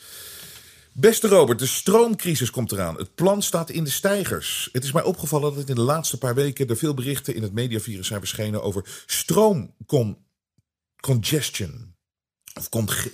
Beste 0.98 1.28
Robert, 1.28 1.58
de 1.58 1.66
stroomcrisis 1.66 2.50
komt 2.50 2.72
eraan. 2.72 2.96
Het 2.96 3.14
plan 3.14 3.42
staat 3.42 3.70
in 3.70 3.84
de 3.84 3.90
stijgers. 3.90 4.68
Het 4.72 4.84
is 4.84 4.92
mij 4.92 5.02
opgevallen 5.02 5.54
dat 5.54 5.68
in 5.68 5.74
de 5.74 5.80
laatste 5.80 6.18
paar 6.18 6.34
weken 6.34 6.68
er 6.68 6.76
veel 6.76 6.94
berichten 6.94 7.34
in 7.34 7.42
het 7.42 7.52
mediavirus 7.52 8.06
zijn 8.06 8.20
verschenen 8.20 8.62
over 8.62 9.02
stroomcongestion. 9.06 11.94
Of 12.54 12.68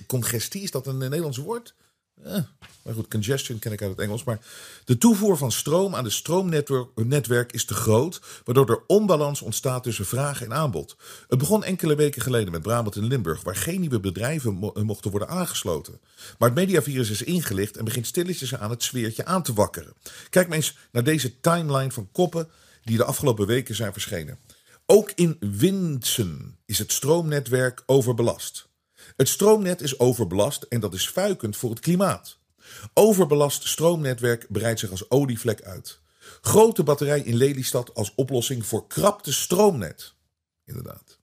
congestie, 0.07 0.61
is 0.61 0.71
dat 0.71 0.87
een 0.87 0.97
Nederlands 0.97 1.37
woord? 1.37 1.75
Eh, 2.23 2.39
maar 2.83 2.93
goed, 2.93 3.07
congestion 3.07 3.59
ken 3.59 3.71
ik 3.71 3.81
uit 3.81 3.91
het 3.91 3.99
Engels. 3.99 4.23
Maar 4.23 4.39
de 4.85 4.97
toevoer 4.97 5.37
van 5.37 5.51
stroom 5.51 5.95
aan 5.95 6.03
de 6.03 6.09
stroomnetwerk 6.09 7.51
is 7.51 7.65
te 7.65 7.73
groot, 7.73 8.21
waardoor 8.43 8.69
er 8.69 8.83
onbalans 8.87 9.41
ontstaat 9.41 9.83
tussen 9.83 10.05
vraag 10.05 10.41
en 10.41 10.53
aanbod. 10.53 10.95
Het 11.27 11.39
begon 11.39 11.63
enkele 11.63 11.95
weken 11.95 12.21
geleden 12.21 12.51
met 12.51 12.61
Brabant 12.61 12.95
en 12.95 13.07
Limburg, 13.07 13.43
waar 13.43 13.55
geen 13.55 13.79
nieuwe 13.79 13.99
bedrijven 13.99 14.53
mochten 14.73 15.11
worden 15.11 15.29
aangesloten. 15.29 15.99
Maar 16.37 16.49
het 16.49 16.57
mediavirus 16.57 17.09
is 17.09 17.23
ingelicht 17.23 17.77
en 17.77 17.85
begint 17.85 18.07
stilletjes 18.07 18.55
aan 18.55 18.69
het 18.69 18.83
sfeertje 18.83 19.25
aan 19.25 19.43
te 19.43 19.53
wakkeren. 19.53 19.93
Kijk 20.29 20.47
maar 20.47 20.57
eens 20.57 20.77
naar 20.91 21.03
deze 21.03 21.39
timeline 21.39 21.91
van 21.91 22.09
koppen 22.11 22.49
die 22.83 22.97
de 22.97 23.03
afgelopen 23.03 23.47
weken 23.47 23.75
zijn 23.75 23.93
verschenen. 23.93 24.37
Ook 24.85 25.11
in 25.15 25.37
Winsen 25.39 26.57
is 26.65 26.79
het 26.79 26.91
stroomnetwerk 26.91 27.83
overbelast. 27.85 28.67
Het 29.15 29.29
stroomnet 29.29 29.81
is 29.81 29.99
overbelast 29.99 30.63
en 30.63 30.79
dat 30.79 30.93
is 30.93 31.07
fuikend 31.07 31.57
voor 31.57 31.69
het 31.69 31.79
klimaat. 31.79 32.37
Overbelast 32.93 33.67
stroomnetwerk 33.67 34.45
breidt 34.49 34.79
zich 34.79 34.91
als 34.91 35.09
olievlek 35.09 35.61
uit. 35.61 35.99
Grote 36.41 36.83
batterij 36.83 37.19
in 37.19 37.35
Lelystad 37.35 37.93
als 37.93 38.15
oplossing 38.15 38.65
voor 38.65 38.87
krapte 38.87 39.33
stroomnet. 39.33 40.13
Inderdaad. 40.65 41.19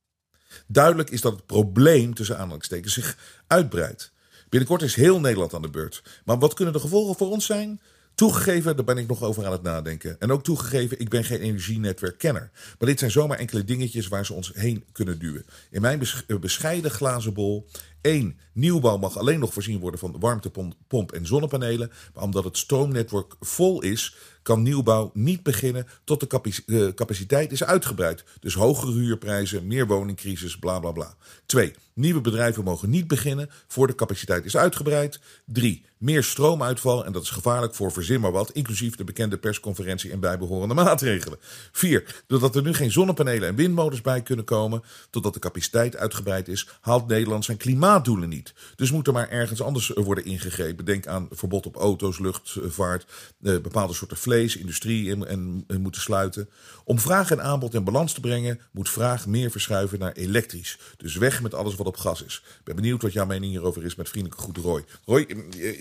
Duidelijk 0.66 1.10
is 1.10 1.20
dat 1.20 1.32
het 1.32 1.46
probleem 1.46 2.14
tussen 2.14 2.38
aanhalingstekens 2.38 2.94
zich 2.94 3.42
uitbreidt. 3.46 4.12
Binnenkort 4.48 4.82
is 4.82 4.94
heel 4.94 5.20
Nederland 5.20 5.54
aan 5.54 5.62
de 5.62 5.70
beurt. 5.70 6.02
Maar 6.24 6.38
wat 6.38 6.54
kunnen 6.54 6.74
de 6.74 6.80
gevolgen 6.80 7.16
voor 7.16 7.30
ons 7.30 7.46
zijn? 7.46 7.80
Toegegeven, 8.20 8.76
daar 8.76 8.84
ben 8.84 8.98
ik 8.98 9.08
nog 9.08 9.22
over 9.22 9.46
aan 9.46 9.52
het 9.52 9.62
nadenken. 9.62 10.16
En 10.18 10.32
ook 10.32 10.44
toegegeven, 10.44 11.00
ik 11.00 11.08
ben 11.08 11.24
geen 11.24 11.40
energienetwerkkenner. 11.40 12.50
Maar 12.78 12.88
dit 12.88 12.98
zijn 12.98 13.10
zomaar 13.10 13.38
enkele 13.38 13.64
dingetjes 13.64 14.08
waar 14.08 14.26
ze 14.26 14.32
ons 14.32 14.52
heen 14.54 14.84
kunnen 14.92 15.18
duwen. 15.18 15.44
In 15.70 15.80
mijn 15.80 16.02
eh, 16.26 16.38
bescheiden 16.38 16.90
glazen 16.90 17.34
bol. 17.34 17.66
1. 18.00 18.38
Nieuwbouw 18.52 18.96
mag 18.96 19.18
alleen 19.18 19.38
nog 19.38 19.52
voorzien 19.52 19.80
worden 19.80 20.00
van 20.00 20.16
warmtepomp 20.20 21.12
en 21.12 21.26
zonnepanelen. 21.26 21.90
Maar 22.14 22.24
omdat 22.24 22.44
het 22.44 22.56
stroomnetwerk 22.56 23.34
vol 23.40 23.82
is, 23.82 24.16
kan 24.42 24.62
nieuwbouw 24.62 25.10
niet 25.14 25.42
beginnen 25.42 25.86
tot 26.04 26.20
de 26.20 26.62
eh, 26.66 26.94
capaciteit 26.94 27.52
is 27.52 27.64
uitgebreid. 27.64 28.24
Dus 28.40 28.54
hogere 28.54 28.92
huurprijzen, 28.92 29.66
meer 29.66 29.86
woningcrisis, 29.86 30.58
bla 30.58 30.78
bla 30.78 30.92
bla. 30.92 31.14
2. 31.46 31.72
Nieuwe 31.94 32.20
bedrijven 32.20 32.64
mogen 32.64 32.90
niet 32.90 33.06
beginnen 33.06 33.50
voor 33.66 33.86
de 33.86 33.94
capaciteit 33.94 34.44
is 34.44 34.56
uitgebreid. 34.56 35.20
3. 35.44 35.84
Meer 35.98 36.24
stroomuitval 36.24 37.04
en 37.04 37.12
dat 37.12 37.22
is 37.22 37.30
gevaarlijk 37.30 37.74
voor 37.74 37.92
verzin 37.92 38.20
maar 38.20 38.32
wat, 38.32 38.50
inclusief 38.50 38.96
de 38.96 39.04
bekende 39.04 39.38
persconferentie 39.38 40.10
en 40.10 40.20
bijbehorende 40.20 40.74
maatregelen. 40.84 41.38
4. 41.72 42.22
Doordat 42.26 42.56
er 42.56 42.62
nu 42.62 42.74
geen 42.74 42.92
zonnepanelen 42.92 43.48
en 43.48 43.54
windmolens 43.54 44.00
bij 44.00 44.22
kunnen 44.22 44.44
komen, 44.44 44.82
totdat 45.10 45.34
de 45.34 45.40
capaciteit 45.40 45.96
uitgebreid 45.96 46.48
is, 46.48 46.68
haalt 46.80 47.06
Nederland 47.06 47.44
zijn 47.44 47.56
klimaatdoelen 47.90 48.28
niet. 48.28 48.52
Dus 48.76 48.90
moet 48.90 49.06
er 49.06 49.12
maar 49.12 49.28
ergens 49.28 49.62
anders 49.62 49.88
worden 49.88 50.24
ingegrepen. 50.24 50.84
Denk 50.84 51.06
aan 51.06 51.28
verbod 51.30 51.66
op 51.66 51.76
auto's, 51.76 52.18
luchtvaart, 52.18 53.06
eh, 53.42 53.58
bepaalde 53.58 53.94
soorten 53.94 54.16
vlees, 54.16 54.56
industrie 54.56 55.10
en, 55.10 55.28
en, 55.28 55.64
en 55.66 55.80
moeten 55.80 56.00
sluiten. 56.00 56.48
Om 56.84 56.98
vraag 56.98 57.30
en 57.30 57.42
aanbod 57.42 57.74
in 57.74 57.84
balans 57.84 58.12
te 58.12 58.20
brengen, 58.20 58.60
moet 58.70 58.90
vraag 58.90 59.26
meer 59.26 59.50
verschuiven 59.50 59.98
naar 59.98 60.12
elektrisch. 60.12 60.78
Dus 60.96 61.16
weg 61.16 61.42
met 61.42 61.54
alles 61.54 61.74
wat 61.74 61.86
op 61.86 61.96
gas 61.96 62.22
is. 62.22 62.42
Ik 62.44 62.64
ben 62.64 62.76
benieuwd 62.76 63.02
wat 63.02 63.12
jouw 63.12 63.26
mening 63.26 63.52
hierover 63.52 63.84
is 63.84 63.94
met 63.94 64.08
vriendelijke 64.08 64.44
goed 64.44 64.56
Roy. 64.56 64.84
Roy, 65.04 65.26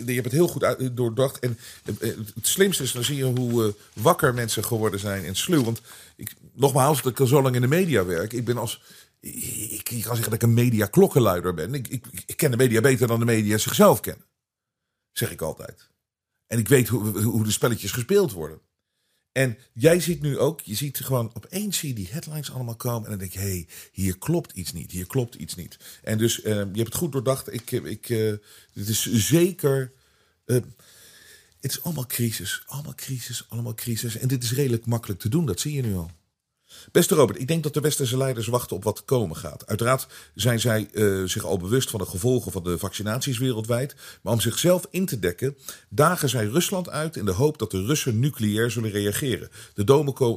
je 0.06 0.14
hebt 0.14 0.24
het 0.24 0.34
heel 0.34 0.48
goed 0.48 0.76
doordacht. 0.94 1.40
En 1.40 1.58
eh, 1.84 2.10
het 2.36 2.48
slimste 2.48 2.84
is, 2.84 2.92
dan 2.92 3.04
zie 3.04 3.18
je 3.18 3.24
hoe 3.24 3.74
wakker 3.94 4.34
mensen 4.34 4.64
geworden 4.64 5.00
zijn 5.00 5.26
en 5.26 5.36
sluw. 5.36 5.64
Want 5.64 5.82
ik, 6.16 6.34
nogmaals, 6.54 7.02
dat 7.02 7.12
ik 7.12 7.20
al 7.20 7.28
zo 7.28 7.42
lang 7.42 7.56
in 7.56 7.62
de 7.62 7.68
media 7.68 8.06
werk. 8.06 8.34
Ik 8.34 8.46
ben 8.46 8.58
als... 8.58 8.82
Ik, 9.20 9.84
kan 9.84 10.02
zeggen 10.02 10.24
dat 10.24 10.34
ik 10.34 10.42
een 10.42 10.54
media 10.54 10.86
klokkenluider 10.86 11.54
ben. 11.54 11.74
Ik, 11.74 11.88
ik, 11.88 12.06
ik 12.26 12.38
ken 12.38 12.52
de 12.52 12.58
media 12.58 12.82
beter 12.82 13.08
dan 13.08 13.20
de 13.20 13.26
media 13.26 13.58
zichzelf 13.58 14.00
kennen. 14.00 14.26
Zeg 15.12 15.32
ik 15.32 15.42
altijd. 15.42 15.90
En 16.48 16.60
ik 16.60 16.68
weet 16.68 16.88
hoe, 16.88 17.22
hoe 17.22 17.44
de 17.44 17.52
spelletjes 17.52 17.92
gespeeld 17.92 18.32
worden. 18.32 18.62
En 19.32 19.58
jij 19.74 20.00
ziet 20.00 20.22
nu 20.22 20.38
ook, 20.38 20.62
je 20.62 20.76
ziet 20.76 21.00
gewoon 21.00 21.32
opeens 21.34 21.78
zie 21.78 21.94
die 21.94 22.08
headlines 22.12 22.52
allemaal 22.52 22.76
komen. 22.76 23.04
En 23.04 23.10
dan 23.10 23.20
denk 23.20 23.32
je, 23.32 23.40
hé, 23.40 23.46
hey, 23.46 23.68
hier 23.92 24.18
klopt 24.18 24.52
iets 24.52 24.74
niet, 24.74 24.92
hier 24.92 25.08
klopt 25.08 25.36
iets 25.36 25.56
niet. 25.56 25.78
En 26.04 26.18
dus 26.18 26.40
uh, 26.40 26.46
je 26.46 26.54
hebt 26.54 26.78
het 26.78 26.96
goed 26.96 27.12
doordacht. 27.12 27.54
Ik, 27.54 27.72
ik, 27.72 28.10
uh, 28.10 28.34
het 28.74 28.88
is 28.88 29.12
zeker. 29.14 29.94
Het 30.46 30.66
is 31.60 31.84
allemaal 31.84 32.06
crisis, 32.06 32.64
allemaal 32.66 32.96
crisis, 32.96 33.46
allemaal 33.50 33.74
crisis. 33.74 34.18
En 34.18 34.28
dit 34.28 34.44
is 34.44 34.54
redelijk 34.54 34.86
makkelijk 34.86 35.20
te 35.20 35.30
doen, 35.30 35.46
dat 35.46 35.60
zie 35.60 35.74
je 35.74 35.82
nu 35.82 35.96
al. 35.96 36.12
Beste 36.92 37.16
Robert, 37.16 37.40
ik 37.40 37.48
denk 37.48 37.64
dat 37.64 37.74
de 37.74 37.80
westerse 37.80 38.18
leiders 38.18 38.48
wachten 38.48 38.76
op 38.76 38.84
wat 38.84 39.06
komen 39.06 39.36
gaat. 39.36 39.68
Uiteraard 39.68 40.08
zijn 40.36 40.60
zij 40.60 40.90
uh, 40.92 41.28
zich 41.28 41.44
al 41.44 41.58
bewust 41.58 41.90
van 41.90 42.00
de 42.00 42.06
gevolgen 42.06 42.52
van 42.52 42.64
de 42.64 42.78
vaccinaties 42.78 43.38
wereldwijd. 43.38 43.96
Maar 44.22 44.34
om 44.34 44.40
zichzelf 44.40 44.88
in 44.90 45.06
te 45.06 45.20
dekken, 45.20 45.58
dagen 45.90 46.30
zij 46.30 46.46
Rusland 46.46 46.90
uit 46.90 47.16
in 47.16 47.26
de 47.26 47.32
hoop 47.32 47.58
dat 47.58 47.72
de 47.72 47.86
Russen 47.86 48.20
nucleair 48.20 48.72
zullen 48.72 48.92
reageren. 48.92 49.50
De, 49.74 49.84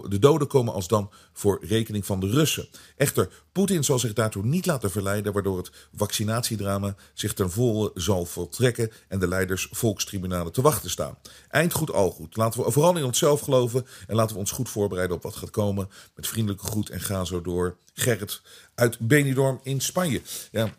de 0.08 0.18
doden 0.18 0.46
komen 0.46 0.74
alsdan 0.74 1.10
voor 1.32 1.64
rekening 1.64 2.06
van 2.06 2.20
de 2.20 2.28
Russen. 2.28 2.68
Echter, 2.96 3.28
Poetin 3.52 3.84
zal 3.84 3.98
zich 3.98 4.12
daartoe 4.12 4.44
niet 4.44 4.66
laten 4.66 4.90
verleiden, 4.90 5.32
waardoor 5.32 5.56
het 5.56 5.70
vaccinatiedrama 5.94 6.94
zich 7.14 7.32
ten 7.32 7.50
volle 7.50 7.90
zal 7.94 8.24
voltrekken 8.24 8.90
en 9.08 9.18
de 9.18 9.28
leiders 9.28 9.68
volkstribunalen 9.70 10.52
te 10.52 10.62
wachten 10.62 10.90
staan. 10.90 11.18
Eind 11.48 11.72
goed, 11.72 11.92
al 11.92 12.10
goed. 12.10 12.36
Laten 12.36 12.64
we 12.64 12.70
vooral 12.70 12.96
in 12.96 13.04
onszelf 13.04 13.40
geloven 13.40 13.86
en 14.06 14.14
laten 14.14 14.34
we 14.34 14.40
ons 14.40 14.50
goed 14.50 14.68
voorbereiden 14.68 15.16
op 15.16 15.22
wat 15.22 15.36
gaat 15.36 15.50
komen. 15.50 15.88
Vriendelijke 16.26 16.66
groet 16.66 16.88
en 16.88 17.00
ga 17.00 17.24
zo 17.24 17.40
door. 17.40 17.76
Gerrit 17.94 18.42
uit 18.74 18.98
Benidorm 18.98 19.60
in 19.62 19.80
Spanje. 19.80 20.22
Ja, 20.50 20.74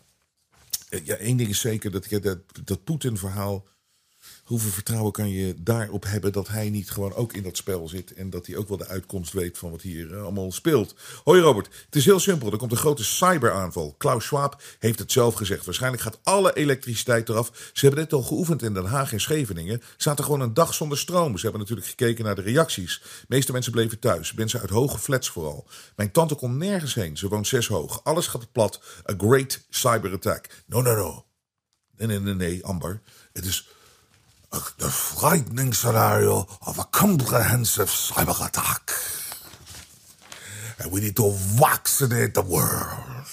ja 1.03 1.15
één 1.15 1.37
ding 1.37 1.49
is 1.49 1.59
zeker, 1.59 1.91
dat, 1.91 2.07
dat, 2.21 2.37
dat 2.63 2.83
Poetin-verhaal 2.83 3.65
hoeveel 4.43 4.69
vertrouwen 4.69 5.11
kan 5.11 5.29
je 5.29 5.55
daarop 5.57 6.03
hebben 6.03 6.31
dat 6.31 6.47
hij 6.47 6.69
niet 6.69 6.91
gewoon 6.91 7.13
ook 7.13 7.33
in 7.33 7.43
dat 7.43 7.57
spel 7.57 7.87
zit 7.87 8.13
en 8.13 8.29
dat 8.29 8.45
hij 8.45 8.55
ook 8.55 8.67
wel 8.67 8.77
de 8.77 8.87
uitkomst 8.87 9.33
weet 9.33 9.57
van 9.57 9.71
wat 9.71 9.81
hier 9.81 10.13
eh, 10.13 10.21
allemaal 10.21 10.51
speelt? 10.51 10.95
Hoi 11.23 11.41
Robert, 11.41 11.69
het 11.85 11.95
is 11.95 12.05
heel 12.05 12.19
simpel. 12.19 12.51
Er 12.51 12.57
komt 12.57 12.71
een 12.71 12.77
grote 12.77 13.03
cyberaanval. 13.03 13.95
Klaus 13.97 14.25
Schwab 14.25 14.61
heeft 14.79 14.99
het 14.99 15.11
zelf 15.11 15.33
gezegd. 15.33 15.65
Waarschijnlijk 15.65 16.03
gaat 16.03 16.19
alle 16.23 16.53
elektriciteit 16.53 17.29
eraf. 17.29 17.71
Ze 17.73 17.85
hebben 17.85 18.03
dit 18.03 18.13
al 18.13 18.23
geoefend 18.23 18.61
in 18.61 18.73
Den 18.73 18.85
Haag 18.85 19.13
en 19.13 19.21
Scheveningen. 19.21 19.81
Zaten 19.97 20.23
gewoon 20.23 20.41
een 20.41 20.53
dag 20.53 20.73
zonder 20.73 20.97
stroom. 20.97 21.37
Ze 21.37 21.43
hebben 21.43 21.61
natuurlijk 21.61 21.87
gekeken 21.87 22.25
naar 22.25 22.35
de 22.35 22.41
reacties. 22.41 23.01
De 23.01 23.25
meeste 23.27 23.51
mensen 23.51 23.71
bleven 23.71 23.99
thuis. 23.99 24.33
Mensen 24.33 24.59
uit 24.59 24.69
hoge 24.69 24.97
flats 24.97 25.29
vooral. 25.29 25.67
Mijn 25.95 26.11
tante 26.11 26.35
kon 26.35 26.57
nergens 26.57 26.93
heen. 26.93 27.17
Ze 27.17 27.27
woont 27.27 27.47
zes 27.47 27.67
hoog. 27.67 28.03
Alles 28.03 28.27
gaat 28.27 28.51
plat. 28.51 28.81
A 29.11 29.13
great 29.17 29.61
cyber 29.69 30.11
attack. 30.13 30.63
No, 30.65 30.81
no, 30.81 30.95
no. 30.95 31.25
Nee, 31.97 32.07
nee, 32.07 32.19
nee, 32.19 32.33
nee, 32.33 32.65
Amber. 32.65 33.01
Het 33.33 33.45
is 33.45 33.69
the 34.53 34.89
frightening 34.89 35.73
scenario 35.73 36.47
of 36.67 36.77
a 36.77 36.83
comprehensive 36.85 37.87
cyber 37.87 38.37
attack. 38.47 38.91
And 40.79 40.91
we 40.91 41.01
need 41.01 41.15
to 41.15 41.31
vaccinate 41.31 42.33
the 42.35 42.43
world. 42.43 43.23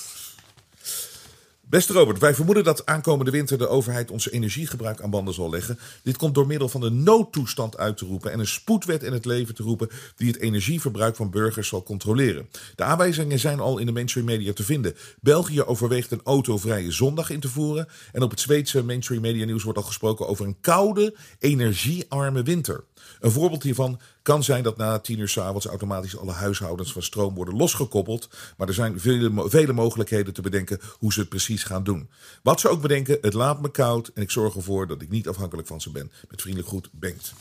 Beste 1.70 1.92
Robert, 1.92 2.18
wij 2.18 2.34
vermoeden 2.34 2.64
dat 2.64 2.86
aankomende 2.86 3.30
winter 3.30 3.58
de 3.58 3.68
overheid 3.68 4.10
onze 4.10 4.30
energiegebruik 4.30 5.00
aan 5.00 5.10
banden 5.10 5.34
zal 5.34 5.50
leggen. 5.50 5.78
Dit 6.02 6.16
komt 6.16 6.34
door 6.34 6.46
middel 6.46 6.68
van 6.68 6.80
de 6.80 6.90
noodtoestand 6.90 7.76
uit 7.78 7.96
te 7.96 8.04
roepen 8.04 8.32
en 8.32 8.38
een 8.38 8.46
spoedwet 8.46 9.02
in 9.02 9.12
het 9.12 9.24
leven 9.24 9.54
te 9.54 9.62
roepen 9.62 9.88
die 10.16 10.28
het 10.28 10.40
energieverbruik 10.40 11.16
van 11.16 11.30
burgers 11.30 11.68
zal 11.68 11.82
controleren. 11.82 12.48
De 12.74 12.84
aanwijzingen 12.84 13.38
zijn 13.38 13.60
al 13.60 13.78
in 13.78 13.86
de 13.86 13.92
mainstream 13.92 14.26
media 14.26 14.52
te 14.52 14.62
vinden. 14.62 14.94
België 15.20 15.62
overweegt 15.62 16.10
een 16.10 16.20
autovrije 16.24 16.92
zondag 16.92 17.30
in 17.30 17.40
te 17.40 17.48
voeren 17.48 17.88
en 18.12 18.22
op 18.22 18.30
het 18.30 18.40
Zweedse 18.40 18.84
mainstream 18.84 19.22
media 19.22 19.44
nieuws 19.44 19.62
wordt 19.62 19.78
al 19.78 19.84
gesproken 19.84 20.28
over 20.28 20.46
een 20.46 20.60
koude, 20.60 21.16
energiearme 21.38 22.42
winter. 22.42 22.84
Een 23.20 23.30
voorbeeld 23.30 23.62
hiervan 23.62 24.00
kan 24.22 24.44
zijn 24.44 24.62
dat 24.62 24.76
na 24.76 24.98
tien 24.98 25.18
uur 25.18 25.28
s'avonds 25.28 25.66
automatisch 25.66 26.16
alle 26.16 26.32
huishoudens 26.32 26.92
van 26.92 27.02
stroom 27.02 27.34
worden 27.34 27.56
losgekoppeld. 27.56 28.28
Maar 28.56 28.68
er 28.68 28.74
zijn 28.74 29.00
vele, 29.00 29.48
vele 29.48 29.72
mogelijkheden 29.72 30.34
te 30.34 30.42
bedenken 30.42 30.80
hoe 30.98 31.12
ze 31.12 31.20
het 31.20 31.28
precies 31.28 31.62
gaan 31.62 31.84
doen. 31.84 32.10
Wat 32.42 32.60
ze 32.60 32.68
ook 32.68 32.82
bedenken, 32.82 33.18
het 33.20 33.34
laat 33.34 33.60
me 33.60 33.70
koud 33.70 34.10
en 34.14 34.22
ik 34.22 34.30
zorg 34.30 34.54
ervoor 34.54 34.86
dat 34.86 35.02
ik 35.02 35.10
niet 35.10 35.28
afhankelijk 35.28 35.68
van 35.68 35.80
ze 35.80 35.90
ben. 35.90 36.12
Met 36.28 36.40
vriendelijk 36.40 36.70
goed, 36.70 36.88
Bengt. 36.92 37.32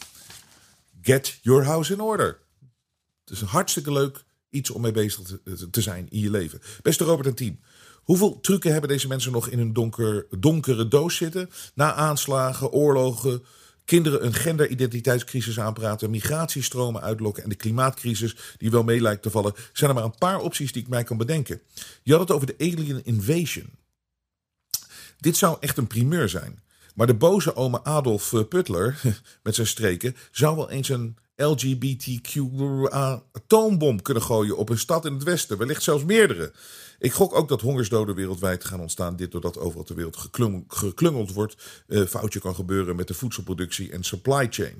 Get 1.02 1.40
your 1.42 1.64
house 1.64 1.94
in 1.94 2.02
order. 2.02 2.40
Het 3.24 3.34
is 3.34 3.42
een 3.42 3.48
hartstikke 3.48 3.92
leuk 3.92 4.24
iets 4.50 4.70
om 4.70 4.82
mee 4.82 4.92
bezig 4.92 5.40
te, 5.72 5.82
zijn 5.82 6.08
in 6.10 6.20
je 6.20 6.30
leven. 6.30 6.62
Beste 6.82 7.04
Robert 7.04 7.28
en 7.28 7.36
team. 7.36 7.60
Hoeveel 8.04 8.40
trucken 8.40 8.72
hebben 8.72 8.90
deze 8.90 9.08
mensen 9.08 9.32
nog 9.32 9.48
in 9.48 9.60
een 9.60 9.74
donker, 9.74 10.26
donkere 10.40 10.88
doos 10.88 11.16
zitten? 11.16 11.50
Na 11.74 11.94
aanslagen, 11.94 12.72
oorlogen, 12.72 13.44
kinderen 13.90 14.26
een 14.26 14.34
genderidentiteitscrisis 14.34 15.60
aanpraten, 15.60 16.10
migratiestromen 16.10 17.02
uitlokken 17.02 17.44
en 17.44 17.50
de 17.50 17.56
klimaatcrisis 17.56 18.36
die 18.58 18.72
wel 18.72 18.84
mee 18.84 19.02
lijkt 19.02 19.22
te 19.22 19.30
vallen, 19.30 19.54
zijn 19.74 19.90
er 19.90 19.96
maar 19.96 20.06
een 20.06 20.18
paar 20.18 20.40
opties 20.40 20.72
die 20.72 20.82
ik 20.82 20.88
mij 20.88 21.04
kan 21.04 21.18
bedenken. 21.18 21.62
Je 22.04 22.12
had 22.12 22.22
het 22.22 22.32
over 22.32 22.48
de 22.48 22.56
alien 22.58 23.06
invasion. 23.06 23.70
Dit 25.18 25.38
zou 25.38 25.58
echt 25.60 25.78
een 25.78 25.88
primeur 25.88 26.30
zijn. 26.30 26.64
Maar 26.96 27.08
de 27.08 27.14
boze 27.14 27.56
oma 27.56 27.80
Adolf 27.84 28.34
eh, 28.34 28.44
Putler, 28.50 29.02
met 29.44 29.56
zijn 29.56 29.68
streken, 29.68 30.16
zou 30.32 30.56
wel 30.56 30.70
eens 30.70 30.90
een 30.90 31.18
LGBTQ-atoombom 31.40 34.02
kunnen 34.02 34.24
gooien 34.24 34.58
op 34.58 34.70
een 34.70 34.78
stad 34.78 35.06
in 35.06 35.14
het 35.14 35.24
Westen, 35.24 35.58
wellicht 35.58 35.84
zelfs 35.84 36.04
meerdere. 36.04 36.52
Ik 37.00 37.14
gok 37.14 37.36
ook 37.36 37.50
dat 37.50 37.62
hongersdoden 37.62 38.16
wereldwijd 38.16 38.66
gaan 38.66 38.80
ontstaan. 38.80 39.16
Dit 39.16 39.32
doordat 39.32 39.58
overal 39.58 39.84
ter 39.84 39.96
wereld 39.96 40.30
geklungeld 40.68 41.34
wordt. 41.34 41.84
Uh, 41.88 42.06
foutje 42.06 42.40
kan 42.40 42.56
gebeuren 42.56 42.96
met 42.96 43.08
de 43.08 43.14
voedselproductie 43.14 43.92
en 43.92 44.04
supply 44.04 44.48
chain. 44.50 44.76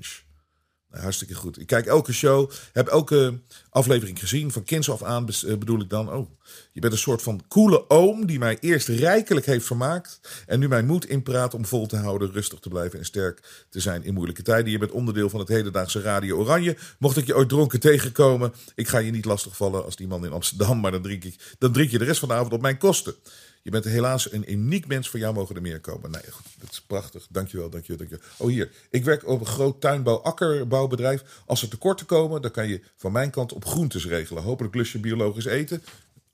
Nou, 0.90 1.02
hartstikke 1.02 1.34
goed. 1.34 1.60
Ik 1.60 1.66
kijk 1.66 1.86
elke 1.86 2.12
show, 2.12 2.50
heb 2.72 2.86
elke 2.86 3.40
aflevering 3.70 4.18
gezien. 4.18 4.52
Van 4.52 4.64
kinds 4.64 4.90
af 4.90 5.02
aan 5.02 5.28
eh, 5.28 5.56
bedoel 5.56 5.80
ik 5.80 5.88
dan. 5.88 6.12
Oh, 6.12 6.30
je 6.72 6.80
bent 6.80 6.92
een 6.92 6.98
soort 6.98 7.22
van 7.22 7.42
coole 7.48 7.90
oom 7.90 8.26
die 8.26 8.38
mij 8.38 8.56
eerst 8.60 8.88
rijkelijk 8.88 9.46
heeft 9.46 9.66
vermaakt. 9.66 10.20
En 10.46 10.58
nu 10.58 10.68
mijn 10.68 10.86
moed 10.86 11.06
inpraat 11.06 11.54
om 11.54 11.66
vol 11.66 11.86
te 11.86 11.96
houden, 11.96 12.32
rustig 12.32 12.58
te 12.58 12.68
blijven 12.68 12.98
en 12.98 13.04
sterk 13.04 13.66
te 13.68 13.80
zijn 13.80 14.04
in 14.04 14.14
moeilijke 14.14 14.42
tijden. 14.42 14.72
Je 14.72 14.78
bent 14.78 14.90
onderdeel 14.90 15.30
van 15.30 15.40
het 15.40 15.48
hedendaagse 15.48 16.00
Radio 16.00 16.38
Oranje. 16.38 16.76
Mocht 16.98 17.16
ik 17.16 17.26
je 17.26 17.36
ooit 17.36 17.48
dronken 17.48 17.80
tegenkomen, 17.80 18.52
ik 18.74 18.88
ga 18.88 18.98
je 18.98 19.10
niet 19.10 19.24
lastigvallen 19.24 19.84
als 19.84 19.96
die 19.96 20.06
man 20.06 20.24
in 20.24 20.32
Amsterdam. 20.32 20.80
Maar 20.80 20.90
dan 20.90 21.02
drink, 21.02 21.24
ik, 21.24 21.54
dan 21.58 21.72
drink 21.72 21.90
je 21.90 21.98
de 21.98 22.04
rest 22.04 22.20
van 22.20 22.28
de 22.28 22.34
avond 22.34 22.52
op 22.52 22.60
mijn 22.60 22.78
kosten. 22.78 23.14
Je 23.62 23.70
bent 23.70 23.84
helaas 23.84 24.32
een 24.32 24.52
uniek 24.52 24.86
mens. 24.86 25.08
Voor 25.08 25.18
jou 25.18 25.34
mogen 25.34 25.56
er 25.56 25.62
meer 25.62 25.80
komen. 25.80 26.10
Nee, 26.10 26.30
goed, 26.30 26.46
dat 26.58 26.70
is 26.70 26.80
prachtig. 26.80 27.26
Dankjewel, 27.30 27.70
dankjewel, 27.70 27.98
dankjewel. 27.98 28.26
Oh, 28.36 28.48
hier. 28.48 28.70
Ik 28.90 29.04
werk 29.04 29.28
op 29.28 29.40
een 29.40 29.46
groot 29.46 29.80
tuinbouw-akkerbouwbedrijf. 29.80 31.22
Als 31.46 31.62
er 31.62 31.68
tekorten 31.68 32.06
komen, 32.06 32.42
dan 32.42 32.50
kan 32.50 32.68
je 32.68 32.80
van 32.96 33.12
mijn 33.12 33.30
kant 33.30 33.52
op 33.52 33.64
groentes 33.64 34.06
regelen. 34.06 34.42
Hopelijk 34.42 34.74
lust 34.74 34.92
je 34.92 34.98
biologisch 34.98 35.44
eten. 35.44 35.82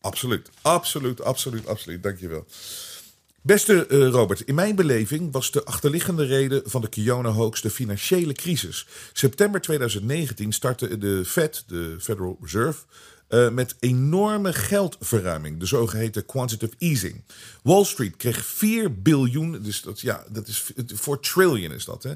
Absoluut, 0.01 0.51
absoluut, 0.63 1.23
absoluut, 1.23 1.67
absoluut. 1.67 2.03
Dankjewel. 2.03 2.47
Beste 3.47 3.87
uh, 3.89 4.09
Robert, 4.09 4.41
in 4.41 4.55
mijn 4.55 4.75
beleving 4.75 5.33
was 5.33 5.51
de 5.51 5.65
achterliggende 5.65 6.25
reden 6.25 6.63
van 6.65 6.81
de 6.81 6.89
Kiona-hoax 6.89 7.61
de 7.61 7.71
financiële 7.71 8.33
crisis. 8.33 8.87
September 9.13 9.61
2019 9.61 10.53
startte 10.53 10.99
de 10.99 11.25
Fed, 11.25 11.65
de 11.67 11.97
Federal 11.99 12.39
Reserve, 12.41 12.83
uh, 13.29 13.51
met 13.51 13.77
enorme 13.81 14.53
geldverruiming, 14.53 15.61
de 15.61 15.67
zogeheten 15.67 16.27
quantitative 16.27 16.75
easing. 16.79 17.25
Wall 17.63 17.85
Street 17.85 18.17
kreeg 18.17 18.45
4 18.45 19.03
biljoen, 19.03 19.63
dus 19.63 19.83
dat, 19.83 20.01
ja, 20.01 20.25
dat 20.29 20.49
is 20.49 20.65
voor 20.95 21.21
trillion 21.21 21.73
is 21.73 21.85
dat, 21.85 22.03
hè? 22.03 22.13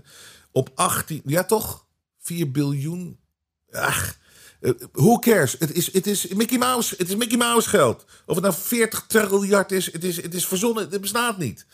Op 0.52 0.70
18, 0.74 1.22
ja 1.24 1.44
toch? 1.44 1.86
4 2.18 2.50
biljoen? 2.50 3.18
Ach, 3.70 4.18
uh, 4.60 4.72
who 4.92 5.18
cares? 5.18 5.56
Het 5.58 5.72
is, 5.72 5.92
het, 5.92 6.06
is 6.06 6.28
Mickey 6.28 6.58
Mouse, 6.58 6.94
het 6.98 7.08
is 7.08 7.16
Mickey 7.16 7.38
Mouse 7.38 7.68
geld. 7.68 8.04
Of 8.26 8.34
het 8.34 8.44
nou 8.44 8.54
40 8.58 9.04
triljard 9.06 9.72
is, 9.72 9.92
het 9.92 10.04
is, 10.04 10.22
het 10.22 10.34
is 10.34 10.46
verzonnen, 10.46 10.90
het 10.90 11.00
bestaat 11.00 11.38
niet. 11.38 11.66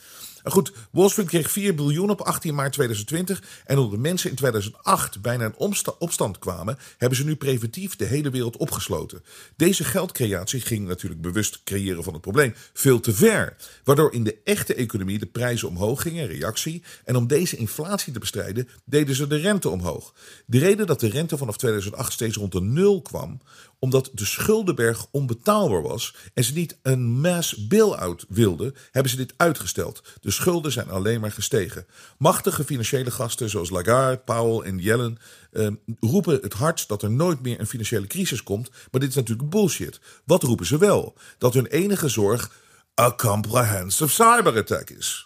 Goed, 0.48 0.72
Wall 0.90 1.08
Street 1.08 1.28
kreeg 1.28 1.50
4 1.50 1.74
biljoen 1.74 2.10
op 2.10 2.20
18 2.20 2.54
maart 2.54 2.72
2020. 2.72 3.42
En 3.64 3.78
omdat 3.78 3.92
de 3.92 3.98
mensen 3.98 4.30
in 4.30 4.36
2008 4.36 5.22
bijna 5.22 5.44
in 5.44 5.74
opstand 5.98 6.38
kwamen, 6.38 6.78
hebben 6.98 7.18
ze 7.18 7.24
nu 7.24 7.36
preventief 7.36 7.96
de 7.96 8.04
hele 8.04 8.30
wereld 8.30 8.56
opgesloten. 8.56 9.22
Deze 9.56 9.84
geldcreatie 9.84 10.60
ging 10.60 10.86
natuurlijk 10.86 11.20
bewust 11.20 11.60
creëren 11.64 12.04
van 12.04 12.12
het 12.12 12.22
probleem 12.22 12.54
veel 12.72 13.00
te 13.00 13.14
ver. 13.14 13.56
Waardoor 13.84 14.12
in 14.12 14.24
de 14.24 14.38
echte 14.44 14.74
economie 14.74 15.18
de 15.18 15.26
prijzen 15.26 15.68
omhoog 15.68 16.02
gingen, 16.02 16.26
reactie. 16.26 16.82
En 17.04 17.16
om 17.16 17.26
deze 17.26 17.56
inflatie 17.56 18.12
te 18.12 18.18
bestrijden, 18.18 18.68
deden 18.84 19.14
ze 19.14 19.26
de 19.26 19.36
rente 19.36 19.68
omhoog. 19.68 20.14
De 20.46 20.58
reden 20.58 20.86
dat 20.86 21.00
de 21.00 21.08
rente 21.08 21.36
vanaf 21.36 21.56
2008 21.56 22.12
steeds 22.12 22.36
rond 22.36 22.52
de 22.52 22.60
nul 22.60 23.02
kwam, 23.02 23.40
omdat 23.78 24.10
de 24.12 24.24
schuldenberg 24.24 25.06
onbetaalbaar 25.10 25.82
was 25.82 26.14
en 26.34 26.44
ze 26.44 26.52
niet 26.52 26.78
een 26.82 27.02
mass 27.02 27.66
bail-out 27.66 28.24
wilden, 28.28 28.74
hebben 28.90 29.10
ze 29.10 29.16
dit 29.16 29.34
uitgesteld. 29.36 30.02
De 30.20 30.30
schulden 30.30 30.72
zijn 30.72 30.90
alleen 30.90 31.20
maar 31.20 31.32
gestegen. 31.32 31.86
Machtige 32.18 32.64
financiële 32.64 33.10
gasten 33.10 33.50
zoals 33.50 33.70
Lagarde, 33.70 34.18
Powell 34.18 34.66
en 34.66 34.78
Yellen 34.78 35.18
eh, 35.52 35.68
roepen 36.00 36.38
het 36.42 36.52
hardst 36.52 36.88
dat 36.88 37.02
er 37.02 37.10
nooit 37.10 37.42
meer 37.42 37.60
een 37.60 37.66
financiële 37.66 38.06
crisis 38.06 38.42
komt, 38.42 38.70
maar 38.90 39.00
dit 39.00 39.10
is 39.10 39.16
natuurlijk 39.16 39.50
bullshit. 39.50 40.00
Wat 40.24 40.42
roepen 40.42 40.66
ze 40.66 40.78
wel? 40.78 41.14
Dat 41.38 41.54
hun 41.54 41.66
enige 41.66 42.08
zorg 42.08 42.64
a 43.00 43.14
comprehensive 43.16 44.12
cyberattack 44.12 44.90
is. 44.90 45.25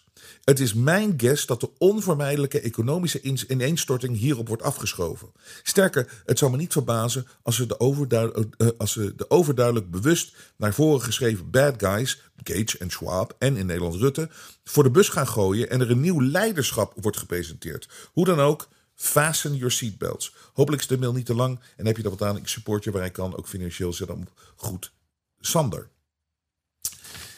Het 0.51 0.61
is 0.61 0.75
mijn 0.75 1.15
guess 1.17 1.47
dat 1.47 1.61
de 1.61 1.71
onvermijdelijke 1.79 2.61
economische 2.61 3.21
ineenstorting 3.49 4.17
hierop 4.17 4.49
wordt 4.49 4.63
afgeschoven. 4.63 5.33
Sterker, 5.63 6.23
het 6.27 6.39
zou 6.39 6.51
me 6.51 6.57
niet 6.57 6.73
verbazen 6.73 7.27
als 7.43 7.57
ze 7.57 7.67
de, 7.67 7.81
overduidelijk, 7.81 8.55
uh, 8.59 8.69
als 8.79 8.93
ze 8.93 9.15
de 9.17 9.31
overduidelijk 9.31 9.91
bewust 9.91 10.37
naar 10.57 10.75
voren 10.75 11.03
geschreven 11.03 11.51
bad 11.51 11.75
guys, 11.83 12.23
Gage 12.43 12.79
en 12.79 12.91
Schwab 12.91 13.37
en 13.39 13.57
in 13.57 13.67
Nederland 13.67 13.95
Rutte, 13.95 14.29
voor 14.65 14.83
de 14.83 14.91
bus 14.91 15.09
gaan 15.09 15.29
gooien 15.29 15.71
en 15.71 15.81
er 15.81 15.91
een 15.91 16.01
nieuw 16.01 16.23
leiderschap 16.23 16.93
wordt 16.97 17.19
gepresenteerd. 17.19 17.89
Hoe 18.13 18.25
dan 18.25 18.41
ook, 18.41 18.69
fasten 18.95 19.57
your 19.57 19.73
seatbelts. 19.73 20.35
Hopelijk 20.53 20.83
is 20.83 20.89
de 20.89 20.99
mail 20.99 21.13
niet 21.13 21.27
te 21.27 21.35
lang 21.35 21.61
en 21.77 21.87
heb 21.87 21.97
je 21.97 22.03
er 22.03 22.11
wat 22.11 22.23
aan. 22.23 22.37
Ik 22.37 22.49
support 22.49 22.85
je 22.85 22.91
waar 22.91 23.05
ik 23.05 23.13
kan, 23.13 23.37
ook 23.37 23.49
financieel 23.49 23.93
zet 23.93 24.09
hem 24.09 24.29
goed. 24.57 24.93
Sander. 25.41 25.89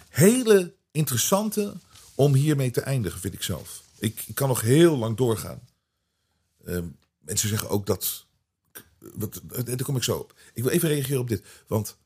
Hele 0.08 0.74
interessante 0.90 1.74
om 2.22 2.34
hiermee 2.34 2.70
te 2.70 2.80
eindigen, 2.80 3.20
vind 3.20 3.34
ik 3.34 3.42
zelf. 3.42 3.82
Ik, 3.98 4.24
ik 4.26 4.34
kan 4.34 4.48
nog 4.48 4.60
heel 4.60 4.96
lang 4.96 5.16
doorgaan. 5.16 5.60
Uh, 6.64 6.78
mensen 7.18 7.48
zeggen 7.48 7.68
ook 7.68 7.86
dat. 7.86 8.26
Wat, 8.98 9.40
daar 9.64 9.82
kom 9.82 9.96
ik 9.96 10.02
zo 10.02 10.16
op. 10.16 10.34
Ik 10.54 10.62
wil 10.62 10.72
even 10.72 10.88
reageren 10.88 11.20
op 11.20 11.28
dit. 11.28 11.42
Want 11.66 11.96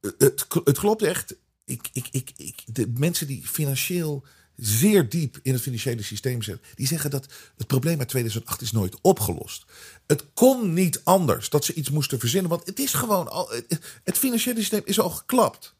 het, 0.00 0.46
het 0.64 0.78
klopt 0.78 1.02
echt. 1.02 1.36
Ik, 1.64 1.88
ik, 1.92 2.08
ik, 2.10 2.32
ik, 2.36 2.62
de 2.66 2.92
mensen 2.96 3.26
die 3.26 3.46
financieel 3.46 4.24
zeer 4.56 5.08
diep 5.08 5.38
in 5.42 5.52
het 5.52 5.62
financiële 5.62 6.02
systeem 6.02 6.42
zitten, 6.42 6.64
die 6.74 6.86
zeggen 6.86 7.10
dat 7.10 7.26
het 7.56 7.66
probleem 7.66 7.98
uit 7.98 8.08
2008 8.08 8.60
is 8.60 8.72
nooit 8.72 9.00
opgelost. 9.00 9.64
Het 10.06 10.24
kon 10.34 10.72
niet 10.72 11.00
anders 11.04 11.48
dat 11.48 11.64
ze 11.64 11.74
iets 11.74 11.90
moesten 11.90 12.18
verzinnen, 12.18 12.50
want 12.50 12.66
het 12.66 12.78
is 12.78 12.92
gewoon 12.92 13.28
al. 13.28 13.52
Het 14.04 14.18
financiële 14.18 14.58
systeem 14.58 14.82
is 14.84 15.00
al 15.00 15.10
geklapt. 15.10 15.74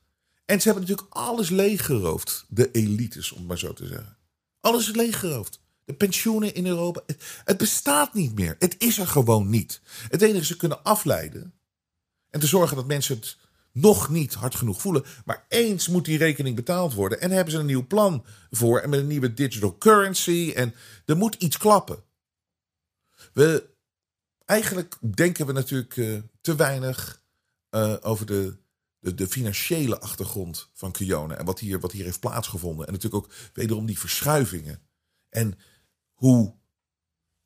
En 0.51 0.61
ze 0.61 0.69
hebben 0.69 0.89
natuurlijk 0.89 1.15
alles 1.15 1.49
leeggeroofd. 1.49 2.45
De 2.49 2.71
elites, 2.71 3.33
om 3.33 3.39
het 3.39 3.47
maar 3.47 3.59
zo 3.59 3.73
te 3.73 3.87
zeggen. 3.87 4.17
Alles 4.61 4.89
is 4.89 4.95
leeggeroofd. 4.95 5.61
de 5.85 5.95
pensioenen 5.95 6.55
in 6.55 6.67
Europa. 6.67 7.03
Het, 7.45 7.57
bestaat 7.57 8.15
niet 8.15 8.35
meer. 8.35 8.57
Het 8.59 8.75
is 8.79 8.99
er 8.99 9.07
gewoon 9.07 9.51
niet. 9.51 9.81
Het 10.09 10.23
enige 10.23 10.45
ze 10.45 10.57
kunnen 10.57 10.83
afleiden 10.83 11.55
en 12.31 12.41
te 12.41 12.47
zorgen 12.47 12.77
dat 12.77 12.87
mensen 12.87 13.17
het 13.17 13.37
nog 13.73 14.09
niet 14.09 14.35
hard 14.35 14.55
genoeg 14.55 14.81
voelen. 14.81 15.05
Maar 15.25 15.45
eens 15.49 15.89
moet 15.89 16.05
die 16.05 16.19
rekening 16.19 16.57
betaald 16.57 16.95
worden. 16.95 17.21
En 17.21 17.31
hebben 17.31 17.53
ze 17.53 17.59
een 17.59 17.67
nieuw 17.67 17.87
plan 17.87 18.25
voor. 18.51 18.81
En 18.81 18.91
met 18.91 19.01
een 19.01 19.07
nieuwe 19.07 19.35
digital 19.35 19.79
currency. 19.79 20.53
En 20.57 20.75
er 21.05 21.17
moet 21.17 21.35
iets 21.35 21.57
klappen. 21.57 22.03
We, 23.33 23.69
eigenlijk 24.45 24.97
denken 25.15 25.47
we 25.47 25.53
natuurlijk 25.53 25.97
eh, 25.97 26.19
te 26.41 26.57
weinig 26.57 27.23
eh, 27.71 27.97
over 28.01 28.27
de, 28.27 28.60
de, 29.01 29.29
financiële 29.29 30.01
achtergrond 30.01 30.69
van 30.73 30.93
Kiona. 30.93 31.37
En 31.37 31.45
wat 31.45 31.59
hier, 31.59 31.81
wat 31.81 31.93
hier 31.93 32.05
heeft 32.05 32.21
plaatsgevonden. 32.21 32.87
En 32.87 32.93
natuurlijk 32.93 33.25
ook 33.25 33.33
wederom 33.53 33.87
die 33.87 33.99
verschuivingen. 33.99 34.81
En 35.29 35.59
hoe 36.13 36.55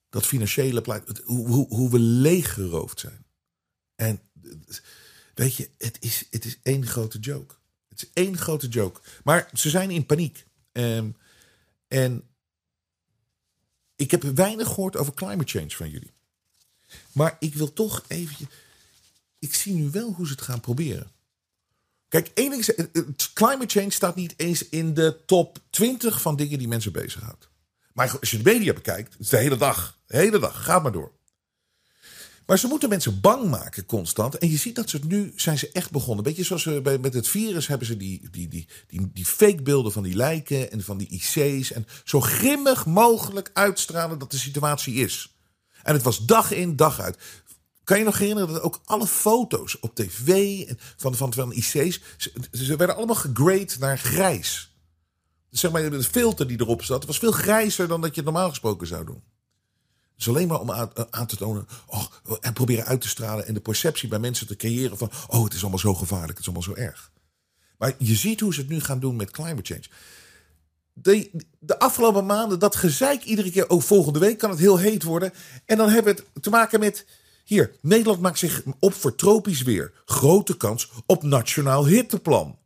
dat 0.09 0.27
financiële 0.27 1.03
hoe, 1.25 1.49
hoe, 1.49 1.67
hoe 1.69 1.91
we 1.91 1.99
leeggeroofd 1.99 3.01
zijn. 3.01 3.27
En 3.95 4.21
weet 5.35 5.55
je, 5.55 5.71
het 5.79 5.97
is, 6.01 6.27
het 6.31 6.45
is 6.45 6.59
één 6.63 6.87
grote 6.87 7.19
joke. 7.19 7.55
Het 7.89 8.03
is 8.03 8.11
één 8.13 8.39
grote 8.39 8.69
joke. 8.69 9.01
Maar 9.25 9.51
ze 9.53 9.71
zijn 9.71 9.91
in 9.91 10.07
paniek. 10.07 10.47
Um, 10.73 11.17
en 11.89 12.29
ik 13.97 14.11
heb 14.11 14.23
weinig 14.23 14.69
gehoord 14.69 14.97
over 14.97 15.15
climate 15.15 15.59
change 15.59 15.71
van 15.71 15.91
jullie. 15.91 16.13
Maar 17.13 17.37
ik 17.39 17.55
wil 17.55 17.73
toch 17.73 18.05
even. 18.09 18.49
Ik 19.39 19.55
zie 19.55 19.75
nu 19.75 19.91
wel 19.91 20.13
hoe 20.13 20.27
ze 20.27 20.33
het 20.33 20.43
gaan 20.43 20.61
proberen. 20.61 21.13
Kijk, 22.15 22.31
één 22.35 22.51
ding 22.51 22.65
climate 23.33 23.79
change 23.79 23.91
staat 23.91 24.17
niet 24.17 24.35
eens 24.37 24.69
in 24.69 24.95
de 24.95 25.25
top 25.27 25.59
20 25.71 26.21
van 26.21 26.37
dingen 26.37 26.59
die 26.59 26.69
mensen 26.69 26.93
bezighoudt. 26.93 27.49
Maar 27.93 28.19
als 28.21 28.31
je 28.31 28.37
de 28.37 28.53
media 28.53 28.73
bekijkt, 28.73 29.13
het 29.13 29.21
is 29.21 29.29
de 29.29 29.37
hele 29.37 29.57
dag. 29.57 29.99
Hele 30.07 30.39
dag, 30.39 30.65
gaat 30.65 30.83
maar 30.83 30.93
door. 30.93 31.13
Maar 32.47 32.59
ze 32.59 32.67
moeten 32.67 32.89
mensen 32.89 33.21
bang 33.21 33.51
maken 33.51 33.87
constant. 33.87 34.39
En 34.39 34.51
je 34.51 34.57
ziet 34.57 34.75
dat 34.75 34.91
ze 34.91 35.01
nu 35.07 35.33
zijn 35.37 35.59
ze 35.59 35.71
echt 35.73 35.91
begonnen. 35.91 36.25
Beetje 36.25 36.45
zoals 36.45 36.63
ze 36.63 36.81
bij, 36.83 36.99
met 36.99 37.15
het 37.15 37.29
virus 37.29 37.67
hebben 37.67 37.87
ze 37.87 37.97
die, 37.97 38.29
die, 38.31 38.49
die, 38.49 38.69
die, 38.87 39.11
die 39.13 39.25
fake 39.25 39.63
beelden 39.63 39.93
van 39.93 40.03
die 40.03 40.17
lijken 40.17 40.71
en 40.71 40.83
van 40.83 40.99
die 40.99 41.09
IC's. 41.09 41.73
En 41.73 41.87
zo 42.05 42.21
grimmig 42.21 42.87
mogelijk 42.87 43.51
uitstralen 43.53 44.19
dat 44.19 44.31
de 44.31 44.39
situatie 44.39 44.95
is. 44.95 45.35
En 45.83 45.95
het 45.95 46.03
was 46.03 46.27
dag 46.27 46.53
in, 46.53 46.77
dag 46.77 47.01
uit. 47.01 47.19
Kan 47.85 47.99
je 47.99 48.05
nog 48.05 48.19
herinneren 48.19 48.53
dat 48.53 48.63
ook 48.63 48.81
alle 48.85 49.07
foto's 49.07 49.81
op 49.81 49.95
tv 49.95 50.63
van, 50.97 51.15
van, 51.15 51.33
van 51.33 51.53
IC's. 51.53 52.01
Ze, 52.53 52.77
werden 52.77 52.97
allemaal 52.97 53.15
gegrade 53.15 53.75
naar 53.79 53.99
grijs 53.99 54.75
zeg 55.59 55.73
maar, 55.73 55.91
de 55.91 56.03
filter 56.03 56.47
die 56.47 56.61
erop 56.61 56.83
zat, 56.83 57.05
was 57.05 57.19
veel 57.19 57.33
grijzer 57.33 57.89
dan 57.89 58.01
dat 58.01 58.15
je 58.15 58.23
normaal 58.23 58.49
gesproken 58.49 58.87
zou 58.87 59.05
doen. 59.05 59.23
Dus 60.17 60.29
alleen 60.29 60.49
maar 60.49 60.61
om 60.61 60.71
aan, 60.71 60.91
aan, 61.11 61.27
te 61.27 61.37
tonen 61.37 61.67
oh, 61.87 62.07
en 62.41 62.53
proberen 62.53 62.85
uit 62.85 63.01
te 63.01 63.09
stralen 63.09 63.47
en 63.47 63.55
de 63.55 63.61
perceptie 63.61 64.09
bij 64.09 64.19
mensen 64.19 64.47
te 64.47 64.57
creëren 64.57 64.99
van, 64.99 65.11
oh, 65.29 65.45
het 65.45 65.53
is 65.55 65.61
allemaal 65.61 65.79
zo 65.79 65.95
gevaarlijk, 65.95 66.31
het 66.31 66.39
is 66.39 66.45
allemaal 66.45 66.63
zo 66.63 66.75
erg. 66.75 67.13
Maar 67.79 67.95
je 67.99 68.15
ziet 68.15 68.41
hoe 68.41 68.55
ze 68.55 68.61
het 68.61 68.69
nu 68.69 68.81
gaan 68.81 68.99
doen 68.99 69.17
met 69.17 69.31
climate 69.31 69.75
change. 69.75 69.85
De, 70.93 71.31
de 71.59 71.79
afgelopen 71.79 72.27
maanden, 72.27 72.59
dat 72.59 72.77
gezeik 72.77 73.25
iedere 73.25 73.51
keer, 73.51 73.69
oh, 73.69 73.83
volgende 73.83 74.19
week 74.19 74.39
kan 74.39 74.51
het 74.51 74.59
heel 74.59 74.79
heet 74.79 75.03
worden. 75.03 75.33
En 75.65 75.77
dan 75.77 75.89
hebben 75.89 76.15
we 76.15 76.23
het 76.33 76.43
te 76.43 76.51
maken 76.51 76.81
met, 76.81 77.07
hier, 77.45 77.77
Nederland 77.81 78.21
maakt 78.21 78.39
zich 78.39 78.63
op 78.79 78.95
voor 78.95 79.15
tropisch 79.15 79.63
weer. 79.63 79.93
Grote 80.05 80.57
kans 80.57 80.91
op 81.07 81.23
nationaal 81.23 81.87
hitteplan. 81.87 82.59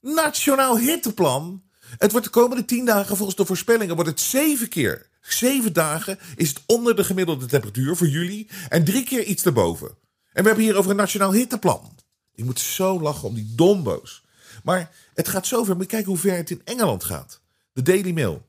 Nationaal 0.00 0.78
hitteplan? 0.78 1.62
Het 1.98 2.10
wordt 2.10 2.26
de 2.26 2.32
komende 2.32 2.64
tien 2.64 2.84
dagen, 2.84 3.16
volgens 3.16 3.36
de 3.36 3.46
voorspellingen, 3.46 3.94
wordt 3.94 4.10
het 4.10 4.20
zeven 4.20 4.68
keer. 4.68 5.06
Zeven 5.20 5.72
dagen 5.72 6.18
is 6.36 6.48
het 6.48 6.62
onder 6.66 6.96
de 6.96 7.04
gemiddelde 7.04 7.46
temperatuur 7.46 7.96
voor 7.96 8.08
jullie 8.08 8.48
en 8.68 8.84
drie 8.84 9.04
keer 9.04 9.24
iets 9.24 9.44
erboven. 9.44 9.88
En 10.32 10.42
we 10.42 10.48
hebben 10.48 10.64
hier 10.64 10.76
over 10.76 10.90
een 10.90 10.96
nationaal 10.96 11.32
hitteplan. 11.32 11.96
Ik 12.34 12.44
moet 12.44 12.60
zo 12.60 13.00
lachen 13.00 13.28
om 13.28 13.34
die 13.34 13.52
dombo's. 13.54 14.24
Maar 14.62 14.90
het 15.14 15.28
gaat 15.28 15.46
zover. 15.46 15.76
Moet 15.76 15.86
kijken 15.86 16.08
hoe 16.08 16.18
ver 16.18 16.36
het 16.36 16.50
in 16.50 16.60
Engeland 16.64 17.04
gaat. 17.04 17.40
De 17.72 17.82
Daily 17.82 18.10
Mail. 18.10 18.46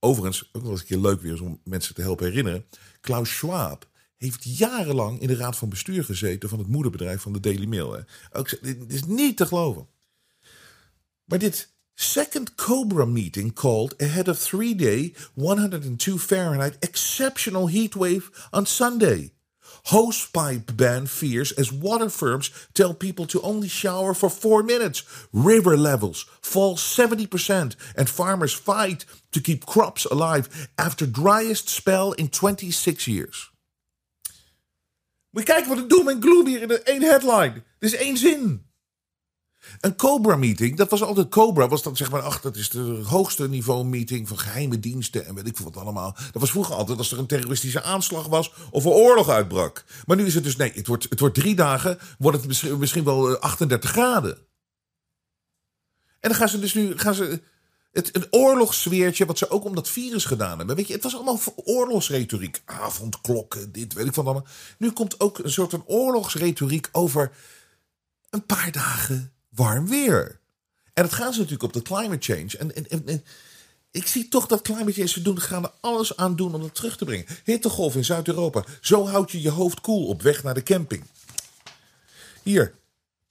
Overigens, 0.00 0.48
ook 0.52 0.62
wel 0.62 0.70
eens 0.70 0.80
een 0.80 0.86
keer 0.86 0.98
leuk 0.98 1.20
weer 1.20 1.42
om 1.42 1.60
mensen 1.64 1.94
te 1.94 2.00
helpen 2.00 2.26
herinneren. 2.26 2.66
Klaus 3.00 3.36
Schwab 3.36 3.87
heeft 4.18 4.58
jarenlang 4.58 5.20
in 5.20 5.26
de 5.26 5.36
raad 5.36 5.56
van 5.56 5.68
bestuur 5.68 6.04
gezeten 6.04 6.48
van 6.48 6.58
het 6.58 6.68
moederbedrijf 6.68 7.22
van 7.22 7.32
de 7.32 7.40
Daily 7.40 7.66
Mail. 7.66 8.04
Ook, 8.32 8.62
dit 8.62 8.92
is 8.92 9.04
niet 9.04 9.36
te 9.36 9.46
geloven. 9.46 9.88
Maar 11.24 11.38
dit 11.38 11.72
second 11.94 12.54
Cobra 12.54 13.04
meeting 13.04 13.54
called 13.54 14.02
ahead 14.02 14.28
of 14.28 14.38
three 14.38 14.74
day, 14.74 15.14
102 15.34 16.18
Fahrenheit 16.18 16.76
exceptional 16.78 17.70
heat 17.70 17.94
wave 17.94 18.30
on 18.50 18.66
Sunday. 18.66 19.32
Hosepipe 19.82 20.74
ban 20.74 21.06
fears 21.06 21.56
as 21.56 21.70
water 21.70 22.10
firms 22.10 22.68
tell 22.72 22.94
people 22.94 23.26
to 23.26 23.40
only 23.40 23.68
shower 23.68 24.14
for 24.14 24.30
four 24.30 24.62
minutes. 24.62 25.04
River 25.32 25.76
levels 25.76 26.26
fall 26.40 26.76
70%, 26.76 27.76
and 27.96 28.08
farmers 28.08 28.54
fight 28.54 29.04
to 29.30 29.40
keep 29.40 29.66
crops 29.66 30.04
alive 30.10 30.68
after 30.74 31.06
driest 31.06 31.68
spell 31.68 32.12
in 32.12 32.30
26 32.30 33.06
years. 33.06 33.50
We 35.30 35.42
kijken 35.42 35.68
wat 35.68 35.78
het 35.78 35.90
doom 35.90 36.08
en 36.08 36.22
gloom 36.22 36.46
hier 36.46 36.62
in 36.62 36.68
de 36.68 36.82
één 36.82 37.02
headline. 37.02 37.54
Er 37.54 37.86
is 37.86 37.94
één 37.94 38.16
zin. 38.16 38.66
Een 39.80 39.96
Cobra-meeting, 39.96 40.76
dat 40.76 40.90
was 40.90 41.02
altijd 41.02 41.28
Cobra, 41.28 41.68
was 41.68 41.82
dan 41.82 41.96
zeg 41.96 42.10
maar, 42.10 42.22
ach, 42.22 42.40
dat 42.40 42.56
is 42.56 42.68
de 42.68 43.02
hoogste 43.06 43.48
niveau 43.48 43.84
meeting 43.84 44.28
van 44.28 44.38
geheime 44.38 44.78
diensten 44.78 45.26
en 45.26 45.34
weet 45.34 45.46
ik 45.46 45.56
veel 45.56 45.64
wat 45.64 45.76
allemaal. 45.76 46.12
Dat 46.12 46.40
was 46.40 46.50
vroeger 46.50 46.74
altijd 46.74 46.98
als 46.98 47.12
er 47.12 47.18
een 47.18 47.26
terroristische 47.26 47.82
aanslag 47.82 48.26
was 48.26 48.52
of 48.70 48.84
een 48.84 48.90
oorlog 48.90 49.28
uitbrak. 49.28 49.84
Maar 50.06 50.16
nu 50.16 50.26
is 50.26 50.34
het 50.34 50.44
dus, 50.44 50.56
nee, 50.56 50.72
het 50.74 50.86
wordt, 50.86 51.06
het 51.08 51.20
wordt 51.20 51.34
drie 51.34 51.54
dagen, 51.54 51.98
wordt 52.18 52.36
het 52.36 52.46
misschien, 52.46 52.78
misschien 52.78 53.04
wel 53.04 53.38
38 53.38 53.90
eh, 53.90 53.96
graden. 53.96 54.38
En 56.20 56.28
dan 56.28 56.34
gaan 56.34 56.48
ze 56.48 56.58
dus 56.58 56.74
nu, 56.74 56.98
gaan 56.98 57.14
ze, 57.14 57.42
het, 57.92 58.10
het 58.12 58.26
oorlogssfeertje, 58.30 59.26
wat 59.26 59.38
ze 59.38 59.50
ook 59.50 59.64
om 59.64 59.74
dat 59.74 59.88
virus 59.88 60.24
gedaan 60.24 60.58
hebben. 60.58 60.76
Weet 60.76 60.86
je, 60.86 60.92
het 60.92 61.02
was 61.02 61.14
allemaal 61.14 61.40
oorlogsretoriek. 61.54 62.62
Avondklokken, 62.64 63.72
dit, 63.72 63.92
weet 63.92 64.06
ik 64.06 64.14
van 64.14 64.24
allemaal. 64.24 64.46
Nu 64.78 64.90
komt 64.90 65.20
ook 65.20 65.38
een 65.38 65.50
soort 65.50 65.70
van 65.70 65.84
oorlogsretoriek 65.86 66.88
over 66.92 67.30
een 68.30 68.46
paar 68.46 68.72
dagen 68.72 69.32
warm 69.48 69.88
weer. 69.88 70.40
En 70.94 71.02
dat 71.02 71.12
gaan 71.12 71.32
ze 71.32 71.38
natuurlijk 71.38 71.62
op 71.62 71.72
de 71.72 71.82
climate 71.82 72.32
change. 72.32 72.56
En, 72.58 72.90
en, 73.06 73.24
ik 73.90 74.06
zie 74.06 74.28
toch 74.28 74.46
dat 74.46 74.62
climate 74.62 74.92
change, 74.92 75.08
ze 75.08 75.22
doen, 75.22 75.40
gaan 75.40 75.64
er 75.64 75.72
alles 75.80 76.16
aan 76.16 76.36
doen 76.36 76.54
om 76.54 76.62
het 76.62 76.74
terug 76.74 76.96
te 76.96 77.04
brengen. 77.04 77.26
Hittegolf 77.44 77.96
in 77.96 78.04
Zuid-Europa. 78.04 78.64
Zo 78.80 79.06
houd 79.06 79.30
je 79.30 79.42
je 79.42 79.50
hoofd 79.50 79.80
koel 79.80 80.06
op 80.06 80.22
weg 80.22 80.42
naar 80.42 80.54
de 80.54 80.62
camping. 80.62 81.04
Hier, 82.42 82.74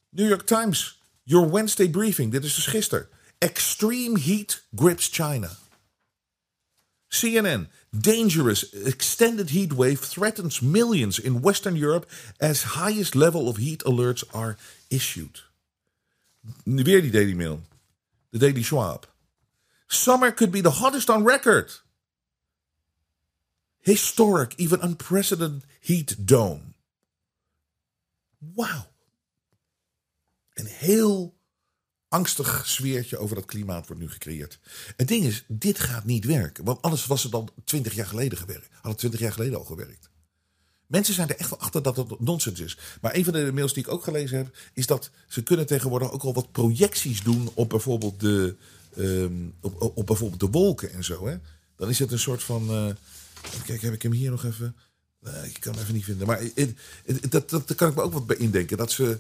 New 0.09 0.27
York 0.27 0.45
Times, 0.45 1.01
your 1.23 1.51
Wednesday 1.51 1.89
briefing. 1.89 2.31
Dit 2.31 2.43
is 2.43 2.55
dus 2.55 2.65
gisteren. 2.65 3.07
Extreme 3.41 4.15
heat 4.15 4.61
grips 4.75 5.07
China. 5.09 5.51
CNN, 7.11 7.67
dangerous 7.97 8.63
extended 8.73 9.51
heat 9.51 9.73
wave 9.73 9.99
threatens 9.99 10.61
millions 10.61 11.19
in 11.19 11.41
Western 11.41 11.75
Europe 11.75 12.09
as 12.41 12.75
highest 12.75 13.15
level 13.15 13.47
of 13.47 13.57
heat 13.57 13.83
alerts 13.85 14.23
are 14.33 14.57
issued. 14.89 15.41
Weer 16.65 17.01
die 17.01 17.09
Daily 17.09 17.33
Mail. 17.33 17.61
De 18.31 18.39
Daily 18.39 18.63
Schwab. 18.63 19.05
Summer 19.87 20.31
could 20.31 20.51
be 20.51 20.61
the 20.61 20.81
hottest 20.81 21.09
on 21.09 21.23
record. 21.23 21.71
Historic, 23.81 24.55
even 24.57 24.81
unprecedented 24.81 25.63
heat 25.79 26.25
dome. 26.25 26.73
Wauw. 28.55 28.87
Een 30.55 30.65
heel 30.65 31.36
angstig 32.09 32.63
sfeertje 32.65 33.17
over 33.17 33.35
dat 33.35 33.45
klimaat 33.45 33.87
wordt 33.87 34.01
nu 34.01 34.09
gecreëerd. 34.09 34.59
Het 34.95 35.07
ding 35.07 35.23
is, 35.25 35.43
dit 35.47 35.79
gaat 35.79 36.05
niet 36.05 36.25
werken. 36.25 36.63
Want 36.63 36.81
anders 36.81 37.05
was 37.05 37.23
het 37.23 37.33
al 37.33 37.49
twintig 37.63 37.93
jaar 37.93 38.07
geleden 38.07 38.37
gewerkt. 38.37 38.67
Had 38.71 38.91
het 38.91 38.97
twintig 38.97 39.19
jaar 39.19 39.31
geleden 39.31 39.57
al 39.57 39.65
gewerkt. 39.65 40.09
Mensen 40.87 41.13
zijn 41.13 41.29
er 41.29 41.37
echt 41.37 41.49
wel 41.49 41.59
achter 41.59 41.81
dat 41.81 41.97
het 41.97 42.19
nonsens 42.19 42.59
is. 42.59 42.77
Maar 43.01 43.15
een 43.15 43.23
van 43.23 43.33
de 43.33 43.51
mails 43.53 43.73
die 43.73 43.83
ik 43.83 43.91
ook 43.91 44.03
gelezen 44.03 44.37
heb, 44.37 44.55
is 44.73 44.85
dat 44.85 45.09
ze 45.27 45.43
kunnen 45.43 45.65
tegenwoordig 45.65 46.11
ook 46.11 46.23
al 46.23 46.33
wat 46.33 46.51
projecties 46.51 47.23
doen 47.23 47.49
op 47.53 47.69
bijvoorbeeld 47.69 48.19
de, 48.19 48.55
um, 48.97 49.53
op, 49.61 49.81
op, 49.81 50.05
bijvoorbeeld 50.05 50.39
de 50.39 50.49
wolken 50.49 50.93
en 50.93 51.03
zo. 51.03 51.27
Hè? 51.27 51.37
Dan 51.75 51.89
is 51.89 51.99
het 51.99 52.11
een 52.11 52.19
soort 52.19 52.43
van. 52.43 52.71
Uh, 52.71 52.93
kijk, 53.65 53.81
heb 53.81 53.93
ik 53.93 54.01
hem 54.01 54.11
hier 54.11 54.31
nog 54.31 54.45
even? 54.45 54.75
Ik 55.43 55.57
kan 55.59 55.73
hem 55.73 55.81
even 55.81 55.93
niet 55.93 56.05
vinden. 56.05 56.27
Maar 56.27 56.41
dat, 57.29 57.49
dat, 57.49 57.75
kan 57.75 57.89
ik 57.89 57.95
me 57.95 58.01
ook 58.01 58.13
wat 58.13 58.27
bij 58.27 58.37
indenken. 58.37 58.77
Dat 58.77 58.91
ze 58.91 59.19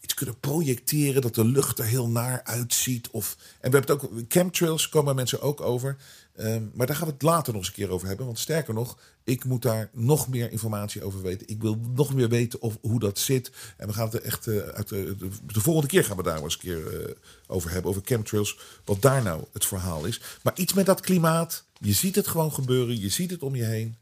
iets 0.00 0.14
kunnen 0.14 0.40
projecteren, 0.40 1.22
dat 1.22 1.34
de 1.34 1.44
lucht 1.44 1.78
er 1.78 1.84
heel 1.84 2.08
naar 2.08 2.40
uitziet. 2.44 3.08
Of, 3.10 3.36
en 3.60 3.70
we 3.70 3.78
hebben 3.78 3.80
het 3.80 3.90
ook, 3.90 4.10
chemtrails 4.28 4.88
komen 4.88 5.14
mensen 5.14 5.40
ook 5.40 5.60
over. 5.60 5.96
Ehm, 6.36 6.62
maar 6.74 6.86
daar 6.86 6.96
gaan 6.96 7.06
we 7.06 7.12
het 7.12 7.22
later 7.22 7.52
nog 7.52 7.62
eens 7.62 7.70
een 7.70 7.76
keer 7.76 7.90
over 7.90 8.08
hebben. 8.08 8.26
Want 8.26 8.38
sterker 8.38 8.74
nog, 8.74 8.98
ik 9.24 9.44
moet 9.44 9.62
daar 9.62 9.90
nog 9.92 10.28
meer 10.28 10.50
informatie 10.50 11.04
over 11.04 11.22
weten. 11.22 11.48
Ik 11.48 11.62
wil 11.62 11.80
nog 11.94 12.14
meer 12.14 12.28
weten 12.28 12.60
of, 12.60 12.78
hoe 12.80 13.00
dat 13.00 13.18
zit. 13.18 13.50
En 13.76 13.86
we 13.86 13.92
gaan 13.92 14.08
het 14.08 14.20
echt 14.20 14.46
uh, 14.46 14.58
uit 14.58 14.88
de, 14.88 15.16
de, 15.46 15.60
volgende 15.60 15.88
keer 15.88 16.04
gaan 16.04 16.16
we 16.16 16.22
daar 16.22 16.42
eens 16.42 16.54
een 16.54 16.60
keer 16.60 17.08
uh, 17.08 17.14
over 17.46 17.70
hebben. 17.70 17.90
Over 17.90 18.02
chemtrails. 18.04 18.58
Wat 18.84 19.02
daar 19.02 19.22
nou 19.22 19.44
het 19.52 19.66
verhaal 19.66 20.04
is. 20.04 20.20
Maar 20.42 20.58
iets 20.58 20.72
met 20.72 20.86
dat 20.86 21.00
klimaat. 21.00 21.64
Je 21.78 21.92
ziet 21.92 22.14
het 22.14 22.26
gewoon 22.26 22.52
gebeuren. 22.52 23.00
Je 23.00 23.08
ziet 23.08 23.30
het 23.30 23.42
om 23.42 23.54
je 23.54 23.64
heen. 23.64 23.96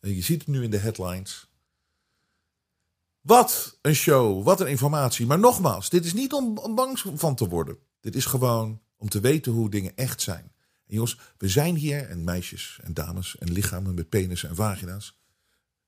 Eh, 0.00 0.14
Je 0.14 0.22
ziet 0.22 0.38
het 0.38 0.48
nu 0.48 0.62
in 0.62 0.70
de 0.70 0.78
headlines. 0.78 1.46
Wat 3.26 3.78
een 3.82 3.94
show, 3.94 4.44
wat 4.44 4.60
een 4.60 4.66
informatie. 4.66 5.26
Maar 5.26 5.38
nogmaals, 5.38 5.90
dit 5.90 6.04
is 6.04 6.12
niet 6.12 6.32
om, 6.32 6.74
bang 6.74 6.98
van 7.14 7.34
te 7.34 7.48
worden. 7.48 7.78
Dit 8.00 8.16
is 8.16 8.24
gewoon 8.24 8.80
om 8.96 9.08
te 9.08 9.20
weten 9.20 9.52
hoe 9.52 9.70
dingen 9.70 9.96
echt 9.96 10.20
zijn. 10.20 10.52
En 10.86 10.94
jongens, 10.94 11.18
we 11.38 11.48
zijn 11.48 11.76
hier, 11.76 12.08
en 12.08 12.24
meisjes 12.24 12.78
en 12.82 12.94
dames 12.94 13.38
en 13.38 13.52
lichamen 13.52 13.94
met 13.94 14.08
penissen 14.08 14.48
en 14.48 14.54
vagina's. 14.54 15.18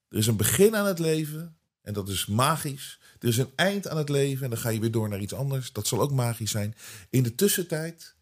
Er 0.09 0.19
is 0.19 0.27
een 0.27 0.37
begin 0.37 0.77
aan 0.77 0.87
het 0.87 0.99
leven 0.99 1.59
en 1.83 1.93
dat 1.93 2.09
is 2.09 2.27
magisch. 2.27 3.01
Er 3.19 3.29
is 3.29 3.37
een 3.37 3.53
eind 3.57 3.89
aan 3.89 3.97
het 3.97 4.09
leven 4.09 4.45
en 4.45 4.51
dan 4.51 4.59
ga 4.59 4.69
je 4.69 4.81
weer 4.81 4.91
door 4.91 5.09
naar 5.09 5.21
iets 5.21 5.35
anders. 5.35 5.73
Dat 5.73 5.87
zal 5.87 6.01
ook 6.01 6.13
magisch 6.13 6.51
zijn. 6.51 6.75
In 7.11 7.23
de 7.23 7.35
tussentijd 7.35 8.15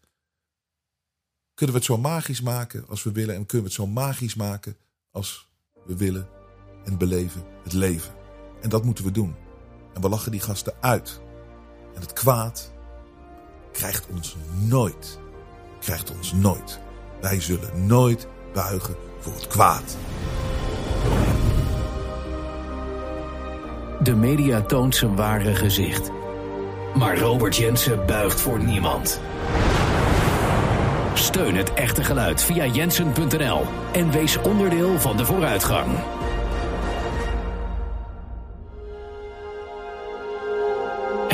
kunnen 1.53 1.75
we 1.75 1.81
het 1.81 1.91
zo 1.91 1.97
magisch 1.97 2.41
maken 2.41 2.87
als 2.87 3.03
we 3.03 3.11
willen. 3.11 3.35
En 3.35 3.45
kunnen 3.45 3.67
we 3.67 3.73
het 3.73 3.87
zo 3.87 3.87
magisch 3.87 4.35
maken 4.35 4.77
als 5.11 5.47
we 5.85 5.97
willen 5.97 6.29
en 6.85 6.97
beleven 6.97 7.45
het 7.63 7.73
leven. 7.73 8.16
En 8.61 8.69
dat 8.69 8.83
moeten 8.83 9.03
we 9.03 9.11
doen. 9.11 9.35
En 9.93 10.01
we 10.01 10.09
lachen 10.09 10.31
die 10.31 10.39
gasten 10.39 10.73
uit. 10.79 11.21
En 11.95 12.01
het 12.01 12.13
kwaad 12.13 12.71
krijgt 13.71 14.07
ons 14.07 14.35
nooit. 14.59 15.19
Krijgt 15.79 16.11
ons 16.11 16.33
nooit. 16.33 16.79
Wij 17.21 17.41
zullen 17.41 17.85
nooit 17.85 18.27
buigen 18.53 18.95
voor 19.19 19.33
het 19.33 19.47
kwaad. 19.47 19.97
De 24.03 24.15
media 24.15 24.61
toont 24.61 24.95
zijn 24.95 25.15
ware 25.15 25.55
gezicht. 25.55 26.11
Maar 26.95 27.17
Robert 27.17 27.55
Jensen 27.55 28.05
buigt 28.05 28.41
voor 28.41 28.63
niemand. 28.63 29.21
Steun 31.13 31.55
het 31.55 31.73
echte 31.73 32.03
geluid 32.03 32.43
via 32.43 32.65
jensen.nl 32.65 33.65
en 33.91 34.11
wees 34.11 34.37
onderdeel 34.41 34.99
van 34.99 35.17
de 35.17 35.25
vooruitgang. 35.25 35.87